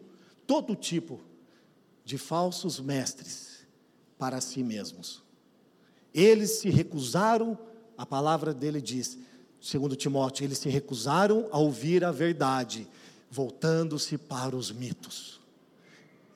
todo 0.48 0.74
tipo 0.74 1.20
de 2.06 2.18
falsos 2.18 2.80
mestres 2.80 3.68
para 4.18 4.40
si 4.40 4.64
mesmos. 4.64 5.22
Eles 6.14 6.52
se 6.52 6.70
recusaram, 6.70 7.60
a 7.98 8.06
palavra 8.06 8.54
dele 8.54 8.82
diz, 8.82 9.18
segundo 9.60 9.94
Timóteo, 9.94 10.46
eles 10.46 10.58
se 10.58 10.70
recusaram 10.70 11.50
a 11.52 11.60
ouvir 11.60 12.06
a 12.06 12.14
verdade 12.14 12.88
voltando-se 13.36 14.18
para 14.18 14.56
os 14.56 14.72
mitos. 14.72 15.42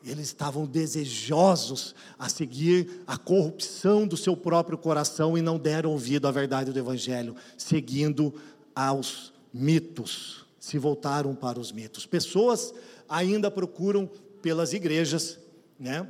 Eles 0.03 0.27
estavam 0.27 0.65
desejosos 0.65 1.95
a 2.17 2.27
seguir 2.27 3.03
a 3.07 3.17
corrupção 3.17 4.05
do 4.05 4.17
seu 4.17 4.35
próprio 4.35 4.77
coração 4.77 5.37
e 5.37 5.41
não 5.41 5.57
deram 5.57 5.91
ouvido 5.91 6.27
à 6.27 6.31
verdade 6.31 6.73
do 6.73 6.79
Evangelho, 6.79 7.35
seguindo 7.57 8.33
aos 8.75 9.33
mitos, 9.53 10.45
se 10.59 10.77
voltaram 10.77 11.33
para 11.33 11.59
os 11.59 11.71
mitos. 11.71 12.05
Pessoas 12.05 12.73
ainda 13.07 13.49
procuram 13.49 14.09
pelas 14.41 14.73
igrejas, 14.73 15.39
né? 15.79 16.05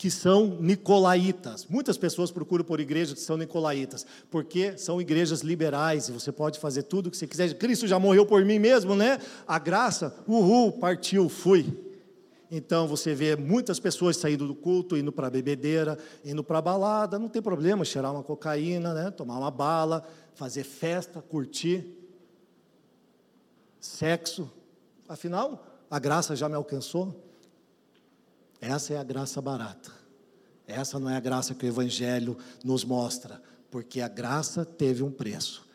Que 0.00 0.10
são 0.10 0.56
nicolaítas. 0.58 1.66
Muitas 1.68 1.98
pessoas 1.98 2.30
procuram 2.30 2.64
por 2.64 2.80
igrejas 2.80 3.12
que 3.12 3.20
são 3.20 3.36
nicolaítas, 3.36 4.06
porque 4.30 4.78
são 4.78 4.98
igrejas 4.98 5.42
liberais 5.42 6.08
e 6.08 6.12
você 6.12 6.32
pode 6.32 6.58
fazer 6.58 6.84
tudo 6.84 7.08
o 7.08 7.10
que 7.10 7.18
você 7.18 7.26
quiser. 7.26 7.52
Cristo 7.58 7.86
já 7.86 7.98
morreu 7.98 8.24
por 8.24 8.42
mim 8.42 8.58
mesmo, 8.58 8.96
né? 8.96 9.18
A 9.46 9.58
graça, 9.58 10.16
uhul, 10.26 10.72
partiu, 10.72 11.28
fui. 11.28 11.66
Então 12.50 12.88
você 12.88 13.14
vê 13.14 13.36
muitas 13.36 13.78
pessoas 13.78 14.16
saindo 14.16 14.46
do 14.46 14.54
culto, 14.54 14.96
indo 14.96 15.12
para 15.12 15.26
a 15.26 15.30
bebedeira, 15.30 15.98
indo 16.24 16.42
para 16.42 16.56
a 16.56 16.62
balada, 16.62 17.18
não 17.18 17.28
tem 17.28 17.42
problema 17.42 17.84
cheirar 17.84 18.10
uma 18.10 18.22
cocaína, 18.22 18.94
né? 18.94 19.10
tomar 19.10 19.36
uma 19.36 19.50
bala, 19.50 20.02
fazer 20.32 20.64
festa, 20.64 21.20
curtir, 21.20 21.84
sexo. 23.78 24.50
Afinal, 25.06 25.62
a 25.90 25.98
graça 25.98 26.34
já 26.34 26.48
me 26.48 26.54
alcançou. 26.54 27.29
Essa 28.60 28.94
é 28.94 28.98
a 28.98 29.04
graça 29.04 29.40
barata. 29.40 29.90
Essa 30.66 30.98
não 30.98 31.10
é 31.10 31.16
a 31.16 31.20
graça 31.20 31.54
que 31.54 31.64
o 31.64 31.68
Evangelho 31.68 32.36
nos 32.64 32.84
mostra, 32.84 33.42
porque 33.70 34.00
a 34.00 34.08
graça 34.08 34.64
teve 34.64 35.02
um 35.02 35.10
preço. 35.10 35.66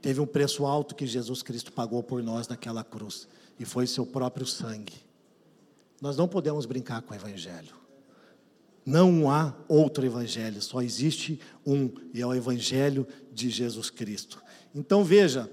Teve 0.00 0.20
um 0.20 0.26
preço 0.26 0.64
alto 0.64 0.94
que 0.94 1.06
Jesus 1.06 1.42
Cristo 1.42 1.72
pagou 1.72 2.02
por 2.02 2.22
nós 2.22 2.48
naquela 2.48 2.82
cruz, 2.82 3.28
e 3.58 3.64
foi 3.64 3.86
seu 3.86 4.06
próprio 4.06 4.46
sangue. 4.46 4.94
Nós 6.00 6.16
não 6.16 6.26
podemos 6.26 6.64
brincar 6.64 7.02
com 7.02 7.12
o 7.12 7.16
Evangelho. 7.16 7.74
Não 8.84 9.30
há 9.30 9.54
outro 9.68 10.04
Evangelho, 10.04 10.60
só 10.62 10.80
existe 10.80 11.38
um, 11.66 11.90
e 12.14 12.22
é 12.22 12.26
o 12.26 12.34
Evangelho 12.34 13.06
de 13.32 13.50
Jesus 13.50 13.90
Cristo. 13.90 14.42
Então 14.74 15.04
veja, 15.04 15.50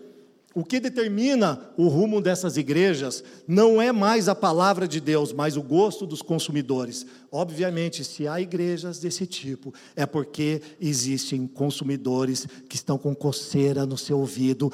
O 0.57 0.63
que 0.63 0.79
determina 0.79 1.69
o 1.77 1.87
rumo 1.87 2.19
dessas 2.19 2.57
igrejas 2.57 3.23
não 3.47 3.79
é 3.79 3.91
mais 3.91 4.27
a 4.27 4.33
palavra 4.33 4.87
de 4.87 4.99
Deus, 4.99 5.31
mas 5.31 5.55
o 5.55 5.61
gosto 5.61 6.03
dos 6.03 6.23
consumidores. 6.23 7.05
Obviamente, 7.31 8.03
se 8.03 8.27
há 8.27 8.41
igrejas 8.41 8.97
desse 8.97 9.27
tipo, 9.27 9.71
é 9.95 10.03
porque 10.03 10.63
existem 10.81 11.45
consumidores 11.45 12.47
que 12.67 12.75
estão 12.75 12.97
com 12.97 13.13
coceira 13.13 13.85
no 13.85 13.99
seu 13.99 14.17
ouvido, 14.17 14.73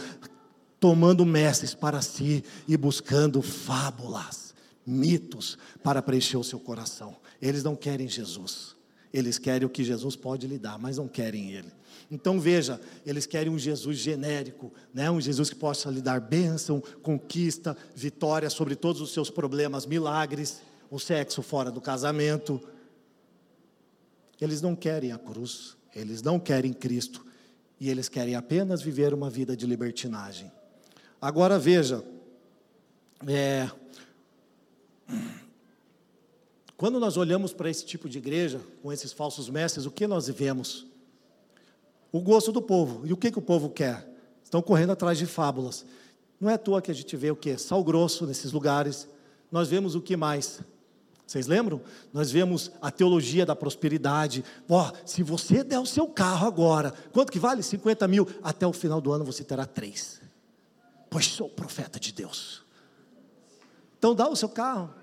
tomando 0.80 1.26
mestres 1.26 1.74
para 1.74 2.02
si 2.02 2.46
e 2.66 2.78
buscando 2.78 3.42
fábulas, 3.42 4.56
mitos 4.88 5.58
para 5.84 6.02
preencher 6.02 6.38
o 6.38 6.46
seu 6.46 6.62
coração. 6.62 7.18
Eles 7.42 7.62
não 7.62 7.76
querem 7.76 8.08
Jesus. 8.08 8.74
Eles 9.14 9.38
querem 9.38 9.66
o 9.66 9.70
que 9.70 9.84
Jesus 9.84 10.16
pode 10.16 10.48
lhe 10.48 10.58
dar, 10.58 10.80
mas 10.80 10.96
não 10.96 11.10
querem 11.10 11.52
Ele. 11.52 11.74
Então 12.10 12.40
veja, 12.40 12.80
eles 13.06 13.26
querem 13.26 13.52
um 13.52 13.58
Jesus 13.58 13.98
genérico, 13.98 14.72
né? 14.94 15.10
um 15.10 15.20
Jesus 15.20 15.50
que 15.50 15.56
possa 15.56 15.90
lhe 15.90 16.02
dar 16.02 16.20
bênção, 16.20 16.82
conquista, 17.02 17.76
vitória 17.96 18.50
sobre 18.50 18.76
todos 18.76 19.02
os 19.02 19.12
seus 19.12 19.30
problemas, 19.30 19.86
milagres, 19.86 20.62
o 20.90 21.00
sexo 21.00 21.42
fora 21.42 21.72
do 21.72 21.82
casamento. 21.82 22.62
Eles 24.40 24.62
não 24.62 24.76
querem 24.76 25.12
a 25.12 25.18
cruz, 25.18 25.76
eles 25.96 26.22
não 26.22 26.40
querem 26.40 26.74
Cristo, 26.74 27.26
e 27.80 27.90
eles 27.90 28.10
querem 28.10 28.36
apenas 28.36 28.82
viver 28.82 29.14
uma 29.14 29.30
vida 29.30 29.56
de 29.56 29.66
libertinagem. 29.66 30.52
Agora 31.22 31.58
veja, 31.58 32.04
é, 33.28 33.70
quando 36.76 37.00
nós 37.00 37.16
olhamos 37.16 37.54
para 37.54 37.70
esse 37.70 37.86
tipo 37.86 38.10
de 38.10 38.18
igreja, 38.18 38.60
com 38.82 38.92
esses 38.92 39.14
falsos 39.14 39.50
mestres, 39.50 39.86
o 39.86 39.92
que 39.92 40.06
nós 40.06 40.28
vemos? 40.28 40.86
O 42.14 42.22
gosto 42.22 42.52
do 42.52 42.62
povo. 42.62 43.06
E 43.06 43.12
o 43.12 43.18
que, 43.18 43.32
que 43.32 43.40
o 43.40 43.42
povo 43.42 43.72
quer? 43.72 44.08
Estão 44.44 44.62
correndo 44.62 44.92
atrás 44.92 45.18
de 45.18 45.26
fábulas. 45.26 45.84
Não 46.40 46.48
é 46.48 46.54
à 46.54 46.58
toa 46.60 46.82
que 46.82 46.92
a 46.92 46.94
gente 46.94 47.18
vê 47.18 47.32
o 47.32 47.36
que? 47.36 47.58
Sal 47.58 47.84
grosso 47.84 48.28
nesses 48.28 48.52
lugares. 48.52 49.08
Nós 49.52 49.68
vemos 49.68 49.96
o 49.96 50.02
que 50.02 50.16
mais? 50.16 50.62
Vocês 51.26 51.48
lembram? 51.48 51.82
Nós 52.14 52.30
vemos 52.30 52.72
a 52.80 52.92
teologia 52.92 53.48
da 53.48 53.56
prosperidade. 53.56 54.46
Ó, 54.70 54.88
oh, 54.88 55.08
se 55.08 55.24
você 55.24 55.64
der 55.64 55.80
o 55.80 55.86
seu 55.88 56.08
carro 56.08 56.46
agora, 56.46 56.94
quanto 57.12 57.32
que 57.32 57.40
vale? 57.40 57.64
50 57.64 58.08
mil. 58.08 58.28
Até 58.44 58.68
o 58.68 58.74
final 58.74 59.02
do 59.02 59.12
ano 59.12 59.26
você 59.26 59.44
terá 59.44 59.66
três. 59.66 60.22
Pois 61.10 61.26
sou 61.26 61.50
profeta 61.50 62.00
de 62.00 62.12
Deus. 62.12 62.62
Então 63.98 64.14
dá 64.14 64.30
o 64.30 64.36
seu 64.36 64.50
carro, 64.50 64.94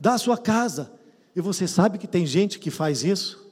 dá 0.00 0.14
a 0.14 0.18
sua 0.18 0.38
casa. 0.38 0.90
E 1.36 1.40
você 1.40 1.68
sabe 1.68 1.98
que 1.98 2.08
tem 2.08 2.26
gente 2.26 2.58
que 2.58 2.70
faz 2.70 3.04
isso? 3.04 3.45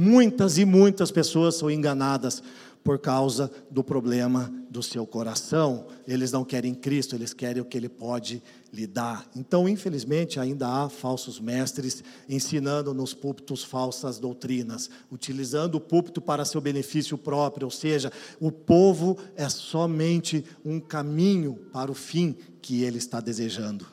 Muitas 0.00 0.58
e 0.58 0.64
muitas 0.64 1.10
pessoas 1.10 1.56
são 1.56 1.68
enganadas 1.68 2.40
por 2.84 3.00
causa 3.00 3.50
do 3.68 3.82
problema 3.82 4.48
do 4.70 4.80
seu 4.80 5.04
coração. 5.04 5.88
Eles 6.06 6.30
não 6.30 6.44
querem 6.44 6.72
Cristo, 6.72 7.16
eles 7.16 7.34
querem 7.34 7.60
o 7.60 7.64
que 7.64 7.76
Ele 7.76 7.88
pode 7.88 8.40
lhe 8.72 8.86
dar. 8.86 9.28
Então, 9.34 9.68
infelizmente, 9.68 10.38
ainda 10.38 10.68
há 10.68 10.88
falsos 10.88 11.40
mestres 11.40 12.04
ensinando 12.28 12.94
nos 12.94 13.12
púlpitos 13.12 13.64
falsas 13.64 14.20
doutrinas, 14.20 14.88
utilizando 15.10 15.74
o 15.74 15.80
púlpito 15.80 16.20
para 16.20 16.44
seu 16.44 16.60
benefício 16.60 17.18
próprio, 17.18 17.64
ou 17.64 17.70
seja, 17.72 18.12
o 18.38 18.52
povo 18.52 19.18
é 19.34 19.48
somente 19.48 20.44
um 20.64 20.78
caminho 20.78 21.56
para 21.72 21.90
o 21.90 21.94
fim 21.94 22.36
que 22.62 22.84
ele 22.84 22.98
está 22.98 23.18
desejando 23.18 23.84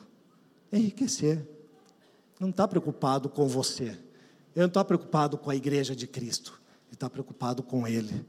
enriquecer. 0.72 1.44
Não 2.38 2.50
está 2.50 2.68
preocupado 2.68 3.28
com 3.28 3.48
você 3.48 4.05
ele 4.56 4.62
não 4.62 4.68
está 4.68 4.82
preocupado 4.82 5.36
com 5.36 5.50
a 5.50 5.54
igreja 5.54 5.94
de 5.94 6.06
Cristo, 6.06 6.58
ele 6.88 6.94
está 6.94 7.10
preocupado 7.10 7.62
com 7.62 7.86
ele. 7.86 8.24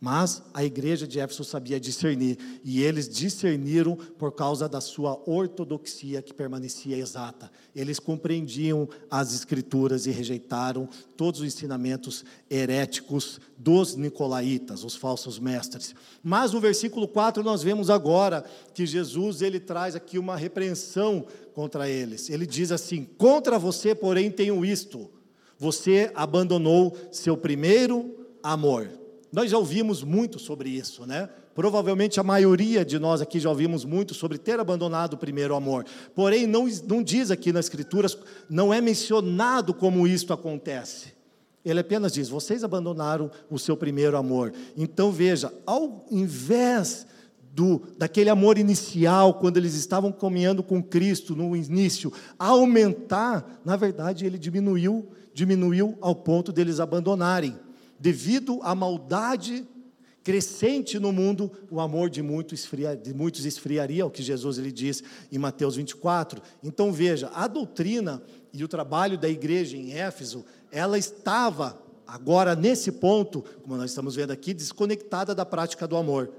Mas 0.00 0.42
a 0.52 0.64
igreja 0.64 1.06
de 1.06 1.20
Éfeso 1.20 1.44
sabia 1.44 1.78
discernir, 1.78 2.36
e 2.64 2.82
eles 2.82 3.08
discerniram 3.08 3.94
por 3.94 4.32
causa 4.32 4.68
da 4.68 4.80
sua 4.80 5.22
ortodoxia 5.30 6.20
que 6.20 6.34
permanecia 6.34 6.98
exata. 6.98 7.48
Eles 7.72 8.00
compreendiam 8.00 8.88
as 9.08 9.32
Escrituras 9.32 10.04
e 10.04 10.10
rejeitaram 10.10 10.88
todos 11.16 11.38
os 11.38 11.46
ensinamentos 11.46 12.24
heréticos 12.50 13.40
dos 13.56 13.94
nicolaítas, 13.94 14.82
os 14.82 14.96
falsos 14.96 15.38
mestres. 15.38 15.94
Mas 16.20 16.50
no 16.50 16.58
versículo 16.58 17.06
4 17.06 17.44
nós 17.44 17.62
vemos 17.62 17.88
agora 17.88 18.44
que 18.74 18.84
Jesus 18.84 19.40
ele 19.40 19.60
traz 19.60 19.94
aqui 19.94 20.18
uma 20.18 20.36
repreensão 20.36 21.24
contra 21.54 21.88
eles. 21.88 22.28
Ele 22.28 22.44
diz 22.44 22.72
assim: 22.72 23.04
Contra 23.16 23.56
você, 23.56 23.94
porém, 23.94 24.32
tenho 24.32 24.64
isto 24.64 25.08
você 25.62 26.10
abandonou 26.16 26.96
seu 27.12 27.36
primeiro 27.36 28.26
amor. 28.42 28.90
Nós 29.32 29.48
já 29.48 29.56
ouvimos 29.56 30.02
muito 30.02 30.40
sobre 30.40 30.68
isso, 30.68 31.06
né? 31.06 31.28
Provavelmente 31.54 32.18
a 32.18 32.24
maioria 32.24 32.84
de 32.84 32.98
nós 32.98 33.20
aqui 33.20 33.38
já 33.38 33.48
ouvimos 33.48 33.84
muito 33.84 34.12
sobre 34.12 34.38
ter 34.38 34.58
abandonado 34.58 35.14
o 35.14 35.16
primeiro 35.16 35.54
amor. 35.54 35.86
Porém, 36.16 36.48
não, 36.48 36.66
não 36.88 37.00
diz 37.00 37.30
aqui 37.30 37.52
nas 37.52 37.66
Escrituras, 37.66 38.18
não 38.50 38.74
é 38.74 38.80
mencionado 38.80 39.72
como 39.72 40.04
isto 40.04 40.32
acontece. 40.32 41.12
Ele 41.64 41.78
apenas 41.78 42.12
diz: 42.12 42.28
vocês 42.28 42.64
abandonaram 42.64 43.30
o 43.48 43.56
seu 43.56 43.76
primeiro 43.76 44.16
amor. 44.16 44.52
Então 44.76 45.12
veja, 45.12 45.54
ao 45.64 46.04
invés 46.10 47.06
do, 47.54 47.82
daquele 47.96 48.30
amor 48.30 48.58
inicial, 48.58 49.34
quando 49.34 49.58
eles 49.58 49.74
estavam 49.74 50.10
caminhando 50.10 50.60
com 50.60 50.82
Cristo 50.82 51.36
no 51.36 51.54
início, 51.54 52.12
aumentar, 52.36 53.60
na 53.64 53.76
verdade 53.76 54.26
ele 54.26 54.38
diminuiu 54.38 55.06
diminuiu 55.34 55.96
ao 56.00 56.14
ponto 56.14 56.52
deles 56.52 56.80
abandonarem. 56.80 57.58
Devido 57.98 58.58
à 58.62 58.74
maldade 58.74 59.66
crescente 60.22 60.98
no 60.98 61.12
mundo, 61.12 61.50
o 61.70 61.80
amor 61.80 62.08
de 62.08 62.22
muitos, 62.22 62.60
esfria, 62.60 62.96
de 62.96 63.12
muitos 63.12 63.44
esfriaria, 63.44 64.06
o 64.06 64.10
que 64.10 64.22
Jesus 64.22 64.56
lhe 64.56 64.70
diz 64.70 65.02
em 65.30 65.38
Mateus 65.38 65.76
24. 65.76 66.40
Então 66.62 66.92
veja, 66.92 67.30
a 67.34 67.46
doutrina 67.46 68.22
e 68.52 68.62
o 68.62 68.68
trabalho 68.68 69.18
da 69.18 69.28
igreja 69.28 69.76
em 69.76 69.92
Éfeso, 69.92 70.44
ela 70.70 70.98
estava 70.98 71.80
agora 72.06 72.54
nesse 72.54 72.92
ponto, 72.92 73.42
como 73.62 73.76
nós 73.76 73.90
estamos 73.90 74.14
vendo 74.14 74.30
aqui, 74.30 74.54
desconectada 74.54 75.34
da 75.34 75.44
prática 75.44 75.88
do 75.88 75.96
amor. 75.96 76.30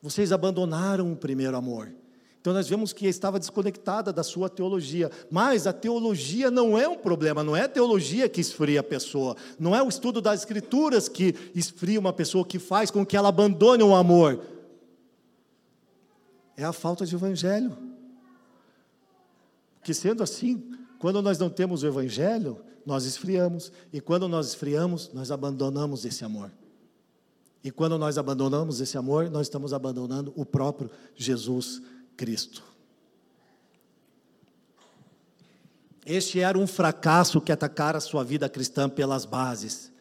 Vocês 0.00 0.32
abandonaram 0.32 1.12
o 1.12 1.16
primeiro 1.16 1.56
amor. 1.56 1.92
Então 2.42 2.52
nós 2.52 2.68
vemos 2.68 2.92
que 2.92 3.06
estava 3.06 3.38
desconectada 3.38 4.12
da 4.12 4.24
sua 4.24 4.50
teologia. 4.50 5.08
Mas 5.30 5.64
a 5.64 5.72
teologia 5.72 6.50
não 6.50 6.76
é 6.76 6.88
um 6.88 6.98
problema, 6.98 7.44
não 7.44 7.54
é 7.54 7.62
a 7.62 7.68
teologia 7.68 8.28
que 8.28 8.40
esfria 8.40 8.80
a 8.80 8.82
pessoa, 8.82 9.36
não 9.60 9.76
é 9.76 9.80
o 9.80 9.88
estudo 9.88 10.20
das 10.20 10.40
escrituras 10.40 11.08
que 11.08 11.36
esfria 11.54 12.00
uma 12.00 12.12
pessoa, 12.12 12.44
que 12.44 12.58
faz 12.58 12.90
com 12.90 13.06
que 13.06 13.16
ela 13.16 13.28
abandone 13.28 13.84
o 13.84 13.94
amor. 13.94 14.44
É 16.56 16.64
a 16.64 16.72
falta 16.72 17.06
de 17.06 17.14
evangelho. 17.14 17.78
Que 19.84 19.94
sendo 19.94 20.20
assim, 20.20 20.68
quando 20.98 21.22
nós 21.22 21.38
não 21.38 21.48
temos 21.48 21.84
o 21.84 21.86
evangelho, 21.86 22.58
nós 22.84 23.04
esfriamos, 23.04 23.70
e 23.92 24.00
quando 24.00 24.26
nós 24.26 24.48
esfriamos, 24.48 25.12
nós 25.14 25.30
abandonamos 25.30 26.04
esse 26.04 26.24
amor. 26.24 26.50
E 27.62 27.70
quando 27.70 27.96
nós 27.96 28.18
abandonamos 28.18 28.80
esse 28.80 28.98
amor, 28.98 29.30
nós 29.30 29.42
estamos 29.42 29.72
abandonando 29.72 30.32
o 30.34 30.44
próprio 30.44 30.90
Jesus 31.14 31.80
Cristo. 32.16 32.62
Este 36.04 36.40
era 36.40 36.58
um 36.58 36.66
fracasso 36.66 37.40
que 37.40 37.52
atacara 37.52 37.98
a 37.98 38.00
sua 38.00 38.24
vida 38.24 38.48
cristã 38.48 38.88
pelas 38.88 39.24
bases, 39.24 39.92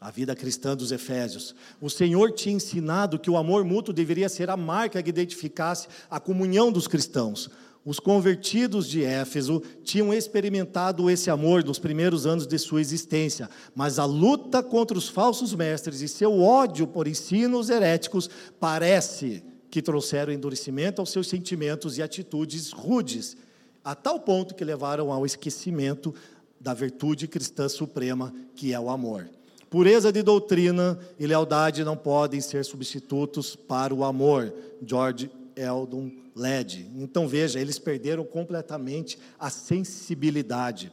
a 0.00 0.10
vida 0.10 0.34
cristã 0.34 0.76
dos 0.76 0.90
Efésios. 0.90 1.54
O 1.80 1.88
Senhor 1.88 2.32
tinha 2.32 2.56
ensinado 2.56 3.18
que 3.18 3.30
o 3.30 3.36
amor 3.36 3.64
mútuo 3.64 3.94
deveria 3.94 4.28
ser 4.28 4.50
a 4.50 4.56
marca 4.56 5.02
que 5.02 5.10
identificasse 5.10 5.88
a 6.10 6.18
comunhão 6.18 6.72
dos 6.72 6.88
cristãos. 6.88 7.50
Os 7.84 8.00
convertidos 8.00 8.88
de 8.88 9.04
Éfeso 9.04 9.62
tinham 9.82 10.12
experimentado 10.12 11.08
esse 11.08 11.30
amor 11.30 11.64
nos 11.64 11.78
primeiros 11.78 12.26
anos 12.26 12.46
de 12.46 12.58
sua 12.58 12.80
existência, 12.80 13.48
mas 13.74 13.98
a 13.98 14.04
luta 14.04 14.62
contra 14.62 14.98
os 14.98 15.08
falsos 15.08 15.54
mestres 15.54 16.00
e 16.00 16.08
seu 16.08 16.40
ódio 16.40 16.86
por 16.86 17.06
ensinos 17.06 17.70
heréticos 17.70 18.28
parece 18.58 19.42
que 19.70 19.82
trouxeram 19.82 20.32
endurecimento 20.32 21.00
aos 21.00 21.10
seus 21.10 21.28
sentimentos 21.28 21.98
e 21.98 22.02
atitudes 22.02 22.70
rudes, 22.70 23.36
a 23.84 23.94
tal 23.94 24.20
ponto 24.20 24.54
que 24.54 24.64
levaram 24.64 25.12
ao 25.12 25.24
esquecimento 25.24 26.14
da 26.60 26.74
virtude 26.74 27.28
cristã 27.28 27.68
suprema, 27.68 28.34
que 28.54 28.72
é 28.72 28.80
o 28.80 28.90
amor. 28.90 29.28
Pureza 29.70 30.10
de 30.10 30.22
doutrina 30.22 30.98
e 31.18 31.26
lealdade 31.26 31.84
não 31.84 31.96
podem 31.96 32.40
ser 32.40 32.64
substitutos 32.64 33.54
para 33.54 33.94
o 33.94 34.02
amor. 34.02 34.52
George 34.84 35.30
Eldon 35.54 36.10
Led. 36.34 36.88
Então 36.96 37.28
veja, 37.28 37.60
eles 37.60 37.78
perderam 37.78 38.24
completamente 38.24 39.18
a 39.38 39.50
sensibilidade. 39.50 40.90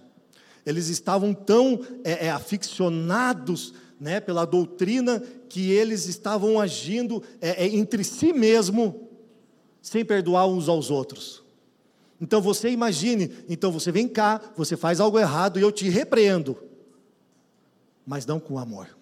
Eles 0.66 0.90
estavam 0.90 1.34
tão 1.34 1.80
é, 2.04 2.26
é, 2.26 2.32
aficionados 2.32 3.74
né, 4.00 4.20
pela 4.20 4.44
doutrina 4.44 5.24
que 5.56 5.72
eles 5.72 6.06
estavam 6.06 6.60
agindo 6.60 7.24
é, 7.40 7.64
é, 7.64 7.68
entre 7.78 8.04
si 8.04 8.34
mesmo, 8.34 9.08
sem 9.82 10.04
perdoar 10.04 10.46
uns 10.48 10.68
aos 10.68 10.92
outros. 10.92 11.46
Então 12.20 12.42
você 12.42 12.70
imagine, 12.70 13.32
então 13.48 13.72
você 13.72 13.90
vem 13.90 14.06
cá, 14.06 14.42
você 14.58 14.76
faz 14.76 15.00
algo 15.00 15.18
errado 15.18 15.58
e 15.58 15.62
eu 15.62 15.72
te 15.72 15.88
repreendo, 15.88 16.62
mas 18.06 18.26
não 18.26 18.38
com 18.38 18.60
amor. 18.60 18.98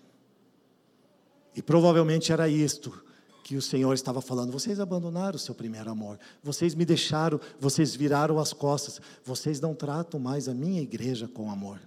E 1.56 1.62
provavelmente 1.64 2.32
era 2.32 2.48
isto 2.48 3.04
que 3.44 3.56
o 3.56 3.62
Senhor 3.62 3.96
estava 3.96 4.22
falando: 4.22 4.52
vocês 4.52 4.80
abandonaram 4.80 5.38
o 5.38 5.40
seu 5.40 5.56
primeiro 5.56 5.90
amor, 5.90 6.20
vocês 6.44 6.76
me 6.76 6.86
deixaram, 6.86 7.40
vocês 7.60 7.96
viraram 7.96 8.38
as 8.38 8.54
costas, 8.54 9.02
vocês 9.26 9.60
não 9.60 9.74
tratam 9.74 10.20
mais 10.20 10.48
a 10.48 10.54
minha 10.54 10.84
igreja 10.84 11.28
com 11.28 11.50
amor. 11.50 11.82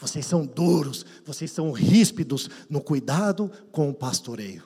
Vocês 0.00 0.24
são 0.24 0.46
duros, 0.46 1.04
vocês 1.24 1.50
são 1.50 1.70
ríspidos 1.72 2.48
no 2.68 2.80
cuidado 2.80 3.50
com 3.70 3.90
o 3.90 3.94
pastoreio. 3.94 4.64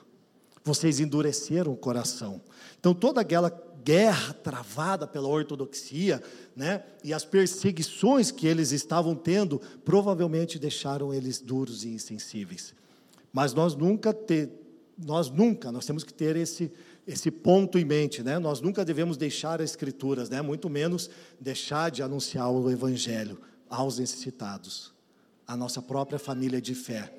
Vocês 0.63 0.99
endureceram 0.99 1.73
o 1.73 1.77
coração. 1.77 2.41
Então, 2.79 2.93
toda 2.93 3.21
aquela 3.21 3.49
guerra 3.83 4.33
travada 4.33 5.05
pela 5.05 5.27
ortodoxia, 5.27 6.23
né, 6.55 6.83
e 7.03 7.13
as 7.13 7.23
perseguições 7.23 8.31
que 8.31 8.47
eles 8.47 8.71
estavam 8.71 9.13
tendo, 9.13 9.61
provavelmente 9.83 10.57
deixaram 10.57 11.13
eles 11.13 11.39
duros 11.39 11.83
e 11.83 11.89
insensíveis. 11.89 12.73
Mas 13.31 13.53
nós 13.53 13.75
nunca 13.75 14.11
te, 14.11 14.49
nós 14.97 15.29
nunca, 15.29 15.71
nós 15.71 15.85
temos 15.85 16.03
que 16.03 16.13
ter 16.13 16.35
esse 16.35 16.71
esse 17.07 17.29
ponto 17.29 17.77
em 17.77 17.85
mente, 17.85 18.23
né? 18.23 18.39
Nós 18.39 18.61
nunca 18.61 18.83
devemos 18.83 19.15
deixar 19.15 19.61
as 19.61 19.71
escrituras, 19.71 20.29
né? 20.29 20.41
Muito 20.41 20.69
menos 20.69 21.09
deixar 21.39 21.91
de 21.91 22.01
anunciar 22.01 22.49
o 22.49 22.69
evangelho 22.71 23.39
aos 23.69 23.99
necessitados, 23.99 24.93
à 25.47 25.55
nossa 25.55 25.81
própria 25.81 26.19
família 26.19 26.61
de 26.61 26.75
fé, 26.75 27.13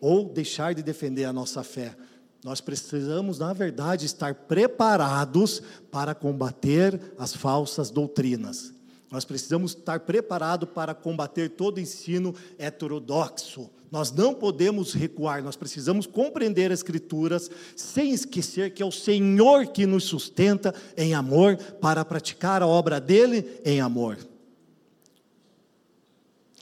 ou 0.00 0.28
deixar 0.28 0.74
de 0.74 0.82
defender 0.82 1.24
a 1.24 1.32
nossa 1.32 1.62
fé. 1.62 1.96
Nós 2.44 2.60
precisamos, 2.60 3.38
na 3.38 3.52
verdade, 3.52 4.04
estar 4.04 4.34
preparados 4.34 5.62
para 5.90 6.14
combater 6.14 7.00
as 7.16 7.34
falsas 7.34 7.90
doutrinas. 7.90 8.74
Nós 9.12 9.24
precisamos 9.24 9.72
estar 9.72 10.00
preparados 10.00 10.68
para 10.70 10.94
combater 10.94 11.50
todo 11.50 11.78
ensino 11.78 12.34
heterodoxo. 12.58 13.70
Nós 13.90 14.10
não 14.10 14.34
podemos 14.34 14.94
recuar, 14.94 15.42
nós 15.42 15.54
precisamos 15.54 16.06
compreender 16.06 16.72
as 16.72 16.78
Escrituras 16.78 17.50
sem 17.76 18.10
esquecer 18.10 18.72
que 18.72 18.82
é 18.82 18.86
o 18.86 18.90
Senhor 18.90 19.66
que 19.66 19.84
nos 19.84 20.04
sustenta 20.04 20.74
em 20.96 21.12
amor 21.12 21.58
para 21.80 22.04
praticar 22.06 22.62
a 22.62 22.66
obra 22.66 22.98
dele 22.98 23.60
em 23.66 23.82
amor. 23.82 24.16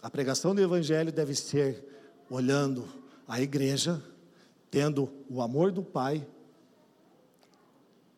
A 0.02 0.08
pregação 0.08 0.54
do 0.54 0.62
Evangelho 0.62 1.12
deve 1.12 1.34
ser 1.34 1.84
olhando 2.30 2.88
a 3.28 3.40
igreja, 3.40 4.02
tendo 4.70 5.10
o 5.28 5.42
amor 5.42 5.70
do 5.70 5.82
Pai, 5.82 6.26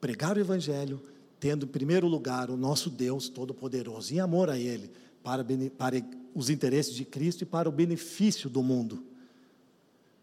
pregar 0.01 0.37
o 0.37 0.41
Evangelho, 0.41 1.03
tendo 1.41 1.67
em 1.67 1.69
primeiro 1.69 2.07
lugar 2.07 2.51
o 2.51 2.57
nosso 2.57 2.89
Deus 2.89 3.29
Todo-Poderoso, 3.29 4.15
em 4.15 4.21
amor 4.21 4.49
a 4.49 4.57
Ele, 4.57 4.91
para, 5.25 5.45
para 5.77 5.97
os 6.35 6.51
interesses 6.51 6.95
de 6.95 7.05
Cristo 7.05 7.43
e 7.43 7.47
para 7.47 7.69
o 7.69 7.73
benefício 7.73 8.49
do 8.49 8.63
mundo. 8.63 9.05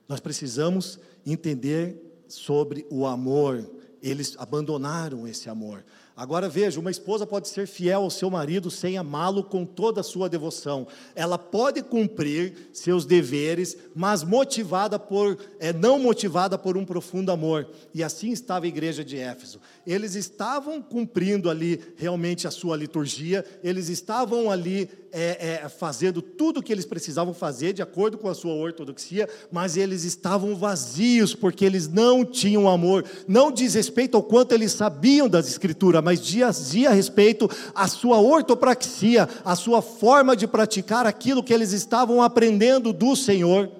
Nós 0.07 0.19
precisamos 0.19 0.97
entender 1.25 2.23
sobre 2.27 2.85
o 2.89 3.05
amor. 3.05 3.69
Eles 4.01 4.35
abandonaram 4.37 5.27
esse 5.27 5.49
amor. 5.49 5.83
Agora 6.19 6.49
veja, 6.49 6.81
uma 6.81 6.91
esposa 6.91 7.25
pode 7.25 7.47
ser 7.47 7.65
fiel 7.65 8.01
ao 8.01 8.09
seu 8.09 8.29
marido 8.29 8.69
sem 8.69 8.97
amá-lo 8.97 9.41
com 9.41 9.63
toda 9.63 10.01
a 10.01 10.03
sua 10.03 10.27
devoção. 10.27 10.85
Ela 11.15 11.37
pode 11.37 11.81
cumprir 11.81 12.69
seus 12.73 13.05
deveres, 13.05 13.77
mas 13.95 14.21
motivada 14.21 14.99
por, 14.99 15.37
é, 15.61 15.71
não 15.71 15.97
motivada 15.97 16.57
por 16.57 16.75
um 16.75 16.83
profundo 16.83 17.31
amor. 17.31 17.69
E 17.93 18.03
assim 18.03 18.31
estava 18.31 18.65
a 18.65 18.67
igreja 18.67 19.01
de 19.01 19.17
Éfeso. 19.17 19.61
Eles 19.89 20.13
estavam 20.13 20.83
cumprindo 20.83 21.49
ali 21.49 21.81
realmente 21.97 22.47
a 22.47 22.51
sua 22.51 22.77
liturgia, 22.77 23.43
eles 23.63 23.89
estavam 23.89 24.51
ali 24.51 24.87
é, 25.11 25.61
é, 25.63 25.67
fazendo 25.67 26.21
tudo 26.21 26.59
o 26.59 26.63
que 26.63 26.71
eles 26.71 26.85
precisavam 26.85 27.33
fazer, 27.33 27.73
de 27.73 27.81
acordo 27.81 28.15
com 28.15 28.29
a 28.29 28.35
sua 28.35 28.53
ortodoxia, 28.53 29.27
mas 29.51 29.75
eles 29.75 30.03
estavam 30.03 30.55
vazios, 30.55 31.33
porque 31.33 31.65
eles 31.65 31.87
não 31.87 32.23
tinham 32.23 32.69
amor. 32.69 33.03
Não 33.27 33.51
diz 33.51 33.73
respeito 33.73 34.15
ao 34.15 34.21
quanto 34.21 34.51
eles 34.51 34.73
sabiam 34.73 35.27
das 35.27 35.47
Escrituras, 35.47 36.03
mas 36.03 36.21
dizia 36.21 36.91
respeito 36.91 37.49
à 37.73 37.87
sua 37.87 38.21
ortopraxia, 38.21 39.27
à 39.43 39.55
sua 39.55 39.81
forma 39.81 40.35
de 40.35 40.45
praticar 40.45 41.07
aquilo 41.07 41.41
que 41.41 41.51
eles 41.51 41.71
estavam 41.71 42.21
aprendendo 42.21 42.93
do 42.93 43.15
Senhor. 43.15 43.71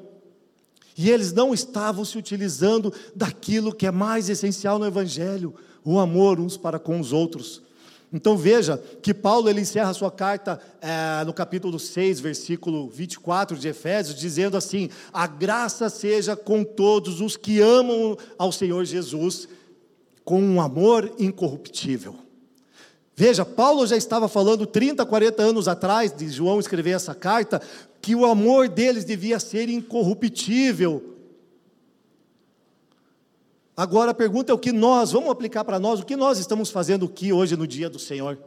E 0.97 1.11
eles 1.11 1.31
não 1.31 1.53
estavam 1.53 2.03
se 2.03 2.17
utilizando 2.17 2.91
daquilo 3.15 3.71
que 3.71 3.85
é 3.85 3.91
mais 3.91 4.27
essencial 4.27 4.79
no 4.79 4.87
Evangelho, 4.87 5.53
o 5.93 5.99
amor 5.99 6.39
uns 6.39 6.55
para 6.55 6.77
com 6.77 6.99
os 6.99 7.11
outros. 7.11 7.63
Então 8.13 8.37
veja 8.37 8.81
que 9.01 9.13
Paulo 9.13 9.49
ele 9.49 9.61
encerra 9.61 9.89
a 9.89 9.93
sua 9.93 10.11
carta 10.11 10.59
é, 10.81 11.23
no 11.25 11.33
capítulo 11.33 11.79
6, 11.79 12.19
versículo 12.19 12.89
24 12.89 13.57
de 13.57 13.67
Efésios, 13.67 14.19
dizendo 14.19 14.55
assim: 14.57 14.89
A 15.11 15.25
graça 15.25 15.89
seja 15.89 16.35
com 16.35 16.63
todos 16.63 17.21
os 17.21 17.35
que 17.35 17.59
amam 17.59 18.17
ao 18.37 18.51
Senhor 18.51 18.83
Jesus, 18.85 19.47
com 20.23 20.41
um 20.41 20.61
amor 20.61 21.11
incorruptível. 21.19 22.15
Veja, 23.15 23.43
Paulo 23.43 23.85
já 23.85 23.97
estava 23.97 24.27
falando 24.27 24.65
30, 24.65 25.05
40 25.05 25.41
anos 25.41 25.67
atrás, 25.67 26.15
de 26.15 26.29
João 26.29 26.59
escrever 26.59 26.91
essa 26.91 27.13
carta, 27.13 27.61
que 28.01 28.15
o 28.15 28.25
amor 28.25 28.69
deles 28.69 29.05
devia 29.05 29.39
ser 29.39 29.69
incorruptível, 29.69 31.18
Agora 33.79 34.11
a 34.11 34.13
pergunta 34.13 34.51
é 34.51 34.53
o 34.53 34.59
que 34.59 34.73
nós, 34.73 35.13
vamos 35.13 35.29
aplicar 35.29 35.63
para 35.63 35.79
nós, 35.79 36.01
o 36.01 36.05
que 36.05 36.17
nós 36.17 36.37
estamos 36.37 36.69
fazendo 36.69 37.05
aqui 37.05 37.31
hoje 37.31 37.55
no 37.55 37.65
dia 37.65 37.89
do 37.89 37.97
Senhor? 37.97 38.37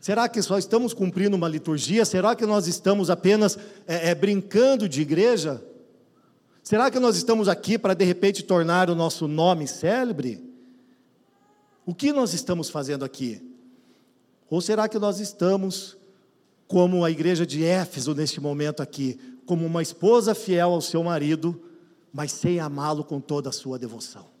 Será 0.00 0.30
que 0.30 0.40
só 0.40 0.56
estamos 0.56 0.94
cumprindo 0.94 1.36
uma 1.36 1.46
liturgia? 1.46 2.06
Será 2.06 2.34
que 2.34 2.46
nós 2.46 2.66
estamos 2.66 3.10
apenas 3.10 3.58
é, 3.86 4.08
é, 4.08 4.14
brincando 4.14 4.88
de 4.88 5.02
igreja? 5.02 5.62
Será 6.62 6.90
que 6.90 6.98
nós 6.98 7.18
estamos 7.18 7.50
aqui 7.50 7.78
para 7.78 7.92
de 7.92 8.06
repente 8.06 8.42
tornar 8.42 8.88
o 8.88 8.94
nosso 8.94 9.28
nome 9.28 9.68
célebre? 9.68 10.42
O 11.84 11.94
que 11.94 12.10
nós 12.10 12.32
estamos 12.32 12.70
fazendo 12.70 13.04
aqui? 13.04 13.46
Ou 14.48 14.62
será 14.62 14.88
que 14.88 14.98
nós 14.98 15.20
estamos 15.20 15.98
como 16.66 17.04
a 17.04 17.10
igreja 17.10 17.44
de 17.44 17.62
Éfeso 17.62 18.14
neste 18.14 18.40
momento 18.40 18.82
aqui, 18.82 19.20
como 19.44 19.66
uma 19.66 19.82
esposa 19.82 20.34
fiel 20.34 20.70
ao 20.70 20.80
seu 20.80 21.04
marido, 21.04 21.62
mas 22.10 22.32
sem 22.32 22.58
amá-lo 22.58 23.04
com 23.04 23.20
toda 23.20 23.50
a 23.50 23.52
sua 23.52 23.78
devoção? 23.78 24.34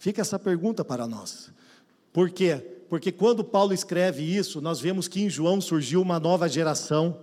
Fica 0.00 0.22
essa 0.22 0.38
pergunta 0.38 0.82
para 0.82 1.06
nós. 1.06 1.50
Por 2.10 2.30
quê? 2.30 2.56
Porque 2.88 3.12
quando 3.12 3.44
Paulo 3.44 3.74
escreve 3.74 4.22
isso, 4.22 4.58
nós 4.58 4.80
vemos 4.80 5.06
que 5.06 5.20
em 5.20 5.28
João 5.28 5.60
surgiu 5.60 6.00
uma 6.00 6.18
nova 6.18 6.48
geração, 6.48 7.22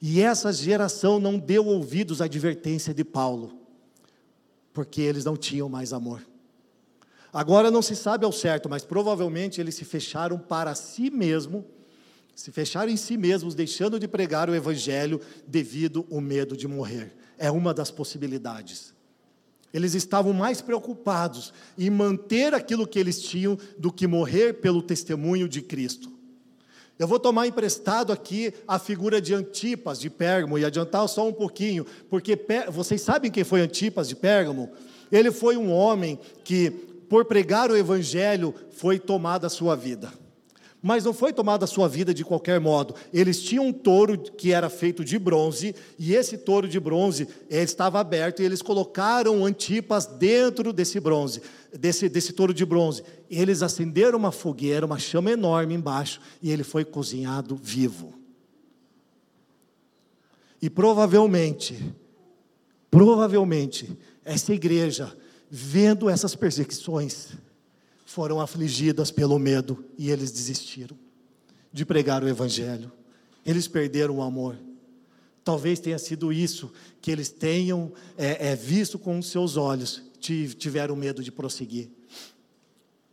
e 0.00 0.20
essa 0.20 0.52
geração 0.52 1.18
não 1.18 1.36
deu 1.36 1.66
ouvidos 1.66 2.22
à 2.22 2.26
advertência 2.26 2.94
de 2.94 3.02
Paulo, 3.02 3.58
porque 4.72 5.00
eles 5.00 5.24
não 5.24 5.36
tinham 5.36 5.68
mais 5.68 5.92
amor. 5.92 6.24
Agora 7.32 7.68
não 7.68 7.82
se 7.82 7.96
sabe 7.96 8.24
ao 8.24 8.30
certo, 8.30 8.68
mas 8.68 8.84
provavelmente 8.84 9.60
eles 9.60 9.74
se 9.74 9.84
fecharam 9.84 10.38
para 10.38 10.76
si 10.76 11.10
mesmo, 11.10 11.66
se 12.32 12.52
fecharam 12.52 12.92
em 12.92 12.96
si 12.96 13.16
mesmos, 13.16 13.56
deixando 13.56 13.98
de 13.98 14.06
pregar 14.06 14.48
o 14.48 14.54
evangelho 14.54 15.20
devido 15.48 16.06
ao 16.12 16.20
medo 16.20 16.56
de 16.56 16.68
morrer. 16.68 17.16
É 17.36 17.50
uma 17.50 17.74
das 17.74 17.90
possibilidades. 17.90 18.96
Eles 19.72 19.94
estavam 19.94 20.32
mais 20.32 20.60
preocupados 20.60 21.52
em 21.76 21.90
manter 21.90 22.54
aquilo 22.54 22.86
que 22.86 22.98
eles 22.98 23.20
tinham 23.22 23.58
do 23.78 23.92
que 23.92 24.06
morrer 24.06 24.54
pelo 24.54 24.82
testemunho 24.82 25.48
de 25.48 25.60
Cristo. 25.60 26.18
Eu 26.98 27.06
vou 27.06 27.20
tomar 27.20 27.46
emprestado 27.46 28.12
aqui 28.12 28.52
a 28.66 28.78
figura 28.78 29.20
de 29.20 29.32
Antipas 29.32 30.00
de 30.00 30.10
Pérgamo 30.10 30.58
e 30.58 30.64
adiantar 30.64 31.08
só 31.08 31.28
um 31.28 31.32
pouquinho, 31.32 31.86
porque 32.10 32.36
vocês 32.70 33.00
sabem 33.00 33.30
quem 33.30 33.44
foi 33.44 33.60
Antipas 33.60 34.08
de 34.08 34.16
Pérgamo? 34.16 34.70
Ele 35.12 35.30
foi 35.30 35.56
um 35.56 35.70
homem 35.70 36.18
que, 36.42 36.70
por 37.08 37.24
pregar 37.24 37.70
o 37.70 37.76
evangelho, 37.76 38.52
foi 38.72 38.98
tomada 38.98 39.46
a 39.46 39.50
sua 39.50 39.76
vida. 39.76 40.12
Mas 40.80 41.04
não 41.04 41.12
foi 41.12 41.32
tomada 41.32 41.64
a 41.64 41.68
sua 41.68 41.88
vida 41.88 42.14
de 42.14 42.24
qualquer 42.24 42.60
modo. 42.60 42.94
Eles 43.12 43.42
tinham 43.42 43.66
um 43.66 43.72
touro 43.72 44.16
que 44.16 44.52
era 44.52 44.70
feito 44.70 45.04
de 45.04 45.18
bronze, 45.18 45.74
e 45.98 46.14
esse 46.14 46.38
touro 46.38 46.68
de 46.68 46.78
bronze 46.78 47.26
estava 47.50 47.98
aberto, 47.98 48.40
e 48.40 48.44
eles 48.44 48.62
colocaram 48.62 49.44
Antipas 49.44 50.06
dentro 50.06 50.72
desse 50.72 51.00
bronze, 51.00 51.42
desse, 51.76 52.08
desse 52.08 52.32
touro 52.32 52.54
de 52.54 52.64
bronze. 52.64 53.02
Eles 53.28 53.60
acenderam 53.60 54.16
uma 54.16 54.30
fogueira, 54.30 54.86
uma 54.86 54.98
chama 54.98 55.32
enorme 55.32 55.74
embaixo, 55.74 56.20
e 56.40 56.50
ele 56.50 56.62
foi 56.62 56.84
cozinhado 56.84 57.56
vivo. 57.56 58.14
E 60.62 60.70
provavelmente, 60.70 61.94
provavelmente, 62.88 63.96
essa 64.24 64.52
igreja, 64.52 65.16
vendo 65.50 66.08
essas 66.08 66.36
perseguições, 66.36 67.28
foram 68.18 68.40
afligidas 68.40 69.12
pelo 69.12 69.38
medo 69.38 69.84
e 69.96 70.10
eles 70.10 70.32
desistiram 70.32 70.98
de 71.72 71.86
pregar 71.86 72.24
o 72.24 72.28
Evangelho. 72.28 72.90
Eles 73.46 73.68
perderam 73.68 74.16
o 74.16 74.22
amor. 74.22 74.58
Talvez 75.44 75.78
tenha 75.78 76.00
sido 76.00 76.32
isso 76.32 76.72
que 77.00 77.12
eles 77.12 77.28
tenham 77.28 77.92
é, 78.16 78.48
é, 78.48 78.56
visto 78.56 78.98
com 78.98 79.16
os 79.20 79.28
seus 79.28 79.56
olhos, 79.56 80.02
tiveram 80.18 80.96
medo 80.96 81.22
de 81.22 81.30
prosseguir. 81.30 81.92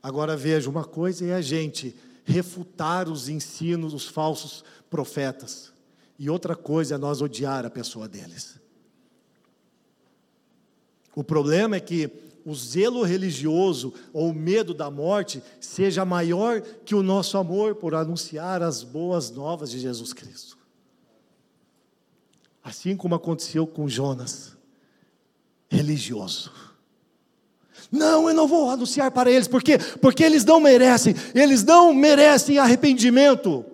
Agora 0.01 0.35
veja, 0.35 0.71
uma 0.71 0.83
coisa 0.83 1.23
é 1.23 1.35
a 1.35 1.41
gente 1.41 1.95
refutar 2.23 3.07
os 3.07 3.29
ensinos 3.29 3.91
dos 3.91 4.07
falsos 4.07 4.63
profetas, 4.89 5.71
e 6.17 6.31
outra 6.31 6.55
coisa 6.55 6.95
é 6.95 6.97
nós 6.97 7.21
odiar 7.21 7.63
a 7.63 7.69
pessoa 7.69 8.07
deles. 8.07 8.59
O 11.15 11.23
problema 11.23 11.75
é 11.75 11.79
que 11.79 12.24
o 12.45 12.53
zelo 12.53 13.03
religioso 13.03 13.93
ou 14.13 14.29
o 14.29 14.33
medo 14.33 14.73
da 14.73 14.91
morte 14.91 15.41
seja 15.59 16.05
maior 16.05 16.61
que 16.61 16.93
o 16.93 17.01
nosso 17.01 17.37
amor 17.37 17.75
por 17.75 17.95
anunciar 17.95 18.61
as 18.61 18.83
boas 18.83 19.31
novas 19.31 19.71
de 19.71 19.79
Jesus 19.79 20.13
Cristo. 20.13 20.55
Assim 22.63 22.95
como 22.95 23.15
aconteceu 23.15 23.65
com 23.65 23.89
Jonas, 23.89 24.55
religioso. 25.67 26.51
Não, 27.91 28.29
eu 28.29 28.35
não 28.35 28.47
vou 28.47 28.69
anunciar 28.69 29.09
para 29.11 29.31
eles, 29.31 29.47
porque 29.47 29.77
porque 29.99 30.23
eles 30.23 30.45
não 30.45 30.59
merecem, 30.59 31.15
eles 31.33 31.63
não 31.63 31.93
merecem 31.93 32.59
arrependimento. 32.59 33.65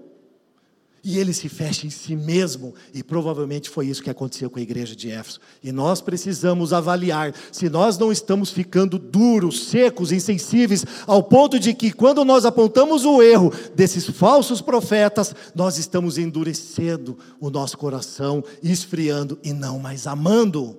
E 1.04 1.18
ele 1.18 1.34
se 1.34 1.50
fecha 1.50 1.88
em 1.88 1.90
si 1.90 2.16
mesmo, 2.16 2.76
e 2.94 3.02
provavelmente 3.02 3.72
foi 3.72 3.88
isso 3.88 4.04
que 4.04 4.10
aconteceu 4.10 4.52
com 4.52 4.60
a 4.60 4.62
igreja 4.62 4.96
de 4.96 5.10
Éfeso. 5.10 5.40
E 5.64 5.72
nós 5.72 6.00
precisamos 6.00 6.74
avaliar 6.74 7.34
se 7.52 7.70
nós 7.70 7.98
não 7.98 8.12
estamos 8.12 8.52
ficando 8.52 9.00
duros, 9.00 9.64
secos, 9.64 10.12
insensíveis, 10.12 10.86
ao 11.08 11.24
ponto 11.24 11.60
de 11.60 11.74
que 11.74 11.92
quando 11.92 12.24
nós 12.24 12.46
apontamos 12.46 13.04
o 13.04 13.20
erro 13.20 13.52
desses 13.74 14.06
falsos 14.06 14.62
profetas, 14.62 15.34
nós 15.56 15.80
estamos 15.80 16.20
endurecendo 16.20 17.18
o 17.40 17.50
nosso 17.50 17.80
coração, 17.80 18.44
esfriando 18.62 19.40
e 19.44 19.54
não 19.54 19.80
mais 19.80 20.06
amando. 20.06 20.78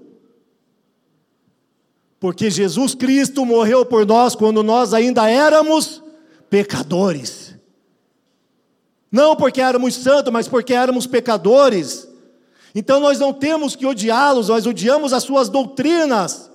Porque 2.20 2.48
Jesus 2.48 2.94
Cristo 2.94 3.44
morreu 3.44 3.84
por 3.84 4.06
nós 4.06 4.36
quando 4.36 4.62
nós 4.62 4.94
ainda 4.94 5.28
éramos 5.28 6.00
pecadores. 6.48 7.51
Não 9.12 9.36
porque 9.36 9.60
éramos 9.60 9.94
santos, 9.94 10.32
mas 10.32 10.48
porque 10.48 10.72
éramos 10.72 11.06
pecadores. 11.06 12.08
Então 12.74 12.98
nós 12.98 13.18
não 13.18 13.34
temos 13.34 13.76
que 13.76 13.84
odiá-los, 13.84 14.48
nós 14.48 14.66
odiamos 14.66 15.12
as 15.12 15.22
suas 15.22 15.50
doutrinas, 15.50 16.50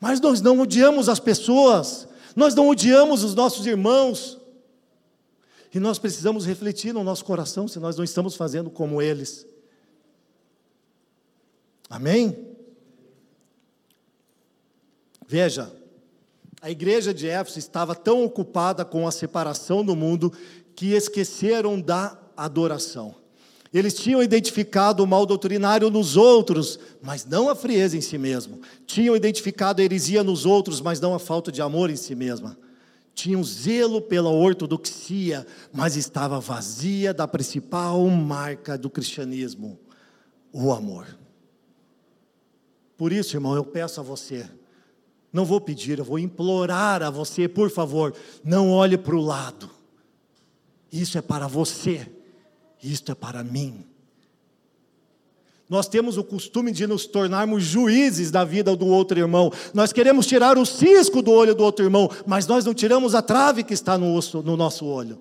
mas 0.00 0.20
nós 0.20 0.40
não 0.40 0.58
odiamos 0.58 1.08
as 1.08 1.20
pessoas, 1.20 2.08
nós 2.34 2.56
não 2.56 2.68
odiamos 2.68 3.22
os 3.22 3.36
nossos 3.36 3.64
irmãos. 3.64 4.36
E 5.72 5.78
nós 5.78 5.98
precisamos 5.98 6.44
refletir 6.44 6.92
no 6.92 7.04
nosso 7.04 7.24
coração 7.24 7.68
se 7.68 7.78
nós 7.78 7.96
não 7.96 8.04
estamos 8.04 8.34
fazendo 8.34 8.68
como 8.68 9.00
eles. 9.00 9.46
Amém? 11.88 12.56
Veja, 15.28 15.72
a 16.60 16.70
igreja 16.70 17.14
de 17.14 17.28
Éfeso 17.28 17.58
estava 17.58 17.94
tão 17.94 18.24
ocupada 18.24 18.84
com 18.84 19.06
a 19.06 19.12
separação 19.12 19.84
do 19.84 19.94
mundo 19.94 20.32
que 20.76 20.92
esqueceram 20.92 21.80
da 21.80 22.16
adoração. 22.36 23.14
Eles 23.72 23.94
tinham 23.94 24.22
identificado 24.22 25.02
o 25.02 25.06
mal 25.06 25.26
doutrinário 25.26 25.90
nos 25.90 26.16
outros, 26.16 26.78
mas 27.02 27.24
não 27.24 27.48
a 27.48 27.54
frieza 27.56 27.96
em 27.96 28.00
si 28.00 28.16
mesmo. 28.16 28.60
Tinham 28.86 29.16
identificado 29.16 29.80
a 29.80 29.84
heresia 29.84 30.22
nos 30.22 30.46
outros, 30.46 30.80
mas 30.80 31.00
não 31.00 31.14
a 31.14 31.18
falta 31.18 31.50
de 31.50 31.60
amor 31.60 31.90
em 31.90 31.96
si 31.96 32.14
mesma. 32.14 32.56
Tinham 33.14 33.42
zelo 33.42 34.00
pela 34.00 34.30
ortodoxia, 34.30 35.46
mas 35.72 35.96
estava 35.96 36.38
vazia 36.38 37.12
da 37.12 37.26
principal 37.26 38.06
marca 38.08 38.76
do 38.76 38.90
cristianismo, 38.90 39.78
o 40.52 40.70
amor. 40.70 41.06
Por 42.96 43.12
isso, 43.12 43.36
irmão, 43.36 43.54
eu 43.54 43.64
peço 43.64 44.00
a 44.00 44.02
você, 44.02 44.46
não 45.32 45.44
vou 45.44 45.60
pedir, 45.60 45.98
eu 45.98 46.04
vou 46.04 46.18
implorar 46.18 47.02
a 47.02 47.10
você, 47.10 47.48
por 47.48 47.70
favor, 47.70 48.14
não 48.44 48.70
olhe 48.70 48.96
para 48.96 49.16
o 49.16 49.20
lado. 49.20 49.75
Isso 50.96 51.18
é 51.18 51.20
para 51.20 51.46
você, 51.46 52.10
isto 52.82 53.12
é 53.12 53.14
para 53.14 53.44
mim. 53.44 53.84
Nós 55.68 55.88
temos 55.88 56.16
o 56.16 56.24
costume 56.24 56.72
de 56.72 56.86
nos 56.86 57.06
tornarmos 57.06 57.64
juízes 57.64 58.30
da 58.30 58.44
vida 58.44 58.74
do 58.74 58.86
outro 58.86 59.18
irmão. 59.18 59.52
Nós 59.74 59.92
queremos 59.92 60.26
tirar 60.26 60.56
o 60.56 60.64
cisco 60.64 61.20
do 61.20 61.32
olho 61.32 61.54
do 61.54 61.62
outro 61.62 61.84
irmão, 61.84 62.10
mas 62.24 62.46
nós 62.46 62.64
não 62.64 62.72
tiramos 62.72 63.14
a 63.14 63.20
trave 63.20 63.62
que 63.62 63.74
está 63.74 63.98
no, 63.98 64.14
osso, 64.14 64.42
no 64.42 64.56
nosso 64.56 64.86
olho. 64.86 65.18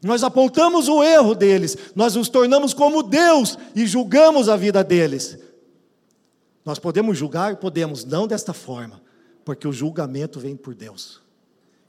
Nós 0.00 0.22
apontamos 0.22 0.88
o 0.88 1.02
erro 1.02 1.34
deles, 1.34 1.76
nós 1.94 2.14
nos 2.14 2.28
tornamos 2.30 2.72
como 2.72 3.02
Deus 3.02 3.58
e 3.74 3.86
julgamos 3.86 4.48
a 4.48 4.56
vida 4.56 4.82
deles. 4.82 5.38
Nós 6.64 6.78
podemos 6.78 7.18
julgar? 7.18 7.56
Podemos, 7.56 8.04
não 8.04 8.26
desta 8.26 8.52
forma, 8.54 9.02
porque 9.44 9.68
o 9.68 9.72
julgamento 9.72 10.40
vem 10.40 10.56
por 10.56 10.74
Deus. 10.74 11.20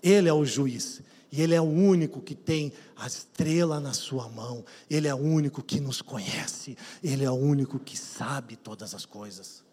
Ele 0.01 0.27
é 0.27 0.34
o 0.34 0.43
juiz. 0.43 1.01
E 1.34 1.41
Ele 1.41 1.55
é 1.55 1.59
o 1.59 1.63
único 1.63 2.21
que 2.21 2.36
tem 2.36 2.71
a 2.95 3.07
estrela 3.07 3.79
na 3.79 3.91
sua 3.91 4.29
mão. 4.29 4.63
Ele 4.88 5.07
é 5.07 5.15
o 5.15 5.17
único 5.17 5.63
que 5.63 5.79
nos 5.79 5.99
conhece. 5.99 6.77
Ele 7.03 7.25
é 7.25 7.31
o 7.31 7.34
único 7.34 7.79
que 7.79 7.97
sabe 7.97 8.55
todas 8.55 8.93
as 8.93 9.03
coisas. 9.03 9.63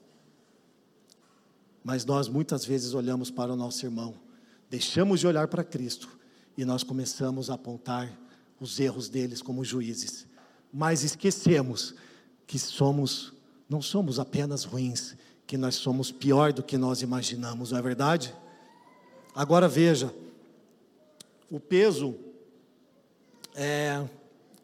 Mas 1.85 2.03
nós 2.07 2.29
muitas 2.29 2.65
vezes 2.65 2.95
olhamos 2.95 3.31
para 3.31 3.53
o 3.53 3.57
nosso 3.57 3.85
irmão, 3.85 4.15
deixamos 4.71 5.21
de 5.21 5.27
olhar 5.27 5.49
para 5.49 5.63
Cristo 5.63 6.09
e 6.57 6.65
nós 6.65 6.83
começamos 6.83 7.51
a 7.51 7.55
apontar 7.57 8.11
os 8.59 8.81
erros 8.81 9.11
deles 9.11 9.43
como 9.43 9.63
juízes. 9.63 10.27
Mas 10.73 11.05
esquecemos 11.05 11.95
que 12.47 12.59
somos, 12.59 13.35
não 13.69 13.83
somos 13.83 14.19
apenas 14.19 14.65
ruins, 14.65 15.15
que 15.47 15.59
nós 15.59 15.75
somos 15.75 16.11
pior 16.11 16.55
do 16.55 16.63
que 16.63 16.79
nós 16.79 17.03
imaginamos, 17.03 17.71
não 17.71 17.79
é 17.79 17.83
verdade? 17.83 18.35
Agora 19.35 19.69
veja, 19.69 20.11
o 21.51 21.59
peso 21.59 22.15
é, 23.55 24.05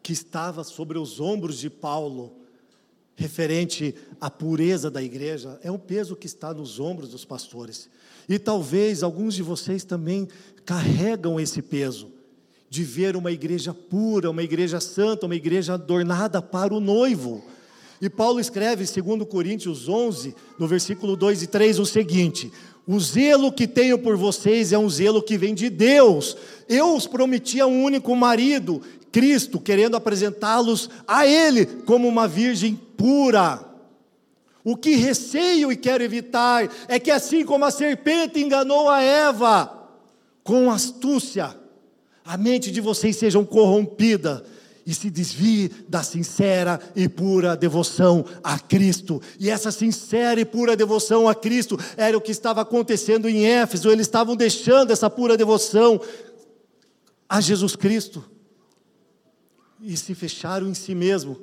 que 0.01 0.13
estava 0.13 0.63
sobre 0.63 0.97
os 0.97 1.19
ombros 1.19 1.59
de 1.59 1.69
Paulo, 1.69 2.33
referente 3.15 3.93
à 4.21 4.29
pureza 4.29 4.89
da 4.89 5.03
igreja, 5.03 5.59
é 5.61 5.69
o 5.69 5.77
peso 5.77 6.15
que 6.15 6.27
está 6.27 6.53
nos 6.53 6.79
ombros 6.79 7.09
dos 7.09 7.25
pastores. 7.25 7.89
E 8.29 8.39
talvez 8.39 9.03
alguns 9.03 9.33
de 9.35 9.43
vocês 9.43 9.83
também 9.83 10.27
carregam 10.65 11.39
esse 11.39 11.61
peso 11.61 12.11
de 12.69 12.83
ver 12.83 13.15
uma 13.15 13.31
igreja 13.31 13.73
pura, 13.73 14.29
uma 14.29 14.43
igreja 14.43 14.79
santa, 14.79 15.25
uma 15.25 15.35
igreja 15.35 15.73
adornada 15.73 16.41
para 16.41 16.73
o 16.73 16.79
noivo. 16.79 17.43
E 18.01 18.09
Paulo 18.09 18.39
escreve, 18.39 18.85
segundo 18.85 19.25
Coríntios 19.25 19.89
11, 19.89 20.35
no 20.59 20.67
versículo 20.67 21.15
2 21.15 21.43
e 21.43 21.47
3, 21.47 21.79
o 21.79 21.85
seguinte: 21.85 22.51
o 22.87 22.99
zelo 23.01 23.51
que 23.51 23.67
tenho 23.67 23.99
por 23.99 24.15
vocês 24.15 24.71
é 24.71 24.77
um 24.77 24.89
zelo 24.89 25.21
que 25.21 25.37
vem 25.37 25.53
de 25.53 25.69
Deus. 25.69 26.37
Eu 26.69 26.95
os 26.95 27.05
prometia 27.05 27.67
um 27.67 27.83
único 27.83 28.15
marido, 28.15 28.81
Cristo, 29.11 29.59
querendo 29.59 29.97
apresentá-los 29.97 30.89
a 31.05 31.27
Ele 31.27 31.65
como 31.65 32.07
uma 32.07 32.29
virgem 32.29 32.79
pura. 32.95 33.61
O 34.63 34.77
que 34.77 34.95
receio 34.95 35.69
e 35.69 35.75
quero 35.75 36.01
evitar 36.01 36.69
é 36.87 36.97
que, 36.97 37.11
assim 37.11 37.43
como 37.43 37.65
a 37.65 37.71
serpente 37.71 38.39
enganou 38.39 38.87
a 38.89 39.01
Eva 39.01 39.89
com 40.41 40.71
astúcia, 40.71 41.55
a 42.23 42.37
mente 42.37 42.71
de 42.71 42.79
vocês 42.79 43.17
seja 43.17 43.43
corrompida 43.43 44.45
e 44.87 44.95
se 44.95 45.09
desvie 45.09 45.67
da 45.89 46.01
sincera 46.01 46.79
e 46.95 47.09
pura 47.09 47.57
devoção 47.57 48.23
a 48.41 48.57
Cristo. 48.57 49.21
E 49.37 49.49
essa 49.49 49.69
sincera 49.69 50.39
e 50.39 50.45
pura 50.45 50.77
devoção 50.77 51.27
a 51.27 51.35
Cristo 51.35 51.77
era 51.97 52.17
o 52.17 52.21
que 52.21 52.31
estava 52.31 52.61
acontecendo 52.61 53.27
em 53.27 53.45
Éfeso, 53.45 53.91
eles 53.91 54.07
estavam 54.07 54.33
deixando 54.33 54.91
essa 54.91 55.09
pura 55.09 55.35
devoção 55.35 55.99
a 57.27 57.41
Jesus 57.41 57.75
Cristo 57.75 58.23
e 59.81 59.97
se 59.97 60.15
fecharam 60.15 60.69
em 60.69 60.73
si 60.73 60.95
mesmo, 60.95 61.37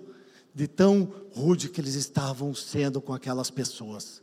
de 0.54 0.66
tão 0.66 1.12
rude 1.34 1.68
que 1.68 1.82
eles 1.82 1.96
estavam 1.96 2.54
sendo 2.54 2.98
com 2.98 3.12
aquelas 3.12 3.50
pessoas. 3.50 4.22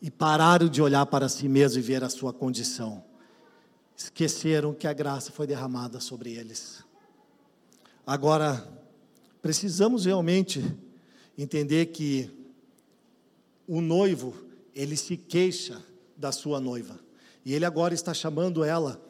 E 0.00 0.10
pararam 0.10 0.70
de 0.70 0.80
olhar 0.80 1.04
para 1.04 1.28
si 1.28 1.46
mesmo 1.50 1.78
e 1.78 1.82
ver 1.82 2.02
a 2.02 2.08
sua 2.08 2.32
condição. 2.32 3.04
Esqueceram 3.94 4.72
que 4.72 4.86
a 4.86 4.92
graça 4.94 5.30
foi 5.30 5.46
derramada 5.46 6.00
sobre 6.00 6.32
eles. 6.32 6.88
Agora, 8.10 8.68
precisamos 9.40 10.04
realmente 10.04 10.64
entender 11.38 11.86
que 11.86 12.28
o 13.68 13.80
noivo, 13.80 14.34
ele 14.74 14.96
se 14.96 15.16
queixa 15.16 15.80
da 16.16 16.32
sua 16.32 16.58
noiva. 16.58 16.98
E 17.44 17.54
ele 17.54 17.64
agora 17.64 17.94
está 17.94 18.12
chamando 18.12 18.64
ela 18.64 19.00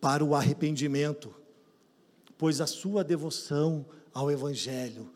para 0.00 0.24
o 0.24 0.34
arrependimento, 0.34 1.34
pois 2.38 2.62
a 2.62 2.66
sua 2.66 3.04
devoção 3.04 3.84
ao 4.14 4.30
Evangelho 4.30 5.10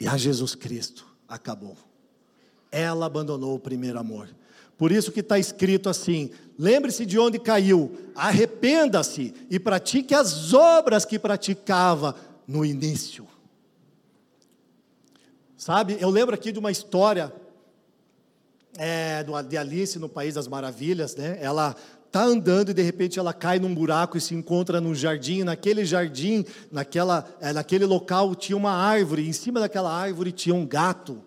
e 0.00 0.08
a 0.08 0.16
Jesus 0.16 0.56
Cristo 0.56 1.06
acabou. 1.28 1.76
Ela 2.72 3.06
abandonou 3.06 3.54
o 3.54 3.60
primeiro 3.60 4.00
amor. 4.00 4.28
Por 4.76 4.90
isso 4.90 5.12
que 5.12 5.20
está 5.20 5.38
escrito 5.38 5.88
assim: 5.88 6.30
lembre-se 6.58 7.06
de 7.06 7.20
onde 7.20 7.38
caiu, 7.38 7.96
arrependa-se 8.16 9.32
e 9.48 9.60
pratique 9.60 10.12
as 10.12 10.52
obras 10.52 11.04
que 11.04 11.20
praticava 11.20 12.16
no 12.50 12.64
início. 12.64 13.28
Sabe, 15.56 15.96
eu 16.00 16.10
lembro 16.10 16.34
aqui 16.34 16.50
de 16.50 16.58
uma 16.58 16.72
história 16.72 17.32
é, 18.76 19.24
de 19.48 19.56
Alice 19.56 19.98
no 20.00 20.08
País 20.08 20.34
das 20.34 20.48
Maravilhas, 20.48 21.14
né? 21.14 21.38
Ela 21.40 21.76
está 22.06 22.24
andando 22.24 22.70
e 22.70 22.74
de 22.74 22.82
repente 22.82 23.20
ela 23.20 23.32
cai 23.32 23.60
num 23.60 23.72
buraco 23.72 24.18
e 24.18 24.20
se 24.20 24.34
encontra 24.34 24.80
num 24.80 24.94
jardim. 24.96 25.44
Naquele 25.44 25.84
jardim, 25.84 26.44
naquela, 26.72 27.24
é, 27.40 27.52
naquele 27.52 27.84
local 27.84 28.34
tinha 28.34 28.56
uma 28.56 28.72
árvore. 28.72 29.28
Em 29.28 29.32
cima 29.32 29.60
daquela 29.60 29.92
árvore 29.92 30.32
tinha 30.32 30.54
um 30.54 30.66
gato. 30.66 31.22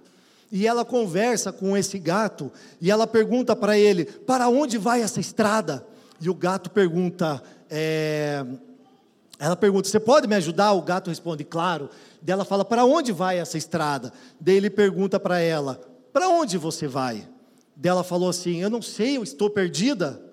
e 0.51 0.67
ela 0.67 0.84
conversa 0.84 1.53
com 1.53 1.78
esse 1.78 1.97
gato 1.99 2.51
e 2.82 2.91
ela 2.91 3.07
pergunta 3.07 3.55
para 3.55 3.78
ele: 3.78 4.03
Para 4.03 4.49
onde 4.49 4.78
vai 4.78 5.01
essa 5.01 5.21
estrada? 5.21 5.88
E 6.19 6.30
o 6.30 6.36
gato 6.36 6.69
pergunta: 6.69 7.41
é... 7.69 8.45
Ela 9.44 9.58
pergunta: 9.58 9.89
Você 9.89 10.00
pode 10.00 10.26
me 10.26 10.36
ajudar? 10.36 10.72
O 10.72 10.82
gato 10.82 11.10
responde: 11.10 11.44
Claro. 11.44 11.89
Daí 12.22 12.32
ela 12.32 12.46
fala: 12.46 12.64
Para 12.64 12.86
onde 12.86 13.12
vai 13.12 13.39
essa 13.39 13.58
estrada? 13.58 14.14
Daí 14.39 14.56
ele 14.56 14.70
pergunta 14.70 15.20
para 15.20 15.38
ela: 15.38 15.82
Para 16.14 16.30
onde 16.30 16.58
você 16.58 16.88
vai? 16.88 17.28
Daí 17.76 17.89
ela 17.89 18.06
falou 18.06 18.30
assim: 18.30 18.62
Eu 18.62 18.70
não 18.70 18.82
sei, 18.82 19.18
eu 19.18 19.24
estou 19.24 19.50
perdida. 19.50 20.24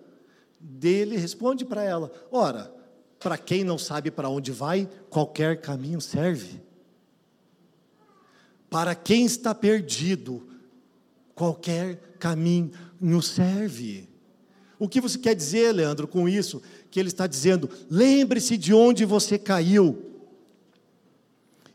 Daí 0.61 0.93
ele 0.93 1.17
responde 1.17 1.65
para 1.65 1.83
ela: 1.83 2.13
Ora, 2.31 2.73
para 3.19 3.37
quem 3.37 3.65
não 3.65 3.77
sabe 3.77 4.13
para 4.13 4.29
onde 4.29 4.53
vai, 4.53 4.89
qualquer 5.09 5.61
caminho 5.61 6.01
serve. 6.01 6.63
Para 8.71 8.95
quem 8.95 9.25
está 9.25 9.53
perdido, 9.53 10.47
qualquer 11.35 11.97
caminho 12.21 12.71
serve. 13.21 14.09
O 14.81 14.89
que 14.89 14.99
você 14.99 15.19
quer 15.19 15.35
dizer, 15.35 15.73
Leandro, 15.73 16.09
com 16.09 16.27
isso? 16.27 16.63
Que 16.91 16.99
ele 16.99 17.11
está 17.11 17.27
dizendo: 17.27 17.69
lembre-se 17.91 18.57
de 18.57 18.73
onde 18.73 19.05
você 19.05 19.39
caiu 19.39 20.07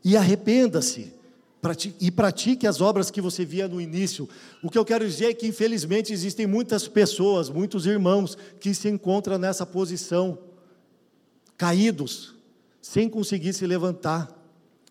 e 0.04 0.16
arrependa-se 0.16 1.14
e 2.00 2.10
pratique 2.10 2.66
as 2.66 2.80
obras 2.80 3.10
que 3.10 3.20
você 3.20 3.44
via 3.44 3.68
no 3.68 3.80
início. 3.80 4.28
O 4.60 4.68
que 4.68 4.76
eu 4.76 4.84
quero 4.84 5.06
dizer 5.06 5.26
é 5.26 5.34
que, 5.34 5.46
infelizmente, 5.46 6.12
existem 6.12 6.48
muitas 6.48 6.88
pessoas, 6.88 7.48
muitos 7.48 7.86
irmãos 7.86 8.36
que 8.60 8.74
se 8.74 8.88
encontram 8.88 9.38
nessa 9.38 9.64
posição, 9.64 10.38
caídos, 11.56 12.34
sem 12.82 13.08
conseguir 13.08 13.52
se 13.52 13.66
levantar 13.66 14.32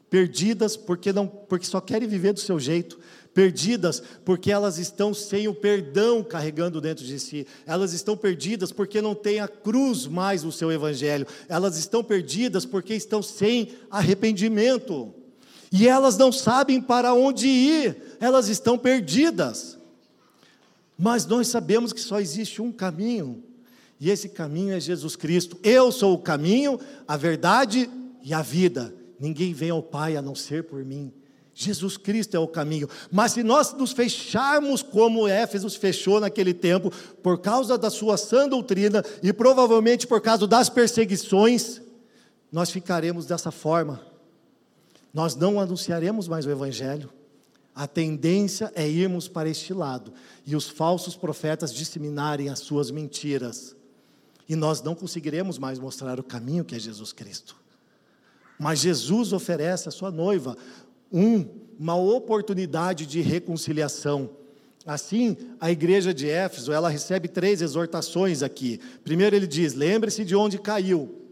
perdidas 0.10 0.78
porque 0.78 1.12
não 1.12 1.28
porque 1.28 1.66
só 1.66 1.82
querem 1.82 2.08
viver 2.08 2.32
do 2.32 2.40
seu 2.40 2.58
jeito, 2.60 2.98
perdidas 3.36 4.02
porque 4.24 4.50
elas 4.50 4.80
estão 4.80 5.14
sem 5.14 5.48
o 5.50 5.54
perdão 5.54 6.24
carregando 6.24 6.80
dentro 6.80 7.06
de 7.06 7.20
si. 7.20 7.46
Elas 7.68 7.92
estão 7.92 8.16
perdidas 8.16 8.72
porque 8.72 9.02
não 9.02 9.14
têm 9.14 9.42
a 9.42 9.48
cruz 9.48 10.08
mais 10.08 10.42
no 10.42 10.54
seu 10.54 10.72
evangelho. 10.72 11.28
Elas 11.50 11.78
estão 11.78 12.02
perdidas 12.02 12.66
porque 12.66 12.96
estão 12.96 13.22
sem 13.22 13.74
arrependimento. 13.92 15.14
E 15.70 15.86
elas 15.88 16.18
não 16.18 16.32
sabem 16.32 16.82
para 16.82 17.14
onde 17.14 17.46
ir. 17.46 18.16
Elas 18.22 18.48
estão 18.48 18.78
perdidas. 18.78 19.78
Mas 20.98 21.26
nós 21.26 21.50
sabemos 21.50 21.92
que 21.92 22.00
só 22.00 22.22
existe 22.22 22.62
um 22.62 22.72
caminho, 22.72 23.44
e 24.00 24.10
esse 24.10 24.30
caminho 24.30 24.74
é 24.74 24.80
Jesus 24.80 25.18
Cristo. 25.18 25.58
Eu 25.62 25.92
sou 25.92 26.14
o 26.14 26.20
caminho, 26.20 26.80
a 27.06 27.18
verdade 27.18 27.90
e 28.24 28.34
a 28.34 28.42
vida. 28.42 28.96
Ninguém 29.20 29.54
vem 29.54 29.72
ao 29.72 29.84
Pai 29.84 30.16
a 30.16 30.22
não 30.22 30.36
ser 30.36 30.64
por 30.64 30.86
mim. 30.86 31.12
Jesus 31.58 31.96
Cristo 31.96 32.36
é 32.36 32.40
o 32.40 32.50
caminho. 32.50 32.90
Mas 33.10 33.32
se 33.32 33.42
nós 33.42 33.72
nos 33.72 33.94
fecharmos 33.94 34.84
como 34.84 35.26
Éfeso 35.26 35.70
fechou 35.80 36.20
naquele 36.20 36.54
tempo, 36.54 36.92
por 37.24 37.40
causa 37.40 37.78
da 37.78 37.90
sua 37.90 38.18
sã 38.18 38.48
doutrina 38.48 39.02
e 39.24 39.32
provavelmente 39.32 40.06
por 40.06 40.20
causa 40.20 40.46
das 40.46 40.70
perseguições, 40.70 41.82
nós 42.52 42.70
ficaremos 42.70 43.26
dessa 43.26 43.52
forma. 43.52 44.02
Nós 45.14 45.34
não 45.34 45.58
anunciaremos 45.58 46.28
mais 46.28 46.46
o 46.46 46.52
Evangelho. 46.52 47.10
A 47.74 47.88
tendência 47.88 48.70
é 48.76 48.86
irmos 48.88 49.30
para 49.30 49.50
este 49.50 49.74
lado 49.74 50.12
e 50.46 50.58
os 50.58 50.68
falsos 50.68 51.16
profetas 51.16 51.74
disseminarem 51.74 52.50
as 52.50 52.60
suas 52.60 52.92
mentiras. 52.92 53.74
E 54.48 54.58
nós 54.58 54.82
não 54.82 54.94
conseguiremos 54.94 55.58
mais 55.58 55.80
mostrar 55.80 56.20
o 56.20 56.24
caminho 56.24 56.66
que 56.66 56.76
é 56.76 56.80
Jesus 56.80 57.14
Cristo. 57.14 57.56
Mas 58.60 58.80
Jesus 58.80 59.34
oferece 59.34 59.90
à 59.90 59.92
sua 59.92 60.12
noiva 60.12 60.58
um, 61.12 61.46
uma 61.80 61.96
oportunidade 61.96 63.06
de 63.06 63.22
reconciliação. 63.22 64.30
Assim, 64.86 65.36
a 65.60 65.72
igreja 65.72 66.14
de 66.14 66.30
Éfeso, 66.30 66.72
ela 66.72 66.90
recebe 66.90 67.28
três 67.28 67.62
exortações 67.62 68.44
aqui. 68.44 68.80
Primeiro 69.04 69.36
ele 69.36 69.48
diz: 69.48 69.74
"Lembre-se 69.74 70.24
de 70.24 70.36
onde 70.36 70.60
caiu". 70.60 71.24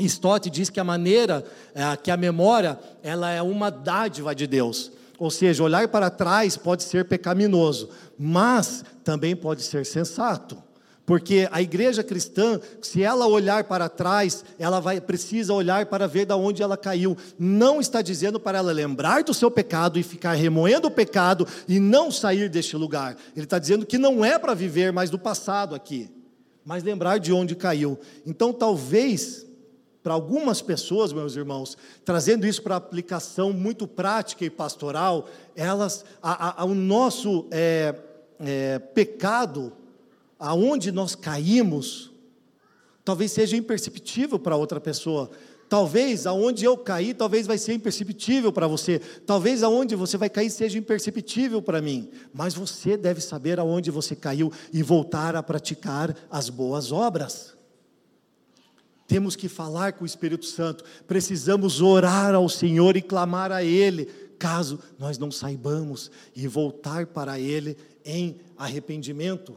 Stott 0.00 0.48
diz 0.48 0.70
que 0.70 0.80
a 0.80 0.84
maneira, 0.84 1.44
é, 1.74 1.96
que 1.96 2.10
a 2.10 2.16
memória, 2.16 2.78
ela 3.02 3.30
é 3.30 3.42
uma 3.42 3.70
dádiva 3.70 4.34
de 4.34 4.46
Deus. 4.46 4.90
Ou 5.18 5.30
seja, 5.30 5.62
olhar 5.62 5.86
para 5.88 6.10
trás 6.10 6.56
pode 6.56 6.82
ser 6.82 7.04
pecaminoso, 7.04 7.90
mas 8.18 8.84
também 9.04 9.36
pode 9.36 9.62
ser 9.62 9.84
sensato. 9.84 10.56
Porque 11.04 11.48
a 11.50 11.60
igreja 11.60 12.04
cristã, 12.04 12.60
se 12.80 13.02
ela 13.02 13.26
olhar 13.26 13.64
para 13.64 13.88
trás, 13.88 14.44
ela 14.58 14.78
vai 14.78 15.00
precisa 15.00 15.52
olhar 15.52 15.86
para 15.86 16.06
ver 16.06 16.26
da 16.26 16.36
onde 16.36 16.62
ela 16.62 16.76
caiu. 16.76 17.16
Não 17.38 17.80
está 17.80 18.00
dizendo 18.00 18.38
para 18.38 18.58
ela 18.58 18.72
lembrar 18.72 19.24
do 19.24 19.34
seu 19.34 19.50
pecado 19.50 19.98
e 19.98 20.02
ficar 20.02 20.34
remoendo 20.34 20.86
o 20.86 20.92
pecado 20.92 21.46
e 21.66 21.80
não 21.80 22.10
sair 22.10 22.48
deste 22.48 22.76
lugar. 22.76 23.16
Ele 23.34 23.44
está 23.44 23.58
dizendo 23.58 23.84
que 23.84 23.98
não 23.98 24.24
é 24.24 24.38
para 24.38 24.54
viver 24.54 24.92
mais 24.92 25.10
do 25.10 25.18
passado 25.18 25.74
aqui, 25.74 26.08
mas 26.64 26.84
lembrar 26.84 27.18
de 27.18 27.32
onde 27.32 27.56
caiu. 27.56 27.98
Então, 28.24 28.52
talvez 28.52 29.44
para 30.04 30.14
algumas 30.14 30.60
pessoas, 30.60 31.12
meus 31.12 31.36
irmãos, 31.36 31.76
trazendo 32.04 32.46
isso 32.46 32.62
para 32.62 32.76
aplicação 32.76 33.52
muito 33.52 33.86
prática 33.86 34.44
e 34.44 34.50
pastoral, 34.50 35.28
elas, 35.54 36.04
a, 36.20 36.62
a, 36.62 36.64
o 36.64 36.74
nosso 36.74 37.46
é, 37.52 37.94
é, 38.40 38.78
pecado 38.80 39.72
aonde 40.42 40.90
nós 40.90 41.14
caímos, 41.14 42.10
talvez 43.04 43.30
seja 43.30 43.56
imperceptível 43.56 44.40
para 44.40 44.56
outra 44.56 44.80
pessoa. 44.80 45.30
Talvez 45.68 46.26
aonde 46.26 46.64
eu 46.64 46.76
caí, 46.76 47.14
talvez 47.14 47.46
vai 47.46 47.56
ser 47.56 47.72
imperceptível 47.74 48.52
para 48.52 48.66
você. 48.66 48.98
Talvez 48.98 49.62
aonde 49.62 49.94
você 49.94 50.18
vai 50.18 50.28
cair 50.28 50.50
seja 50.50 50.76
imperceptível 50.76 51.62
para 51.62 51.80
mim. 51.80 52.10
Mas 52.34 52.54
você 52.54 52.96
deve 52.96 53.20
saber 53.20 53.60
aonde 53.60 53.90
você 53.90 54.16
caiu 54.16 54.52
e 54.72 54.82
voltar 54.82 55.36
a 55.36 55.42
praticar 55.42 56.14
as 56.28 56.50
boas 56.50 56.90
obras. 56.90 57.54
Temos 59.06 59.36
que 59.36 59.48
falar 59.48 59.92
com 59.92 60.02
o 60.02 60.06
Espírito 60.06 60.44
Santo, 60.44 60.84
precisamos 61.06 61.80
orar 61.80 62.34
ao 62.34 62.48
Senhor 62.48 62.96
e 62.96 63.02
clamar 63.02 63.52
a 63.52 63.62
Ele, 63.62 64.06
caso 64.38 64.80
nós 64.98 65.18
não 65.18 65.30
saibamos, 65.30 66.10
e 66.34 66.48
voltar 66.48 67.06
para 67.06 67.38
Ele 67.38 67.76
em 68.04 68.40
arrependimento. 68.56 69.56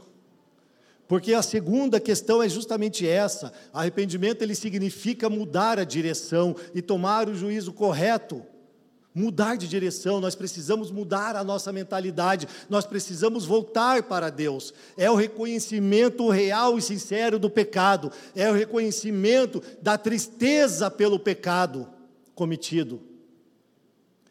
Porque 1.07 1.33
a 1.33 1.41
segunda 1.41 1.99
questão 1.99 2.41
é 2.41 2.49
justamente 2.49 3.07
essa. 3.07 3.53
Arrependimento 3.71 4.41
ele 4.41 4.55
significa 4.55 5.29
mudar 5.29 5.79
a 5.79 5.83
direção 5.83 6.55
e 6.73 6.81
tomar 6.81 7.29
o 7.29 7.35
juízo 7.35 7.71
correto. 7.73 8.43
Mudar 9.13 9.55
de 9.55 9.65
direção, 9.65 10.19
nós 10.19 10.35
precisamos 10.35 10.91
mudar 10.91 11.37
a 11.37 11.43
nossa 11.43 11.71
mentalidade, 11.71 12.49
nós 12.69 12.85
precisamos 12.85 13.45
voltar 13.45 14.03
para 14.03 14.29
Deus. 14.29 14.73
É 14.97 15.09
o 15.09 15.15
reconhecimento 15.15 16.27
real 16.29 16.77
e 16.77 16.81
sincero 16.81 17.39
do 17.39 17.49
pecado, 17.49 18.11
é 18.35 18.51
o 18.51 18.53
reconhecimento 18.53 19.63
da 19.81 19.97
tristeza 19.97 20.91
pelo 20.91 21.17
pecado 21.17 21.87
cometido. 22.33 23.14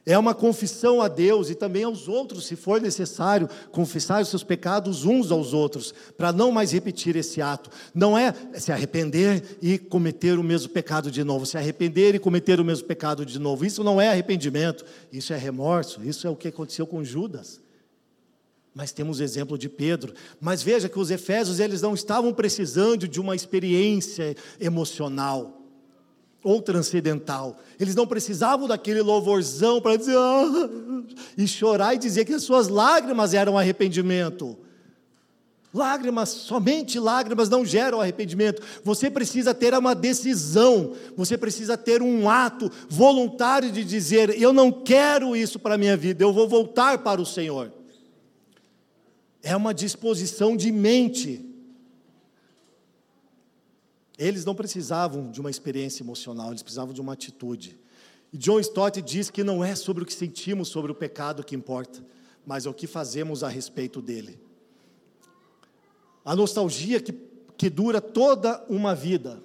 É 0.06 0.18
uma 0.18 0.34
confissão 0.34 1.00
a 1.00 1.08
Deus 1.08 1.48
e 1.48 1.54
também 1.54 1.82
aos 1.82 2.08
outros, 2.08 2.44
se 2.44 2.56
for 2.56 2.78
necessário, 2.78 3.48
confessar 3.70 4.20
os 4.20 4.28
seus 4.28 4.44
pecados 4.44 5.06
uns 5.06 5.32
aos 5.32 5.54
outros, 5.54 5.94
para 6.16 6.30
não 6.30 6.52
mais 6.52 6.72
repetir 6.72 7.16
esse 7.16 7.40
ato. 7.40 7.70
Não 7.94 8.16
é 8.16 8.34
se 8.54 8.70
arrepender 8.70 9.56
e 9.62 9.78
cometer 9.78 10.38
o 10.38 10.44
mesmo 10.44 10.68
pecado 10.68 11.10
de 11.10 11.24
novo, 11.24 11.46
se 11.46 11.56
arrepender 11.56 12.14
e 12.14 12.18
cometer 12.18 12.60
o 12.60 12.64
mesmo 12.64 12.86
pecado 12.86 13.24
de 13.24 13.38
novo. 13.38 13.64
Isso 13.64 13.82
não 13.82 13.98
é 13.98 14.08
arrependimento, 14.08 14.84
isso 15.10 15.32
é 15.32 15.38
remorso, 15.38 16.04
isso 16.04 16.26
é 16.26 16.30
o 16.30 16.36
que 16.36 16.48
aconteceu 16.48 16.86
com 16.86 17.02
Judas. 17.02 17.62
Mas 18.74 18.92
temos 18.92 19.20
o 19.20 19.22
exemplo 19.22 19.56
de 19.56 19.70
Pedro. 19.70 20.12
Mas 20.38 20.62
veja 20.62 20.88
que 20.88 20.98
os 20.98 21.10
efésios 21.10 21.60
eles 21.60 21.80
não 21.80 21.94
estavam 21.94 22.34
precisando 22.34 23.08
de 23.08 23.20
uma 23.20 23.34
experiência 23.34 24.36
emocional 24.60 25.63
ou 26.44 26.60
transcendental. 26.60 27.56
Eles 27.80 27.94
não 27.94 28.06
precisavam 28.06 28.68
daquele 28.68 29.00
louvorzão 29.00 29.80
para 29.80 29.96
dizer 29.96 30.16
ah, 30.16 31.02
e 31.36 31.48
chorar 31.48 31.94
e 31.94 31.98
dizer 31.98 32.26
que 32.26 32.34
as 32.34 32.42
suas 32.42 32.68
lágrimas 32.68 33.32
eram 33.32 33.58
arrependimento. 33.58 34.58
Lágrimas, 35.72 36.28
somente 36.28 37.00
lágrimas 37.00 37.48
não 37.48 37.64
geram 37.64 38.00
arrependimento. 38.00 38.62
Você 38.84 39.10
precisa 39.10 39.52
ter 39.52 39.74
uma 39.74 39.92
decisão, 39.92 40.92
você 41.16 41.36
precisa 41.36 41.76
ter 41.76 42.00
um 42.00 42.30
ato 42.30 42.70
voluntário 42.88 43.72
de 43.72 43.82
dizer: 43.82 44.40
Eu 44.40 44.52
não 44.52 44.70
quero 44.70 45.34
isso 45.34 45.58
para 45.58 45.74
a 45.74 45.78
minha 45.78 45.96
vida, 45.96 46.22
eu 46.22 46.32
vou 46.32 46.46
voltar 46.46 46.98
para 46.98 47.20
o 47.20 47.26
Senhor. 47.26 47.72
É 49.42 49.56
uma 49.56 49.74
disposição 49.74 50.56
de 50.56 50.70
mente. 50.70 51.53
Eles 54.18 54.44
não 54.44 54.54
precisavam 54.54 55.30
de 55.30 55.40
uma 55.40 55.50
experiência 55.50 56.02
emocional, 56.02 56.50
eles 56.50 56.62
precisavam 56.62 56.94
de 56.94 57.00
uma 57.00 57.12
atitude. 57.12 57.78
E 58.32 58.38
John 58.38 58.60
Stott 58.60 59.00
diz 59.02 59.30
que 59.30 59.44
não 59.44 59.64
é 59.64 59.74
sobre 59.74 60.02
o 60.02 60.06
que 60.06 60.12
sentimos 60.12 60.68
sobre 60.68 60.92
o 60.92 60.94
pecado 60.94 61.44
que 61.44 61.54
importa, 61.54 62.04
mas 62.46 62.66
é 62.66 62.70
o 62.70 62.74
que 62.74 62.86
fazemos 62.86 63.42
a 63.42 63.48
respeito 63.48 64.00
dele. 64.00 64.38
A 66.24 66.34
nostalgia 66.34 67.00
que, 67.00 67.12
que 67.56 67.68
dura 67.68 68.00
toda 68.00 68.64
uma 68.68 68.94
vida. 68.94 69.42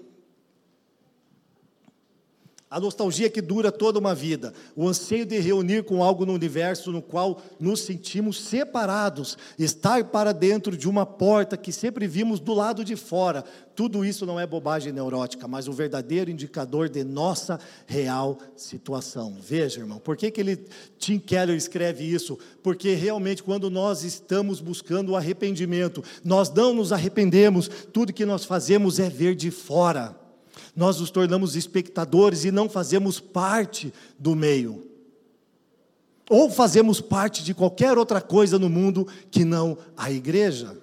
A 2.71 2.79
nostalgia 2.79 3.31
que 3.31 3.41
dura 3.41 3.71
toda 3.71 3.97
uma 3.97 4.13
vida, 4.13 4.53
o 4.75 4.87
anseio 4.87 5.25
de 5.25 5.39
reunir 5.39 5.83
com 5.83 6.03
algo 6.03 6.23
no 6.23 6.33
universo 6.33 6.91
no 6.91 7.01
qual 7.01 7.41
nos 7.59 7.81
sentimos 7.81 8.39
separados, 8.39 9.35
estar 9.57 10.03
para 10.03 10.31
dentro 10.31 10.77
de 10.77 10.87
uma 10.87 11.03
porta 11.03 11.57
que 11.57 11.71
sempre 11.71 12.05
vimos 12.05 12.39
do 12.39 12.53
lado 12.53 12.85
de 12.85 12.95
fora, 12.95 13.43
tudo 13.73 14.05
isso 14.05 14.23
não 14.23 14.39
é 14.39 14.45
bobagem 14.45 14.93
neurótica, 14.93 15.47
mas 15.47 15.67
o 15.67 15.73
verdadeiro 15.73 16.29
indicador 16.29 16.89
de 16.89 17.03
nossa 17.03 17.59
real 17.87 18.37
situação. 18.55 19.35
Veja, 19.41 19.79
irmão, 19.79 19.97
por 19.97 20.15
que, 20.15 20.29
que 20.29 20.39
ele, 20.39 20.63
Tim 20.99 21.17
Keller 21.17 21.57
escreve 21.57 22.03
isso? 22.03 22.37
Porque 22.61 22.93
realmente, 22.93 23.41
quando 23.41 23.71
nós 23.71 24.03
estamos 24.03 24.61
buscando 24.61 25.13
o 25.13 25.15
arrependimento, 25.15 26.03
nós 26.23 26.53
não 26.53 26.71
nos 26.71 26.93
arrependemos, 26.93 27.67
tudo 27.91 28.13
que 28.13 28.27
nós 28.27 28.45
fazemos 28.45 28.99
é 28.99 29.09
ver 29.09 29.33
de 29.33 29.49
fora 29.49 30.18
nós 30.75 30.99
nos 30.99 31.09
tornamos 31.09 31.55
espectadores 31.55 32.45
e 32.45 32.51
não 32.51 32.69
fazemos 32.69 33.19
parte 33.19 33.93
do 34.17 34.35
meio. 34.35 34.87
Ou 36.29 36.49
fazemos 36.49 37.01
parte 37.01 37.43
de 37.43 37.53
qualquer 37.53 37.97
outra 37.97 38.21
coisa 38.21 38.59
no 38.59 38.69
mundo 38.69 39.07
que 39.31 39.43
não 39.43 39.77
a 39.97 40.11
igreja. 40.11 40.77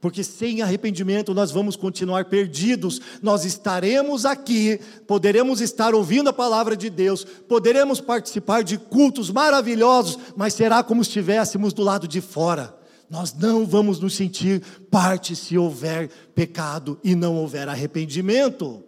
Porque 0.00 0.22
sem 0.22 0.62
arrependimento 0.62 1.34
nós 1.34 1.50
vamos 1.50 1.74
continuar 1.74 2.26
perdidos. 2.26 3.00
Nós 3.20 3.44
estaremos 3.44 4.24
aqui, 4.24 4.80
poderemos 5.08 5.60
estar 5.60 5.92
ouvindo 5.92 6.30
a 6.30 6.32
palavra 6.32 6.76
de 6.76 6.88
Deus, 6.88 7.24
poderemos 7.24 8.00
participar 8.00 8.62
de 8.62 8.78
cultos 8.78 9.28
maravilhosos, 9.28 10.16
mas 10.36 10.54
será 10.54 10.84
como 10.84 11.02
se 11.02 11.10
estivéssemos 11.10 11.72
do 11.72 11.82
lado 11.82 12.06
de 12.06 12.20
fora 12.20 12.77
nós 13.08 13.32
não 13.32 13.66
vamos 13.66 13.98
nos 13.98 14.14
sentir 14.14 14.62
parte 14.90 15.34
se 15.34 15.56
houver 15.56 16.08
pecado 16.34 16.98
e 17.02 17.14
não 17.14 17.36
houver 17.36 17.68
arrependimento. 17.68 18.82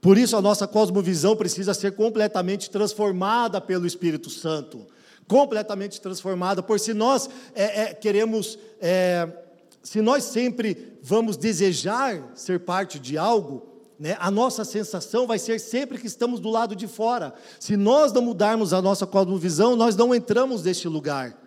Por 0.00 0.18
isso, 0.18 0.36
a 0.36 0.42
nossa 0.42 0.66
cosmovisão 0.66 1.36
precisa 1.36 1.72
ser 1.74 1.92
completamente 1.92 2.68
transformada 2.68 3.60
pelo 3.60 3.86
Espírito 3.86 4.30
Santo 4.30 4.86
completamente 5.32 5.98
transformada. 5.98 6.62
Por 6.62 6.78
se 6.78 6.92
nós 6.92 7.28
é, 7.54 7.82
é, 7.82 7.94
queremos, 7.94 8.58
é, 8.80 9.26
se 9.82 10.02
nós 10.02 10.24
sempre 10.24 10.98
vamos 11.02 11.38
desejar 11.38 12.32
ser 12.34 12.60
parte 12.60 12.98
de 12.98 13.16
algo, 13.16 13.66
né, 13.98 14.16
a 14.20 14.30
nossa 14.30 14.64
sensação 14.64 15.26
vai 15.26 15.38
ser 15.38 15.58
sempre 15.58 15.96
que 15.96 16.06
estamos 16.06 16.40
do 16.40 16.50
lado 16.50 16.76
de 16.76 16.86
fora. 16.86 17.32
Se 17.58 17.76
nós 17.78 18.12
não 18.12 18.20
mudarmos 18.20 18.72
a 18.72 18.82
nossa 18.82 19.06
cosmovisão, 19.06 19.76
nós 19.76 19.96
não 19.96 20.14
entramos 20.14 20.64
neste 20.64 20.86
lugar 20.88 21.41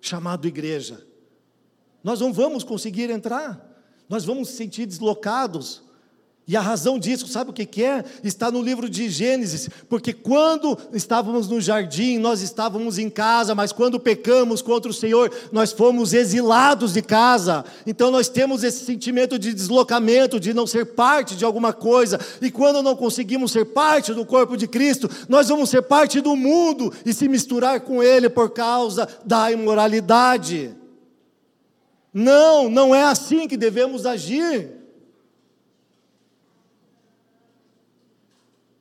chamado 0.00 0.46
igreja. 0.46 1.06
Nós 2.02 2.20
não 2.20 2.32
vamos 2.32 2.64
conseguir 2.64 3.10
entrar, 3.10 3.82
nós 4.08 4.24
vamos 4.24 4.48
se 4.48 4.56
sentir 4.56 4.86
deslocados. 4.86 5.82
E 6.48 6.56
a 6.56 6.62
razão 6.62 6.98
disso, 6.98 7.28
sabe 7.28 7.50
o 7.50 7.52
que, 7.52 7.84
é? 7.84 8.02
Está 8.24 8.50
no 8.50 8.62
livro 8.62 8.88
de 8.88 9.10
Gênesis, 9.10 9.68
porque 9.86 10.14
quando 10.14 10.78
estávamos 10.94 11.46
no 11.46 11.60
jardim, 11.60 12.16
nós 12.16 12.40
estávamos 12.40 12.96
em 12.96 13.10
casa, 13.10 13.54
mas 13.54 13.70
quando 13.70 14.00
pecamos 14.00 14.62
contra 14.62 14.90
o 14.90 14.94
Senhor, 14.94 15.30
nós 15.52 15.72
fomos 15.72 16.14
exilados 16.14 16.94
de 16.94 17.02
casa. 17.02 17.66
Então 17.86 18.10
nós 18.10 18.30
temos 18.30 18.64
esse 18.64 18.82
sentimento 18.82 19.38
de 19.38 19.52
deslocamento, 19.52 20.40
de 20.40 20.54
não 20.54 20.66
ser 20.66 20.86
parte 20.86 21.36
de 21.36 21.44
alguma 21.44 21.74
coisa, 21.74 22.18
e 22.40 22.50
quando 22.50 22.82
não 22.82 22.96
conseguimos 22.96 23.52
ser 23.52 23.66
parte 23.66 24.14
do 24.14 24.24
corpo 24.24 24.56
de 24.56 24.66
Cristo, 24.66 25.10
nós 25.28 25.48
vamos 25.50 25.68
ser 25.68 25.82
parte 25.82 26.18
do 26.22 26.34
mundo 26.34 26.90
e 27.04 27.12
se 27.12 27.28
misturar 27.28 27.82
com 27.82 28.02
Ele 28.02 28.30
por 28.30 28.48
causa 28.48 29.06
da 29.22 29.52
imoralidade. 29.52 30.74
Não, 32.10 32.70
não 32.70 32.94
é 32.94 33.02
assim 33.02 33.46
que 33.46 33.56
devemos 33.58 34.06
agir. 34.06 34.77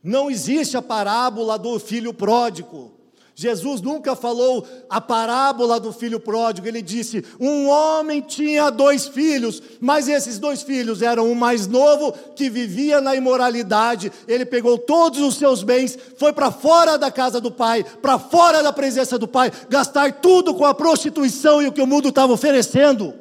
Não 0.04 0.30
existe 0.30 0.78
a 0.78 0.82
parábola 0.82 1.58
do 1.58 1.80
filho 1.80 2.14
pródigo. 2.14 2.98
Jesus 3.40 3.82
nunca 3.82 4.16
falou 4.16 4.66
a 4.90 5.00
parábola 5.00 5.80
do 5.80 5.94
filho 5.94 6.20
pródigo, 6.20 6.68
ele 6.68 6.82
disse: 6.82 7.24
um 7.40 7.70
homem 7.70 8.20
tinha 8.20 8.72
dois 8.72 9.08
filhos, 9.08 9.62
mas 9.80 10.08
esses 10.08 10.40
dois 10.40 10.64
filhos 10.64 11.04
eram 11.04 11.32
o 11.32 11.36
mais 11.36 11.68
novo 11.68 12.12
que 12.36 12.50
vivia 12.50 13.00
na 13.00 13.16
imoralidade. 13.16 14.12
Ele 14.28 14.44
pegou 14.44 14.80
todos 14.80 15.22
os 15.22 15.36
seus 15.36 15.62
bens, 15.62 15.96
foi 16.18 16.34
para 16.34 16.50
fora 16.50 16.98
da 16.98 17.12
casa 17.12 17.40
do 17.40 17.52
pai, 17.52 17.84
para 17.84 18.18
fora 18.18 18.64
da 18.64 18.74
presença 18.74 19.20
do 19.20 19.28
pai, 19.28 19.52
gastar 19.70 20.14
tudo 20.14 20.56
com 20.56 20.66
a 20.66 20.74
prostituição 20.74 21.62
e 21.62 21.68
o 21.68 21.72
que 21.72 21.82
o 21.82 21.86
mundo 21.86 22.10
estava 22.10 22.34
oferecendo. 22.34 23.14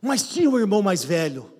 Mas 0.00 0.22
tinha 0.22 0.48
o 0.48 0.52
um 0.52 0.58
irmão 0.60 0.82
mais 0.82 1.02
velho, 1.02 1.51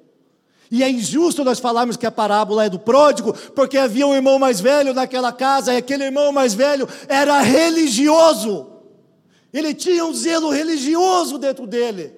e 0.73 0.83
é 0.83 0.91
injusto 0.91 1.45
nós 1.45 1.61
falarmos 1.61 1.99
que 1.99 2.07
a 2.07 2.11
parábola 2.11 2.65
é 2.65 2.71
do 2.71 2.79
pródigo, 2.79 3.35
porque 3.55 3.77
havia 3.77 4.07
um 4.07 4.15
irmão 4.15 4.39
mais 4.39 4.59
velho 4.59 4.95
naquela 4.95 5.31
casa, 5.31 5.75
e 5.75 5.77
aquele 5.77 6.05
irmão 6.05 6.33
mais 6.33 6.55
velho 6.55 6.89
era 7.07 7.39
religioso. 7.43 8.73
Ele 9.53 9.75
tinha 9.75 10.03
um 10.03 10.15
zelo 10.15 10.49
religioso 10.49 11.37
dentro 11.37 11.67
dele. 11.67 12.17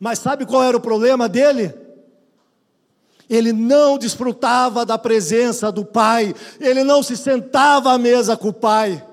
Mas 0.00 0.18
sabe 0.18 0.44
qual 0.44 0.64
era 0.64 0.76
o 0.76 0.80
problema 0.80 1.28
dele? 1.28 1.72
Ele 3.30 3.52
não 3.52 3.96
desfrutava 3.96 4.84
da 4.84 4.98
presença 4.98 5.70
do 5.70 5.84
Pai, 5.84 6.34
ele 6.58 6.82
não 6.82 7.00
se 7.00 7.16
sentava 7.16 7.92
à 7.92 7.98
mesa 7.98 8.36
com 8.36 8.48
o 8.48 8.52
Pai. 8.52 9.05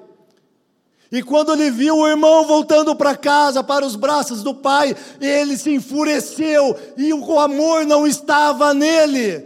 E 1.14 1.22
quando 1.22 1.54
ele 1.54 1.70
viu 1.70 1.96
o 1.96 2.08
irmão 2.08 2.44
voltando 2.44 2.96
para 2.96 3.16
casa, 3.16 3.64
para 3.64 3.86
os 3.86 3.96
braços 3.96 4.42
do 4.42 4.52
pai, 4.52 4.98
ele 5.22 5.56
se 5.56 5.70
enfureceu 5.70 6.76
e 6.98 7.14
o 7.14 7.40
amor 7.40 7.86
não 7.86 8.08
estava 8.08 8.74
nele. 8.74 9.46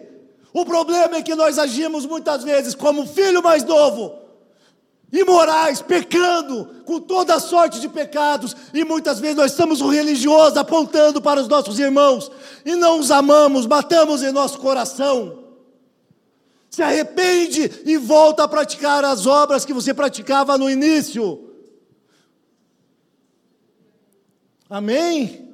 O 0.54 0.64
problema 0.64 1.18
é 1.18 1.22
que 1.22 1.36
nós 1.36 1.60
agimos 1.60 2.06
muitas 2.06 2.42
vezes 2.42 2.74
como 2.74 3.06
filho 3.06 3.44
mais 3.44 3.66
novo, 3.66 4.14
imorais, 5.12 5.82
pecando, 5.82 6.70
com 6.86 7.02
toda 7.02 7.38
sorte 7.38 7.82
de 7.82 7.90
pecados, 7.90 8.56
e 8.74 8.86
muitas 8.86 9.20
vezes 9.20 9.36
nós 9.36 9.52
estamos 9.52 9.82
o 9.82 9.90
religioso 9.90 10.58
apontando 10.58 11.22
para 11.22 11.42
os 11.42 11.50
nossos 11.50 11.78
irmãos 11.80 12.32
e 12.64 12.78
não 12.78 12.98
os 12.98 13.12
amamos, 13.12 13.66
matamos 13.66 14.24
em 14.24 14.32
nosso 14.32 14.58
coração. 14.60 15.40
Se 16.70 16.82
arrepende 16.82 17.82
e 17.86 17.98
volta 17.98 18.46
a 18.46 18.48
praticar 18.48 19.04
as 19.04 19.26
obras 19.26 19.66
que 19.66 19.74
você 19.74 19.94
praticava 19.94 20.58
no 20.58 20.70
início. 20.70 21.47
Amém? 24.70 25.48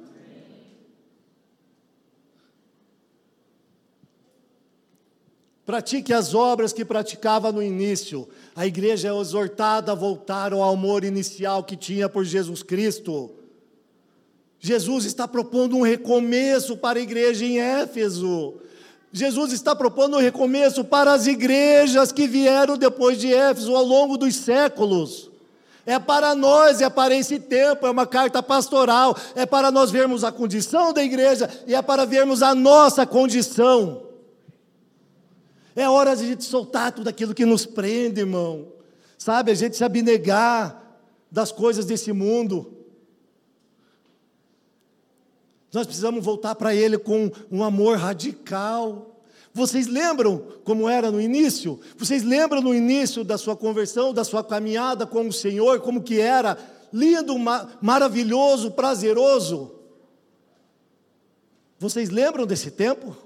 Pratique 5.64 6.12
as 6.12 6.34
obras 6.34 6.72
que 6.72 6.84
praticava 6.84 7.50
no 7.50 7.62
início. 7.62 8.28
A 8.54 8.66
igreja 8.66 9.08
é 9.08 9.20
exortada 9.20 9.92
a 9.92 9.94
voltar 9.94 10.52
ao 10.52 10.62
amor 10.62 11.04
inicial 11.04 11.64
que 11.64 11.76
tinha 11.76 12.08
por 12.08 12.24
Jesus 12.24 12.62
Cristo. 12.62 13.30
Jesus 14.60 15.04
está 15.04 15.26
propondo 15.26 15.76
um 15.76 15.82
recomeço 15.82 16.76
para 16.76 16.98
a 16.98 17.02
igreja 17.02 17.44
em 17.44 17.60
Éfeso. 17.60 18.54
Jesus 19.12 19.52
está 19.52 19.76
propondo 19.76 20.16
um 20.16 20.20
recomeço 20.20 20.84
para 20.84 21.12
as 21.12 21.26
igrejas 21.26 22.12
que 22.12 22.26
vieram 22.26 22.76
depois 22.76 23.18
de 23.18 23.32
Éfeso 23.32 23.74
ao 23.74 23.84
longo 23.84 24.18
dos 24.18 24.34
séculos. 24.34 25.30
É 25.86 25.98
para 25.98 26.34
nós, 26.34 26.80
é 26.80 26.88
para 26.88 27.14
esse 27.14 27.38
tempo, 27.38 27.86
é 27.86 27.90
uma 27.90 28.06
carta 28.06 28.42
pastoral, 28.42 29.16
é 29.34 29.44
para 29.44 29.70
nós 29.70 29.90
vermos 29.90 30.24
a 30.24 30.32
condição 30.32 30.92
da 30.92 31.02
igreja 31.02 31.48
e 31.66 31.74
é 31.74 31.82
para 31.82 32.06
vermos 32.06 32.42
a 32.42 32.54
nossa 32.54 33.06
condição. 33.06 34.02
É 35.76 35.88
hora 35.88 36.16
de 36.16 36.24
a 36.24 36.26
gente 36.26 36.44
soltar 36.44 36.92
tudo 36.92 37.08
aquilo 37.08 37.34
que 37.34 37.44
nos 37.44 37.66
prende, 37.66 38.20
irmão. 38.20 38.68
Sabe, 39.18 39.50
a 39.50 39.54
gente 39.54 39.76
se 39.76 39.84
abnegar 39.84 40.82
das 41.30 41.50
coisas 41.50 41.84
desse 41.84 42.12
mundo. 42.12 42.72
Nós 45.72 45.86
precisamos 45.86 46.24
voltar 46.24 46.54
para 46.54 46.74
Ele 46.74 46.96
com 46.96 47.30
um 47.50 47.64
amor 47.64 47.98
radical. 47.98 49.13
Vocês 49.54 49.86
lembram 49.86 50.38
como 50.64 50.88
era 50.88 51.12
no 51.12 51.20
início? 51.20 51.78
Vocês 51.96 52.24
lembram 52.24 52.60
no 52.60 52.74
início 52.74 53.22
da 53.22 53.38
sua 53.38 53.54
conversão, 53.54 54.12
da 54.12 54.24
sua 54.24 54.42
caminhada 54.42 55.06
com 55.06 55.28
o 55.28 55.32
Senhor, 55.32 55.80
como 55.80 56.02
que 56.02 56.18
era 56.20 56.58
lindo, 56.92 57.36
maravilhoso, 57.80 58.72
prazeroso? 58.72 59.70
Vocês 61.78 62.10
lembram 62.10 62.44
desse 62.44 62.72
tempo? 62.72 63.16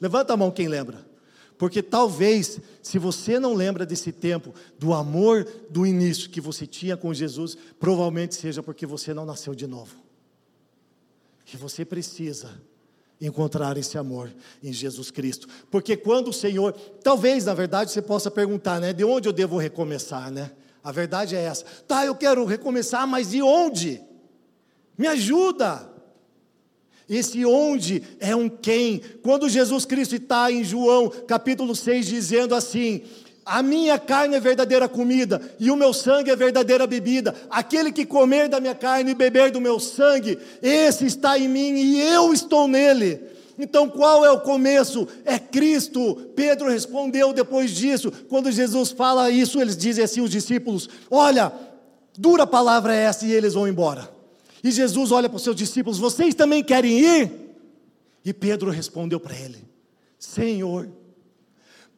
Levanta 0.00 0.32
a 0.32 0.36
mão 0.36 0.50
quem 0.50 0.66
lembra. 0.66 1.08
Porque 1.56 1.82
talvez, 1.82 2.58
se 2.82 2.98
você 2.98 3.38
não 3.38 3.54
lembra 3.54 3.86
desse 3.86 4.10
tempo, 4.10 4.52
do 4.76 4.92
amor 4.92 5.46
do 5.68 5.86
início 5.86 6.30
que 6.30 6.40
você 6.40 6.66
tinha 6.66 6.96
com 6.96 7.14
Jesus, 7.14 7.56
provavelmente 7.78 8.34
seja 8.34 8.60
porque 8.60 8.86
você 8.86 9.14
não 9.14 9.24
nasceu 9.24 9.54
de 9.54 9.68
novo. 9.68 9.94
E 11.52 11.56
você 11.56 11.84
precisa 11.84 12.60
encontrar 13.20 13.76
esse 13.76 13.98
amor 13.98 14.32
em 14.62 14.72
Jesus 14.72 15.10
Cristo. 15.10 15.46
Porque 15.70 15.96
quando 15.96 16.28
o 16.28 16.32
Senhor, 16.32 16.72
talvez 17.02 17.44
na 17.44 17.54
verdade 17.54 17.90
você 17.90 18.00
possa 18.00 18.30
perguntar, 18.30 18.80
né, 18.80 18.92
de 18.92 19.04
onde 19.04 19.28
eu 19.28 19.32
devo 19.32 19.58
recomeçar, 19.58 20.30
né? 20.30 20.50
A 20.82 20.90
verdade 20.90 21.36
é 21.36 21.42
essa. 21.42 21.64
Tá, 21.86 22.06
eu 22.06 22.14
quero 22.14 22.44
recomeçar, 22.46 23.06
mas 23.06 23.30
de 23.30 23.42
onde? 23.42 24.02
Me 24.96 25.06
ajuda. 25.06 25.90
Esse 27.08 27.44
onde 27.44 28.02
é 28.20 28.34
um 28.36 28.48
quem. 28.48 29.00
Quando 29.22 29.48
Jesus 29.48 29.84
Cristo 29.84 30.14
está 30.14 30.50
em 30.50 30.62
João 30.62 31.10
capítulo 31.10 31.74
6 31.74 32.06
dizendo 32.06 32.54
assim: 32.54 33.02
a 33.44 33.62
minha 33.62 33.98
carne 33.98 34.36
é 34.36 34.40
verdadeira 34.40 34.88
comida 34.88 35.40
e 35.58 35.70
o 35.70 35.76
meu 35.76 35.92
sangue 35.92 36.30
é 36.30 36.36
verdadeira 36.36 36.86
bebida. 36.86 37.34
Aquele 37.48 37.90
que 37.90 38.04
comer 38.04 38.48
da 38.48 38.60
minha 38.60 38.74
carne 38.74 39.10
e 39.10 39.14
beber 39.14 39.50
do 39.50 39.60
meu 39.60 39.80
sangue, 39.80 40.38
esse 40.62 41.06
está 41.06 41.38
em 41.38 41.48
mim 41.48 41.74
e 41.74 42.00
eu 42.00 42.32
estou 42.32 42.68
nele. 42.68 43.20
Então, 43.58 43.88
qual 43.88 44.24
é 44.24 44.30
o 44.30 44.40
começo? 44.40 45.06
É 45.24 45.38
Cristo. 45.38 46.14
Pedro 46.34 46.70
respondeu 46.70 47.32
depois 47.32 47.70
disso. 47.72 48.10
Quando 48.28 48.50
Jesus 48.50 48.90
fala 48.90 49.30
isso, 49.30 49.60
eles 49.60 49.76
dizem 49.76 50.04
assim: 50.04 50.22
os 50.22 50.30
discípulos: 50.30 50.88
Olha, 51.10 51.52
dura 52.16 52.46
palavra 52.46 52.94
é 52.94 53.02
essa, 53.04 53.26
e 53.26 53.32
eles 53.32 53.54
vão 53.54 53.68
embora. 53.68 54.10
E 54.64 54.70
Jesus 54.70 55.10
olha 55.12 55.28
para 55.28 55.36
os 55.36 55.42
seus 55.42 55.56
discípulos: 55.56 55.98
Vocês 55.98 56.34
também 56.34 56.62
querem 56.62 56.98
ir? 57.00 57.32
E 58.24 58.32
Pedro 58.32 58.70
respondeu 58.70 59.20
para 59.20 59.34
ele: 59.34 59.58
Senhor, 60.18 60.88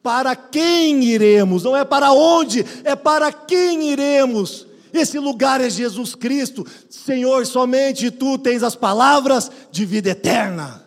para 0.02 0.34
quem 0.34 1.04
iremos? 1.04 1.62
Não 1.62 1.76
é 1.76 1.84
para 1.84 2.12
onde, 2.12 2.66
é 2.82 2.96
para 2.96 3.32
quem 3.32 3.90
iremos. 3.90 4.66
Esse 4.92 5.18
lugar 5.18 5.60
é 5.60 5.70
Jesus 5.70 6.14
Cristo. 6.14 6.66
Senhor, 6.90 7.46
somente 7.46 8.10
tu 8.10 8.36
tens 8.36 8.62
as 8.62 8.74
palavras 8.74 9.50
de 9.70 9.86
vida 9.86 10.10
eterna. 10.10 10.84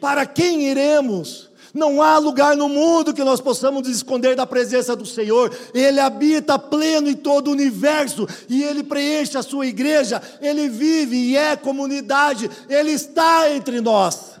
Para 0.00 0.26
quem 0.26 0.68
iremos? 0.68 1.50
Não 1.72 2.00
há 2.00 2.18
lugar 2.18 2.56
no 2.56 2.68
mundo 2.68 3.12
que 3.12 3.24
nós 3.24 3.40
possamos 3.40 3.82
nos 3.82 3.96
esconder 3.96 4.36
da 4.36 4.46
presença 4.46 4.94
do 4.94 5.04
Senhor. 5.04 5.52
Ele 5.74 5.98
habita 6.00 6.58
pleno 6.58 7.08
em 7.08 7.14
todo 7.14 7.48
o 7.48 7.52
universo 7.52 8.28
e 8.48 8.62
ele 8.62 8.82
preenche 8.82 9.36
a 9.36 9.42
sua 9.42 9.66
igreja. 9.66 10.22
Ele 10.40 10.68
vive 10.68 11.16
e 11.16 11.36
é 11.36 11.56
comunidade. 11.56 12.48
Ele 12.68 12.92
está 12.92 13.50
entre 13.50 13.80
nós. 13.80 14.32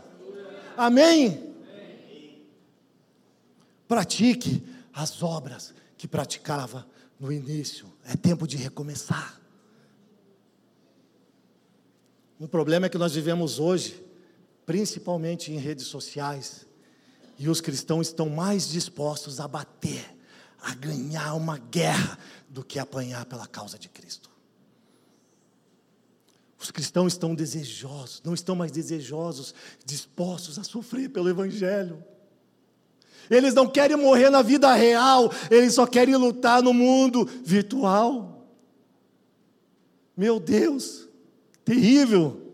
Amém? 0.76 1.53
Pratique 3.94 4.60
as 4.92 5.22
obras 5.22 5.72
que 5.96 6.08
praticava 6.08 6.84
no 7.16 7.32
início. 7.32 7.86
É 8.04 8.16
tempo 8.16 8.44
de 8.44 8.56
recomeçar. 8.56 9.40
Um 12.40 12.48
problema 12.48 12.86
é 12.86 12.88
que 12.88 12.98
nós 12.98 13.14
vivemos 13.14 13.60
hoje, 13.60 14.04
principalmente 14.66 15.52
em 15.52 15.58
redes 15.58 15.86
sociais, 15.86 16.66
e 17.38 17.48
os 17.48 17.60
cristãos 17.60 18.08
estão 18.08 18.28
mais 18.28 18.68
dispostos 18.68 19.38
a 19.38 19.46
bater, 19.46 20.04
a 20.60 20.74
ganhar 20.74 21.34
uma 21.34 21.58
guerra, 21.58 22.18
do 22.48 22.64
que 22.64 22.80
apanhar 22.80 23.24
pela 23.26 23.46
causa 23.46 23.78
de 23.78 23.88
Cristo. 23.88 24.28
Os 26.58 26.72
cristãos 26.72 27.12
estão 27.12 27.32
desejosos, 27.32 28.20
não 28.24 28.34
estão 28.34 28.56
mais 28.56 28.72
desejosos, 28.72 29.54
dispostos 29.86 30.58
a 30.58 30.64
sofrer 30.64 31.10
pelo 31.10 31.28
Evangelho. 31.28 32.04
Eles 33.30 33.54
não 33.54 33.66
querem 33.66 33.96
morrer 33.96 34.30
na 34.30 34.42
vida 34.42 34.72
real, 34.74 35.30
eles 35.50 35.74
só 35.74 35.86
querem 35.86 36.16
lutar 36.16 36.62
no 36.62 36.72
mundo 36.72 37.24
virtual. 37.44 38.46
Meu 40.16 40.38
Deus, 40.38 41.08
terrível, 41.64 42.52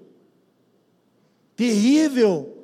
terrível. 1.55 2.57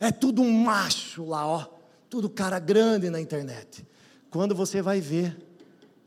É 0.00 0.10
tudo 0.10 0.42
um 0.42 0.50
macho 0.50 1.24
lá, 1.24 1.46
ó, 1.46 1.66
tudo 2.08 2.28
cara 2.28 2.58
grande 2.58 3.10
na 3.10 3.20
internet. 3.20 3.86
Quando 4.30 4.54
você 4.54 4.80
vai 4.80 5.00
ver, 5.00 5.36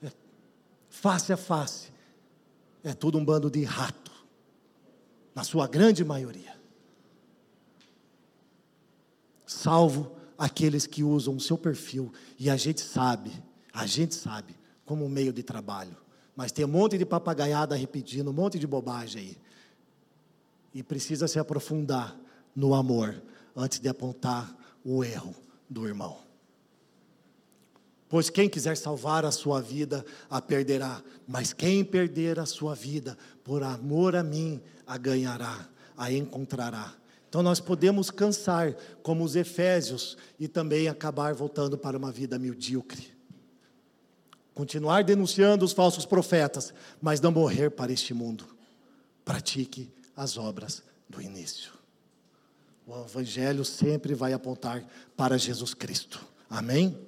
é 0.04 0.12
face 0.90 1.34
a 1.34 1.38
face, 1.38 1.92
é 2.84 2.94
tudo 2.94 3.18
um 3.18 3.26
bando 3.26 3.50
de 3.50 3.64
rato, 3.64 4.12
na 5.36 5.44
sua 5.44 5.68
grande 5.68 6.04
maioria. 6.04 6.60
Salvo 9.46 10.21
aqueles 10.42 10.88
que 10.88 11.04
usam 11.04 11.36
o 11.36 11.40
seu 11.40 11.56
perfil, 11.56 12.12
e 12.40 12.50
a 12.50 12.58
gente 12.58 12.82
sabe, 12.82 13.32
a 13.72 13.86
gente 13.86 14.16
sabe, 14.16 14.56
como 14.84 15.08
meio 15.08 15.32
de 15.32 15.44
trabalho. 15.44 15.96
Mas 16.36 16.52
tem 16.52 16.66
um 16.66 16.68
monte 16.68 16.98
de 16.98 17.06
papagaiada 17.06 17.76
repetindo, 17.76 18.32
um 18.32 18.34
monte 18.34 18.58
de 18.58 18.66
bobagem 18.66 19.22
aí. 19.22 19.38
E 20.74 20.82
precisa 20.82 21.28
se 21.28 21.38
aprofundar 21.38 22.20
no 22.56 22.74
amor 22.74 23.22
antes 23.56 23.80
de 23.80 23.88
apontar 23.88 24.52
o 24.84 25.04
erro 25.04 25.36
do 25.70 25.88
irmão. 25.88 26.18
Pois 28.10 28.32
quem 28.32 28.50
quiser 28.50 28.76
salvar 28.76 29.24
a 29.26 29.32
sua 29.32 29.62
vida, 29.62 30.04
a 30.28 30.42
perderá. 30.42 31.04
Mas 31.28 31.54
quem 31.54 31.86
perder 31.86 32.40
a 32.40 32.48
sua 32.48 32.74
vida, 32.74 33.16
por 33.44 33.62
amor 33.62 34.16
a 34.16 34.24
mim, 34.24 34.60
a 34.88 34.98
ganhará, 34.98 35.70
a 35.96 36.12
encontrará. 36.12 36.96
Então 37.32 37.42
nós 37.42 37.62
podemos 37.62 38.12
cansar, 38.12 38.76
como 39.02 39.24
os 39.24 39.38
Efésios, 39.38 40.18
e 40.38 40.50
também 40.50 40.90
acabar 40.90 41.34
voltando 41.34 41.78
para 41.78 41.98
uma 41.98 42.12
vida 42.12 42.38
medíocre. 42.38 43.08
Continuar 44.54 45.06
denunciando 45.06 45.64
os 45.64 45.72
falsos 45.72 46.06
profetas, 46.06 46.74
mas 47.02 47.22
não 47.22 47.32
morrer 47.32 47.72
para 47.72 47.90
este 47.90 48.14
mundo. 48.14 48.46
Pratique 49.24 49.90
as 50.14 50.38
obras 50.38 50.84
do 51.10 51.22
início. 51.22 51.72
O 52.86 53.06
Evangelho 53.06 53.64
sempre 53.64 54.14
vai 54.14 54.34
apontar 54.34 54.84
para 55.16 55.38
Jesus 55.38 55.74
Cristo. 55.74 56.20
Amém? 56.50 57.00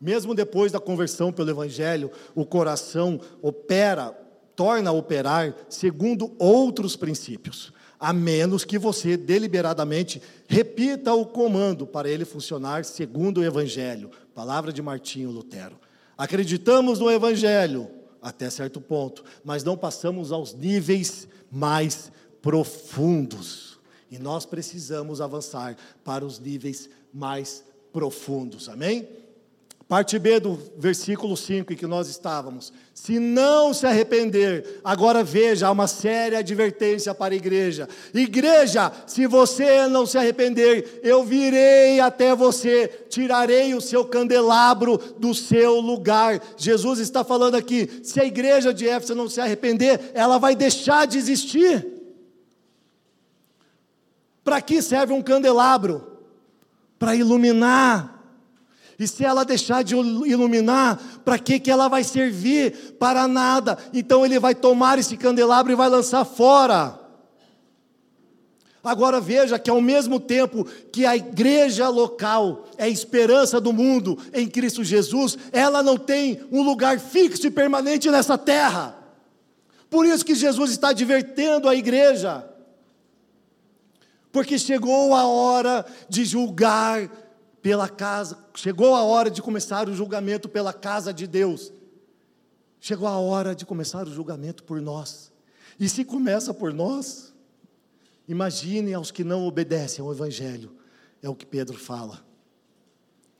Mesmo 0.00 0.32
depois 0.32 0.70
da 0.70 0.78
conversão 0.78 1.32
pelo 1.32 1.50
Evangelho, 1.50 2.08
o 2.36 2.46
coração 2.46 3.20
opera 3.42 4.16
torna 4.54 4.90
a 4.90 4.92
operar 4.92 5.54
segundo 5.68 6.32
outros 6.38 6.96
princípios, 6.96 7.72
a 7.98 8.12
menos 8.12 8.64
que 8.64 8.78
você 8.78 9.16
deliberadamente 9.16 10.20
repita 10.48 11.14
o 11.14 11.24
comando 11.24 11.86
para 11.86 12.08
ele 12.08 12.24
funcionar 12.24 12.84
segundo 12.84 13.38
o 13.38 13.44
Evangelho. 13.44 14.10
Palavra 14.34 14.72
de 14.72 14.82
Martinho 14.82 15.30
Lutero. 15.30 15.78
Acreditamos 16.16 16.98
no 16.98 17.10
Evangelho 17.10 17.88
até 18.20 18.48
certo 18.48 18.80
ponto, 18.80 19.24
mas 19.44 19.64
não 19.64 19.76
passamos 19.76 20.30
aos 20.30 20.54
níveis 20.54 21.26
mais 21.50 22.12
profundos. 22.40 23.78
E 24.10 24.18
nós 24.18 24.46
precisamos 24.46 25.20
avançar 25.20 25.76
para 26.04 26.24
os 26.24 26.38
níveis 26.38 26.88
mais 27.12 27.64
profundos. 27.92 28.68
Amém? 28.68 29.08
Parte 29.88 30.18
B 30.18 30.38
do 30.38 30.58
versículo 30.78 31.36
5 31.36 31.72
em 31.72 31.76
que 31.76 31.86
nós 31.86 32.08
estávamos. 32.08 32.72
Se 32.94 33.18
não 33.18 33.74
se 33.74 33.86
arrepender, 33.86 34.80
agora 34.84 35.24
veja, 35.24 35.66
há 35.66 35.70
uma 35.70 35.86
séria 35.86 36.38
advertência 36.38 37.14
para 37.14 37.34
a 37.34 37.36
igreja. 37.36 37.88
Igreja, 38.14 38.92
se 39.06 39.26
você 39.26 39.86
não 39.88 40.06
se 40.06 40.16
arrepender, 40.16 41.00
eu 41.02 41.24
virei 41.24 42.00
até 42.00 42.34
você, 42.34 43.06
tirarei 43.08 43.74
o 43.74 43.80
seu 43.80 44.04
candelabro 44.04 44.98
do 45.18 45.34
seu 45.34 45.80
lugar. 45.80 46.40
Jesus 46.56 46.98
está 46.98 47.24
falando 47.24 47.56
aqui: 47.56 48.00
se 48.02 48.20
a 48.20 48.24
igreja 48.24 48.72
de 48.72 48.88
Éfeso 48.88 49.14
não 49.14 49.28
se 49.28 49.40
arrepender, 49.40 50.12
ela 50.14 50.38
vai 50.38 50.54
deixar 50.54 51.06
de 51.06 51.18
existir. 51.18 51.86
Para 54.44 54.60
que 54.60 54.80
serve 54.80 55.12
um 55.12 55.22
candelabro? 55.22 56.18
Para 56.98 57.14
iluminar 57.16 58.21
e 59.02 59.08
se 59.08 59.24
ela 59.24 59.44
deixar 59.44 59.82
de 59.82 59.96
iluminar, 59.96 60.96
para 61.24 61.38
que, 61.38 61.58
que 61.58 61.70
ela 61.70 61.88
vai 61.88 62.04
servir? 62.04 62.94
Para 63.00 63.26
nada. 63.26 63.76
Então 63.92 64.24
ele 64.24 64.38
vai 64.38 64.54
tomar 64.54 64.98
esse 64.98 65.16
candelabro 65.16 65.72
e 65.72 65.76
vai 65.76 65.88
lançar 65.88 66.24
fora. 66.24 67.00
Agora 68.84 69.20
veja 69.20 69.58
que 69.58 69.70
ao 69.70 69.80
mesmo 69.80 70.20
tempo 70.20 70.64
que 70.92 71.04
a 71.04 71.16
igreja 71.16 71.88
local 71.88 72.68
é 72.76 72.84
a 72.84 72.88
esperança 72.88 73.60
do 73.60 73.72
mundo 73.72 74.18
em 74.32 74.48
Cristo 74.48 74.84
Jesus, 74.84 75.36
ela 75.52 75.82
não 75.82 75.96
tem 75.96 76.40
um 76.50 76.62
lugar 76.62 77.00
fixo 77.00 77.46
e 77.46 77.50
permanente 77.50 78.10
nessa 78.10 78.38
terra. 78.38 78.96
Por 79.90 80.06
isso 80.06 80.24
que 80.24 80.34
Jesus 80.34 80.70
está 80.70 80.90
advertendo 80.90 81.68
a 81.68 81.74
igreja. 81.74 82.44
Porque 84.30 84.58
chegou 84.58 85.14
a 85.14 85.26
hora 85.26 85.84
de 86.08 86.24
julgar 86.24 87.08
pela 87.62 87.88
casa, 87.88 88.36
chegou 88.54 88.94
a 88.94 89.04
hora 89.04 89.30
de 89.30 89.40
começar 89.40 89.88
o 89.88 89.94
julgamento 89.94 90.48
pela 90.48 90.72
casa 90.72 91.14
de 91.14 91.28
Deus. 91.28 91.72
Chegou 92.80 93.06
a 93.06 93.16
hora 93.16 93.54
de 93.54 93.64
começar 93.64 94.06
o 94.08 94.12
julgamento 94.12 94.64
por 94.64 94.80
nós. 94.80 95.32
E 95.78 95.88
se 95.88 96.04
começa 96.04 96.52
por 96.52 96.74
nós, 96.74 97.32
imagine 98.26 98.92
aos 98.92 99.12
que 99.12 99.22
não 99.22 99.46
obedecem 99.46 100.04
ao 100.04 100.12
Evangelho, 100.12 100.74
é 101.22 101.28
o 101.28 101.36
que 101.36 101.46
Pedro 101.46 101.78
fala. 101.78 102.26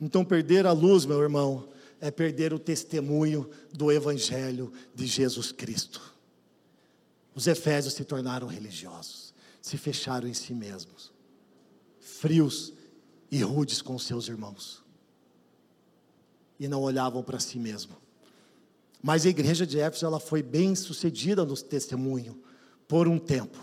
Então, 0.00 0.24
perder 0.24 0.66
a 0.66 0.72
luz, 0.72 1.04
meu 1.04 1.20
irmão, 1.20 1.68
é 2.00 2.10
perder 2.10 2.54
o 2.54 2.58
testemunho 2.58 3.50
do 3.72 3.90
Evangelho 3.90 4.72
de 4.94 5.06
Jesus 5.06 5.50
Cristo. 5.50 6.00
Os 7.34 7.48
efésios 7.48 7.94
se 7.94 8.04
tornaram 8.04 8.46
religiosos, 8.46 9.34
se 9.60 9.76
fecharam 9.76 10.28
em 10.28 10.34
si 10.34 10.54
mesmos, 10.54 11.12
frios 11.98 12.72
e 13.32 13.42
rudes 13.42 13.80
com 13.80 13.98
seus 13.98 14.28
irmãos. 14.28 14.84
E 16.60 16.68
não 16.68 16.82
olhavam 16.82 17.22
para 17.22 17.40
si 17.40 17.58
mesmo. 17.58 17.96
Mas 19.02 19.24
a 19.24 19.30
igreja 19.30 19.66
de 19.66 19.80
Éfeso 19.80 20.04
ela 20.04 20.20
foi 20.20 20.42
bem 20.42 20.74
sucedida 20.76 21.42
no 21.42 21.56
testemunho, 21.56 22.38
por 22.86 23.08
um 23.08 23.18
tempo. 23.18 23.58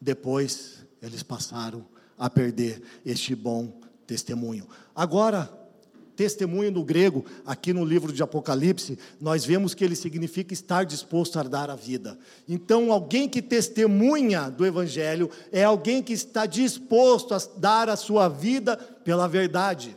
Depois, 0.00 0.84
eles 1.00 1.22
passaram 1.22 1.86
a 2.18 2.28
perder 2.28 2.82
este 3.06 3.32
bom 3.32 3.80
testemunho. 4.04 4.68
Agora, 4.92 5.48
testemunho 6.18 6.72
no 6.72 6.82
grego, 6.82 7.24
aqui 7.46 7.72
no 7.72 7.84
livro 7.84 8.12
de 8.12 8.20
Apocalipse, 8.24 8.98
nós 9.20 9.44
vemos 9.44 9.72
que 9.72 9.84
ele 9.84 9.94
significa 9.94 10.52
estar 10.52 10.84
disposto 10.84 11.38
a 11.38 11.44
dar 11.44 11.70
a 11.70 11.76
vida. 11.76 12.18
Então, 12.48 12.92
alguém 12.92 13.28
que 13.28 13.40
testemunha 13.40 14.50
do 14.50 14.66
Evangelho 14.66 15.30
é 15.52 15.62
alguém 15.62 16.02
que 16.02 16.12
está 16.12 16.44
disposto 16.44 17.34
a 17.34 17.38
dar 17.56 17.88
a 17.88 17.94
sua 17.94 18.28
vida 18.28 18.76
pela 18.76 19.28
verdade. 19.28 19.96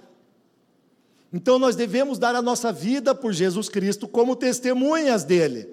Então, 1.33 1.57
nós 1.57 1.75
devemos 1.75 2.19
dar 2.19 2.35
a 2.35 2.41
nossa 2.41 2.71
vida 2.71 3.15
por 3.15 3.33
Jesus 3.33 3.67
Cristo 3.67 4.07
como 4.07 4.35
testemunhas 4.35 5.23
dele. 5.23 5.67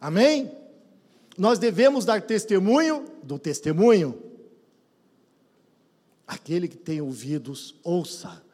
Amém? 0.00 0.50
Nós 1.38 1.56
devemos 1.56 2.04
dar 2.04 2.20
testemunho 2.20 3.04
do 3.22 3.38
testemunho. 3.38 4.20
Aquele 6.26 6.66
que 6.66 6.76
tem 6.76 7.00
ouvidos, 7.00 7.76
ouça 7.84 8.44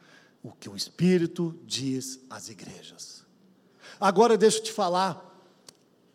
o 0.43 0.51
que 0.51 0.69
o 0.69 0.75
Espírito 0.75 1.57
diz 1.65 2.19
às 2.29 2.49
igrejas. 2.49 3.23
Agora 3.99 4.37
deixa 4.37 4.57
eu 4.57 4.63
te 4.63 4.71
falar, 4.71 5.41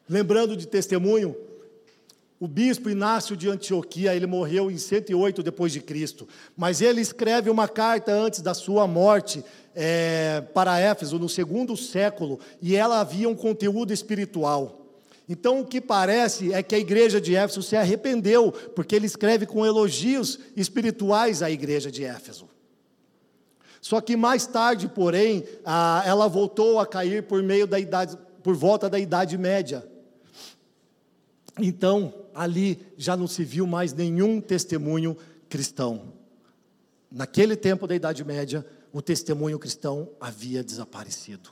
lembrando 0.08 0.54
de 0.54 0.68
testemunho, 0.68 1.34
o 2.40 2.46
bispo 2.46 2.88
Inácio 2.88 3.36
de 3.36 3.48
Antioquia, 3.48 4.14
ele 4.14 4.26
morreu 4.26 4.70
em 4.70 4.78
108 4.78 5.42
depois 5.42 5.72
de 5.72 5.80
Cristo, 5.80 6.28
mas 6.56 6.80
ele 6.80 7.00
escreve 7.00 7.50
uma 7.50 7.66
carta 7.66 8.12
antes 8.12 8.40
da 8.40 8.54
sua 8.54 8.86
morte 8.86 9.42
é, 9.74 10.42
para 10.54 10.78
Éfeso 10.78 11.18
no 11.18 11.28
segundo 11.28 11.76
século 11.76 12.38
e 12.62 12.76
ela 12.76 13.00
havia 13.00 13.28
um 13.28 13.34
conteúdo 13.34 13.92
espiritual. 13.92 14.86
Então, 15.28 15.60
o 15.60 15.66
que 15.66 15.80
parece 15.80 16.52
é 16.52 16.62
que 16.62 16.74
a 16.74 16.78
igreja 16.78 17.20
de 17.20 17.34
Éfeso 17.34 17.62
se 17.62 17.76
arrependeu, 17.76 18.52
porque 18.74 18.96
ele 18.96 19.06
escreve 19.06 19.44
com 19.44 19.66
elogios 19.66 20.38
espirituais 20.56 21.42
à 21.42 21.50
igreja 21.50 21.90
de 21.90 22.04
Éfeso. 22.04 22.48
Só 23.80 24.00
que 24.00 24.16
mais 24.16 24.46
tarde, 24.46 24.88
porém, 24.88 25.44
ela 26.04 26.28
voltou 26.28 26.78
a 26.78 26.86
cair 26.86 27.22
por 27.22 27.42
meio 27.42 27.66
da 27.66 27.78
idade, 27.78 28.18
por 28.42 28.54
volta 28.54 28.88
da 28.88 28.98
Idade 28.98 29.38
Média. 29.38 29.86
Então, 31.58 32.14
ali 32.34 32.80
já 32.96 33.16
não 33.16 33.26
se 33.26 33.44
viu 33.44 33.66
mais 33.66 33.92
nenhum 33.92 34.40
testemunho 34.40 35.16
cristão. 35.48 36.12
Naquele 37.10 37.56
tempo 37.56 37.86
da 37.86 37.94
Idade 37.94 38.24
Média, 38.24 38.66
o 38.92 39.00
testemunho 39.00 39.58
cristão 39.58 40.10
havia 40.20 40.62
desaparecido. 40.62 41.50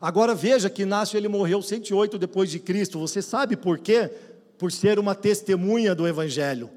Agora 0.00 0.34
veja 0.34 0.68
que 0.68 0.82
Inácio 0.82 1.16
ele 1.16 1.28
morreu 1.28 1.62
108 1.62 2.18
depois 2.18 2.50
de 2.50 2.58
Cristo. 2.58 2.98
Você 2.98 3.22
sabe 3.22 3.56
por 3.56 3.78
quê? 3.78 4.10
Por 4.58 4.70
ser 4.70 4.98
uma 4.98 5.14
testemunha 5.14 5.94
do 5.94 6.06
evangelho. 6.06 6.70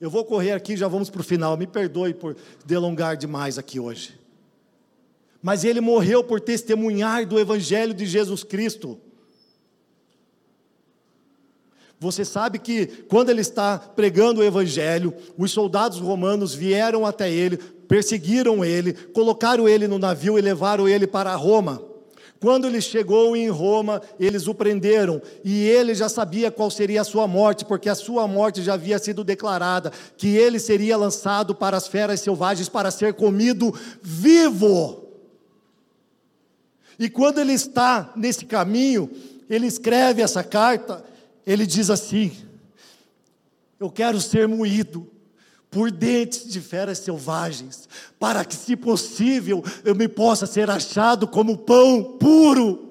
Eu 0.00 0.08
vou 0.08 0.24
correr 0.24 0.52
aqui, 0.52 0.76
já 0.76 0.86
vamos 0.86 1.10
para 1.10 1.20
o 1.20 1.24
final. 1.24 1.56
Me 1.56 1.66
perdoe 1.66 2.14
por 2.14 2.36
delongar 2.64 3.16
demais 3.16 3.58
aqui 3.58 3.80
hoje. 3.80 4.18
Mas 5.42 5.64
ele 5.64 5.80
morreu 5.80 6.22
por 6.22 6.40
testemunhar 6.40 7.26
do 7.26 7.38
Evangelho 7.38 7.92
de 7.92 8.06
Jesus 8.06 8.44
Cristo. 8.44 8.98
Você 12.00 12.24
sabe 12.24 12.60
que 12.60 12.86
quando 13.08 13.30
ele 13.30 13.40
está 13.40 13.76
pregando 13.76 14.40
o 14.40 14.44
Evangelho, 14.44 15.12
os 15.36 15.50
soldados 15.50 15.98
romanos 15.98 16.54
vieram 16.54 17.04
até 17.04 17.30
ele, 17.30 17.56
perseguiram 17.56 18.64
ele, 18.64 18.92
colocaram 18.92 19.68
ele 19.68 19.88
no 19.88 19.98
navio 19.98 20.38
e 20.38 20.42
levaram 20.42 20.88
ele 20.88 21.08
para 21.08 21.34
Roma. 21.34 21.82
Quando 22.40 22.66
ele 22.66 22.80
chegou 22.80 23.36
em 23.36 23.48
Roma, 23.48 24.00
eles 24.18 24.46
o 24.46 24.54
prenderam 24.54 25.20
e 25.44 25.64
ele 25.64 25.92
já 25.94 26.08
sabia 26.08 26.50
qual 26.50 26.70
seria 26.70 27.00
a 27.00 27.04
sua 27.04 27.26
morte, 27.26 27.64
porque 27.64 27.88
a 27.88 27.96
sua 27.96 28.28
morte 28.28 28.62
já 28.62 28.74
havia 28.74 28.98
sido 28.98 29.24
declarada, 29.24 29.92
que 30.16 30.36
ele 30.36 30.60
seria 30.60 30.96
lançado 30.96 31.54
para 31.54 31.76
as 31.76 31.88
feras 31.88 32.20
selvagens 32.20 32.68
para 32.68 32.92
ser 32.92 33.14
comido 33.14 33.74
vivo. 34.00 35.08
E 36.96 37.08
quando 37.08 37.40
ele 37.40 37.52
está 37.52 38.12
nesse 38.14 38.44
caminho, 38.44 39.10
ele 39.50 39.66
escreve 39.66 40.22
essa 40.22 40.44
carta, 40.44 41.04
ele 41.44 41.66
diz 41.66 41.90
assim: 41.90 42.36
Eu 43.80 43.90
quero 43.90 44.20
ser 44.20 44.46
moído 44.46 45.10
por 45.70 45.90
dentes 45.90 46.48
de 46.48 46.60
feras 46.60 46.98
selvagens, 46.98 47.88
para 48.18 48.44
que, 48.44 48.54
se 48.54 48.74
possível, 48.74 49.62
eu 49.84 49.94
me 49.94 50.08
possa 50.08 50.46
ser 50.46 50.70
achado 50.70 51.26
como 51.26 51.58
pão 51.58 52.16
puro. 52.18 52.88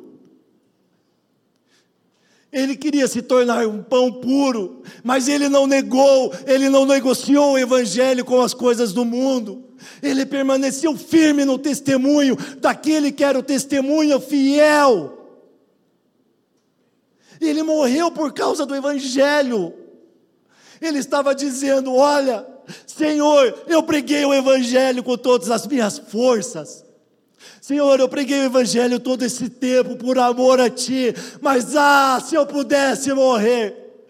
Ele 2.51 2.75
queria 2.75 3.07
se 3.07 3.21
tornar 3.21 3.67
um 3.67 3.83
pão 3.83 4.11
puro, 4.11 4.81
mas 5.03 5.27
ele 5.27 5.49
não 5.49 5.67
negou, 5.67 6.33
ele 6.45 6.69
não 6.69 6.85
negociou 6.85 7.53
o 7.53 7.57
evangelho 7.57 8.23
com 8.23 8.41
as 8.41 8.53
coisas 8.53 8.93
do 8.93 9.03
mundo. 9.03 9.65
Ele 10.01 10.25
permaneceu 10.25 10.95
firme 10.95 11.45
no 11.45 11.57
testemunho 11.57 12.37
daquele 12.59 13.11
que 13.11 13.23
era 13.23 13.37
o 13.37 13.43
testemunho 13.43 14.19
fiel. 14.19 15.13
Ele 17.39 17.61
morreu 17.63 18.11
por 18.11 18.33
causa 18.33 18.65
do 18.65 18.75
evangelho. 18.75 19.73
Ele 20.81 20.99
estava 20.99 21.35
dizendo: 21.35 21.93
Olha, 21.93 22.45
Senhor, 22.85 23.63
eu 23.67 23.83
preguei 23.83 24.25
o 24.25 24.33
Evangelho 24.33 25.03
com 25.03 25.17
todas 25.17 25.49
as 25.49 25.65
minhas 25.67 25.97
forças. 25.97 26.85
Senhor, 27.61 27.99
eu 27.99 28.07
preguei 28.07 28.39
o 28.41 28.45
Evangelho 28.45 28.99
todo 28.99 29.23
esse 29.23 29.49
tempo 29.49 29.95
por 29.95 30.17
amor 30.17 30.59
a 30.59 30.69
Ti, 30.69 31.13
mas 31.41 31.75
ah, 31.75 32.21
se 32.23 32.35
eu 32.35 32.45
pudesse 32.45 33.13
morrer 33.13 34.05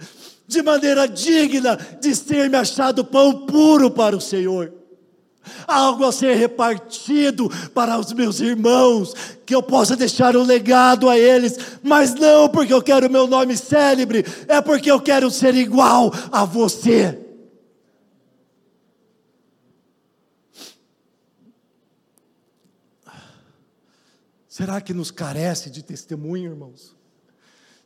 de 0.48 0.62
maneira 0.62 1.08
digna 1.08 1.78
de 2.00 2.16
ser 2.16 2.50
me 2.50 2.56
achado 2.56 3.04
pão 3.04 3.46
puro 3.46 3.92
para 3.92 4.16
o 4.16 4.22
Senhor, 4.22 4.74
algo 5.68 6.06
a 6.06 6.12
ser 6.12 6.36
repartido 6.36 7.50
para 7.74 7.98
os 7.98 8.14
meus 8.14 8.40
irmãos, 8.40 9.14
que 9.46 9.54
eu 9.54 9.62
possa 9.62 9.96
deixar 9.96 10.38
um 10.38 10.44
legado 10.44 11.10
a 11.10 11.18
eles, 11.18 11.58
mas 11.84 12.14
não 12.16 12.48
porque 12.48 12.74
eu 12.74 12.82
quero 12.82 13.10
meu 13.10 13.28
nome 13.28 13.58
célebre, 13.58 14.26
é 14.48 14.62
porque 14.62 14.90
eu 14.90 15.00
quero 15.00 15.30
ser 15.30 15.56
igual 15.56 16.14
a 16.32 16.46
você. 16.46 17.27
Será 24.58 24.82
que 24.82 24.92
nos 24.92 25.12
carece 25.12 25.70
de 25.70 25.84
testemunho, 25.84 26.50
irmãos? 26.50 26.96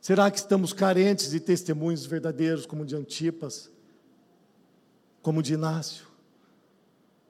Será 0.00 0.30
que 0.30 0.38
estamos 0.38 0.72
carentes 0.72 1.30
de 1.30 1.38
testemunhos 1.38 2.06
verdadeiros, 2.06 2.64
como 2.64 2.86
de 2.86 2.96
Antipas, 2.96 3.70
como 5.20 5.42
de 5.42 5.52
Inácio, 5.52 6.06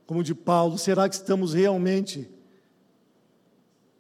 como 0.07 0.23
de 0.23 0.33
Paulo? 0.33 0.79
Será 0.79 1.09
que 1.09 1.17
estamos 1.17 1.55
realmente 1.55 2.31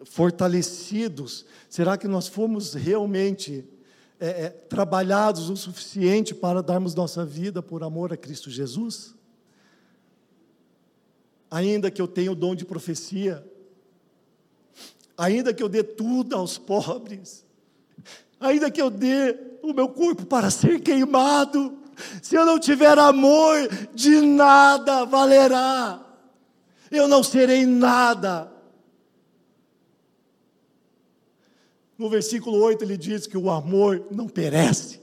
fortalecidos? 0.05 1.45
Será 1.69 1.99
que 1.99 2.07
nós 2.07 2.29
fomos 2.29 2.75
realmente 2.75 3.69
é, 4.21 4.45
é, 4.45 4.49
trabalhados 4.49 5.51
o 5.51 5.57
suficiente 5.57 6.37
para 6.37 6.63
darmos 6.63 6.95
nossa 6.95 7.27
vida 7.27 7.61
por 7.61 7.83
amor 7.83 8.13
a 8.13 8.17
Cristo 8.17 8.49
Jesus? 8.49 9.13
Ainda 11.51 11.91
que 11.91 12.01
eu 12.01 12.07
tenha 12.07 12.31
o 12.31 12.37
dom 12.37 12.55
de 12.55 12.65
profecia, 12.65 13.45
ainda 15.17 15.53
que 15.53 15.63
eu 15.63 15.69
dê 15.69 15.83
tudo 15.83 16.37
aos 16.37 16.59
pobres, 16.59 17.45
ainda 18.41 18.71
que 18.71 18.81
eu 18.81 18.91
dê 18.91 19.37
o 19.63 19.73
meu 19.73 19.89
corpo 19.89 20.27
para 20.27 20.51
ser 20.51 20.81
queimado, 20.81 21.79
se 22.23 22.35
eu 22.35 22.45
não 22.45 22.59
tiver 22.59 22.99
amor, 22.99 23.69
de 23.95 24.21
nada 24.21 25.05
valerá, 25.05 26.01
eu 26.91 27.07
não 27.07 27.23
serei 27.23 27.67
nada. 27.67 28.51
No 31.97 32.09
versículo 32.09 32.59
8 32.59 32.83
ele 32.83 32.97
diz 32.97 33.27
que 33.27 33.37
o 33.37 33.51
amor 33.51 34.07
não 34.11 34.29
perece. 34.29 35.02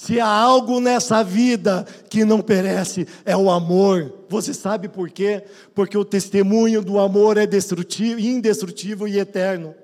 Se 0.00 0.18
há 0.18 0.26
algo 0.26 0.80
nessa 0.80 1.22
vida 1.22 1.84
que 2.08 2.24
não 2.24 2.40
perece, 2.40 3.06
é 3.22 3.36
o 3.36 3.50
amor. 3.50 4.10
Você 4.30 4.54
sabe 4.54 4.88
por 4.88 5.10
quê? 5.10 5.44
Porque 5.74 5.96
o 5.96 6.06
testemunho 6.06 6.80
do 6.80 6.98
amor 6.98 7.36
é 7.36 7.44
destrutivo, 7.44 8.18
indestrutível 8.18 9.06
e 9.06 9.18
eterno. 9.18 9.74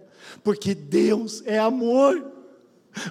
Porque 0.42 0.74
Deus 0.74 1.42
é 1.44 1.58
amor. 1.58 2.32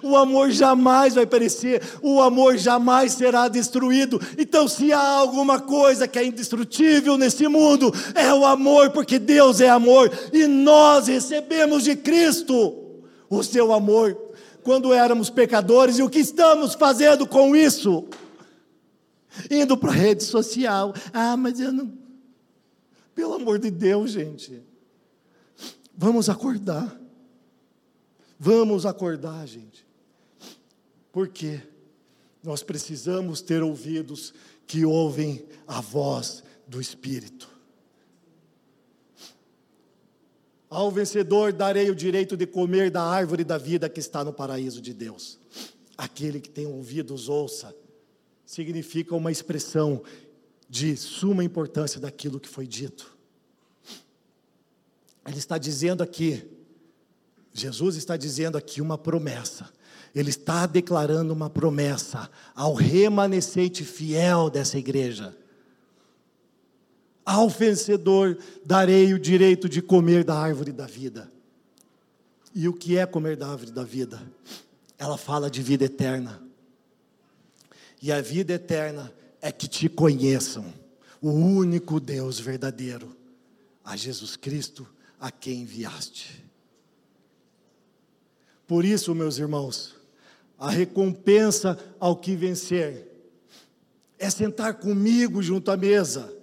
O 0.02 0.18
amor 0.18 0.50
jamais 0.50 1.14
vai 1.14 1.28
perecer, 1.28 1.80
o 2.02 2.20
amor 2.20 2.58
jamais 2.58 3.12
será 3.12 3.48
destruído. 3.48 4.20
Então, 4.36 4.68
se 4.68 4.92
há 4.92 5.00
alguma 5.00 5.60
coisa 5.60 6.08
que 6.08 6.18
é 6.18 6.26
indestrutível 6.26 7.20
nesse 7.20 7.48
mundo, 7.48 7.94
é 8.16 8.34
o 8.34 8.44
amor, 8.44 8.90
porque 8.90 9.20
Deus 9.20 9.62
é 9.62 9.70
amor 9.70 10.12
e 10.34 10.48
nós 10.48 11.06
recebemos 11.06 11.84
de 11.84 11.96
Cristo 11.96 12.74
o 13.30 13.44
seu 13.44 13.72
amor 13.72 14.25
quando 14.66 14.92
éramos 14.92 15.30
pecadores 15.30 16.00
e 16.00 16.02
o 16.02 16.10
que 16.10 16.18
estamos 16.18 16.74
fazendo 16.74 17.28
com 17.28 17.56
isso? 17.56 18.10
Indo 19.52 19.78
para 19.78 19.92
a 19.92 19.94
rede 19.94 20.24
social. 20.24 20.92
Ah, 21.14 21.38
mas 21.38 21.60
eu 21.60 21.72
não. 21.72 21.94
Pelo 23.14 23.36
amor 23.36 23.60
de 23.60 23.70
Deus, 23.70 24.10
gente. 24.10 24.64
Vamos 25.96 26.30
acordar. 26.30 27.00
Vamos 28.40 28.88
acordar, 28.88 29.46
gente. 29.48 29.86
Por 31.12 31.28
quê? 31.28 31.62
Nós 32.44 32.64
precisamos 32.64 33.42
ter 33.42 33.62
ouvidos 33.62 34.34
que 34.66 34.84
ouvem 34.84 35.46
a 35.68 35.80
voz 35.80 36.44
do 36.68 36.82
Espírito. 36.82 37.55
Ao 40.76 40.92
vencedor 40.92 41.54
darei 41.54 41.90
o 41.90 41.96
direito 41.96 42.36
de 42.36 42.46
comer 42.46 42.92
da 42.92 43.02
árvore 43.02 43.46
da 43.46 43.58
vida 43.58 43.88
que 43.88 44.02
está 44.02 44.26
no 44.26 44.34
paraíso 44.34 44.82
de 44.82 44.94
Deus. 44.94 45.40
Aquele 45.98 46.42
que 46.42 46.50
tem 46.50 46.68
ouvidos, 46.68 47.30
ouça. 47.30 47.74
Significa 48.46 49.16
uma 49.16 49.32
expressão 49.32 50.04
de 50.70 50.98
suma 50.98 51.46
importância 51.46 51.98
daquilo 51.98 52.42
que 52.42 52.50
foi 52.50 52.68
dito. 52.68 53.16
Ele 55.26 55.38
está 55.38 55.58
dizendo 55.58 56.04
aqui, 56.04 56.46
Jesus 57.54 57.96
está 57.96 58.18
dizendo 58.18 58.58
aqui 58.58 58.82
uma 58.82 58.98
promessa. 58.98 59.70
Ele 60.14 60.30
está 60.30 60.66
declarando 60.66 61.32
uma 61.32 61.50
promessa 61.50 62.30
ao 62.54 62.74
remanescente 62.74 63.86
fiel 63.86 64.50
dessa 64.50 64.78
igreja. 64.78 65.38
Ao 67.26 67.50
vencedor 67.50 68.38
darei 68.64 69.12
o 69.14 69.20
direito 69.20 69.68
de 69.68 69.82
comer 69.82 70.24
da 70.24 70.38
árvore 70.38 70.72
da 70.72 70.86
vida. 70.86 71.32
E 72.54 72.68
o 72.70 72.74
que 72.74 72.98
é 72.98 73.06
comer 73.06 73.36
da 73.36 73.48
árvore 73.48 73.72
da 73.72 73.84
vida? 73.84 74.22
Ela 74.98 75.18
fala 75.18 75.50
de 75.50 75.62
vida 75.64 75.86
eterna. 75.86 76.40
E 78.00 78.12
a 78.12 78.22
vida 78.22 78.54
eterna 78.54 79.12
é 79.42 79.52
que 79.52 79.68
te 79.68 79.90
conheçam, 79.90 80.72
o 81.20 81.32
único 81.32 82.00
Deus 82.00 82.40
verdadeiro, 82.40 83.16
a 83.84 83.98
Jesus 83.98 84.36
Cristo, 84.36 84.88
a 85.20 85.32
quem 85.32 85.62
enviaste. 85.62 86.46
Por 88.68 88.86
isso, 88.86 89.16
meus 89.16 89.40
irmãos, 89.40 89.96
a 90.60 90.70
recompensa 90.70 91.78
ao 92.00 92.16
que 92.16 92.36
vencer 92.36 93.08
é 94.20 94.30
sentar 94.30 94.76
comigo 94.76 95.42
junto 95.42 95.72
à 95.72 95.78
mesa 95.78 96.35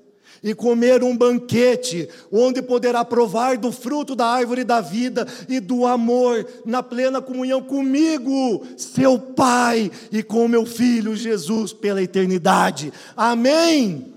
e 0.42 0.54
comer 0.54 1.02
um 1.02 1.16
banquete, 1.16 2.08
onde 2.30 2.60
poderá 2.60 3.04
provar 3.04 3.56
do 3.56 3.70
fruto 3.70 4.14
da 4.14 4.26
árvore 4.26 4.64
da 4.64 4.80
vida 4.80 5.26
e 5.48 5.60
do 5.60 5.86
amor, 5.86 6.46
na 6.64 6.82
plena 6.82 7.22
comunhão 7.22 7.62
comigo, 7.62 8.66
seu 8.76 9.18
Pai, 9.18 9.90
e 10.10 10.22
com 10.22 10.48
meu 10.48 10.66
Filho 10.66 11.14
Jesus 11.14 11.72
pela 11.72 12.02
eternidade. 12.02 12.92
Amém. 13.16 14.11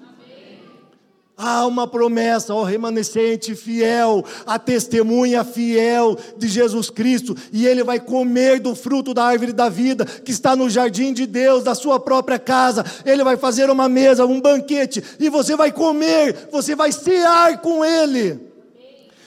Há 1.38 1.66
uma 1.68 1.86
promessa 1.86 2.54
ao 2.54 2.64
remanescente 2.64 3.56
fiel, 3.56 4.24
à 4.46 4.58
testemunha 4.58 5.44
fiel 5.44 6.18
de 6.38 6.48
Jesus 6.48 6.90
Cristo, 6.90 7.36
e 7.52 7.68
ele 7.68 7.84
vai 7.84 8.00
comer 8.00 8.62
do 8.62 8.74
fruto 8.74 9.14
da 9.14 9.26
árvore 9.26 9.52
da 9.52 9.68
vida 9.68 10.06
que 10.06 10.32
está 10.32 10.56
no 10.56 10.70
jardim 10.70 11.12
de 11.12 11.26
Deus, 11.26 11.62
da 11.66 11.76
sua 11.76 12.00
própria 12.00 12.40
casa. 12.40 12.86
Ele 13.06 13.22
vai 13.22 13.36
fazer 13.36 13.70
uma 13.70 13.90
mesa, 13.90 14.26
um 14.26 14.40
banquete, 14.40 15.04
e 15.20 15.28
você 15.28 15.58
vai 15.58 15.74
comer, 15.74 16.48
você 16.50 16.74
vai 16.74 16.94
cear 16.94 17.60
com 17.60 17.84
ele, 17.84 18.40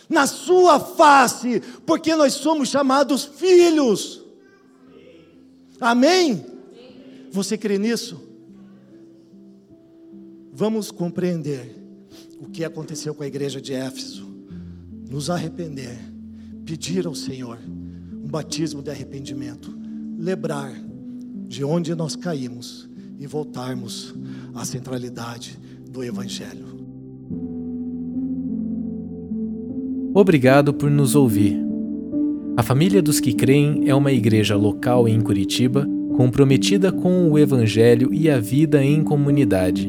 na 0.09 0.27
sua 0.27 0.81
face, 0.81 1.61
porque 1.85 2.15
nós 2.15 2.33
somos 2.33 2.71
chamados 2.71 3.27
filhos. 3.27 4.23
Amém? 5.79 6.43
Você 7.31 7.59
crê 7.59 7.77
nisso? 7.77 8.19
Vamos 10.51 10.91
compreender 10.91 11.78
o 12.41 12.47
que 12.47 12.65
aconteceu 12.65 13.15
com 13.15 13.23
a 13.23 13.27
igreja 13.27 13.61
de 13.61 13.73
Éfeso, 13.73 14.27
nos 15.11 15.31
arrepender, 15.31 15.99
pedir 16.65 17.07
ao 17.07 17.15
Senhor 17.15 17.59
um 18.23 18.29
batismo 18.29 18.83
de 18.83 18.91
arrependimento, 18.91 19.77
lembrar 20.19 20.73
de 21.47 21.65
onde 21.65 21.95
nós 21.95 22.15
caímos 22.15 22.89
e 23.19 23.27
voltarmos 23.27 24.15
à 24.55 24.65
centralidade 24.65 25.59
do 25.91 26.05
Evangelho. 26.05 26.67
Obrigado 30.15 30.75
por 30.75 30.91
nos 30.91 31.15
ouvir. 31.15 31.59
A 32.57 32.63
Família 32.63 33.01
dos 33.01 33.21
que 33.21 33.33
Creem 33.33 33.89
é 33.89 33.95
uma 33.95 34.13
igreja 34.13 34.57
local 34.57 35.09
em 35.09 35.21
Curitiba 35.21 35.87
comprometida 36.17 36.91
com 36.91 37.31
o 37.31 37.39
Evangelho 37.39 38.13
e 38.13 38.29
a 38.29 38.41
vida 38.41 38.85
em 38.85 39.05
comunidade. 39.05 39.89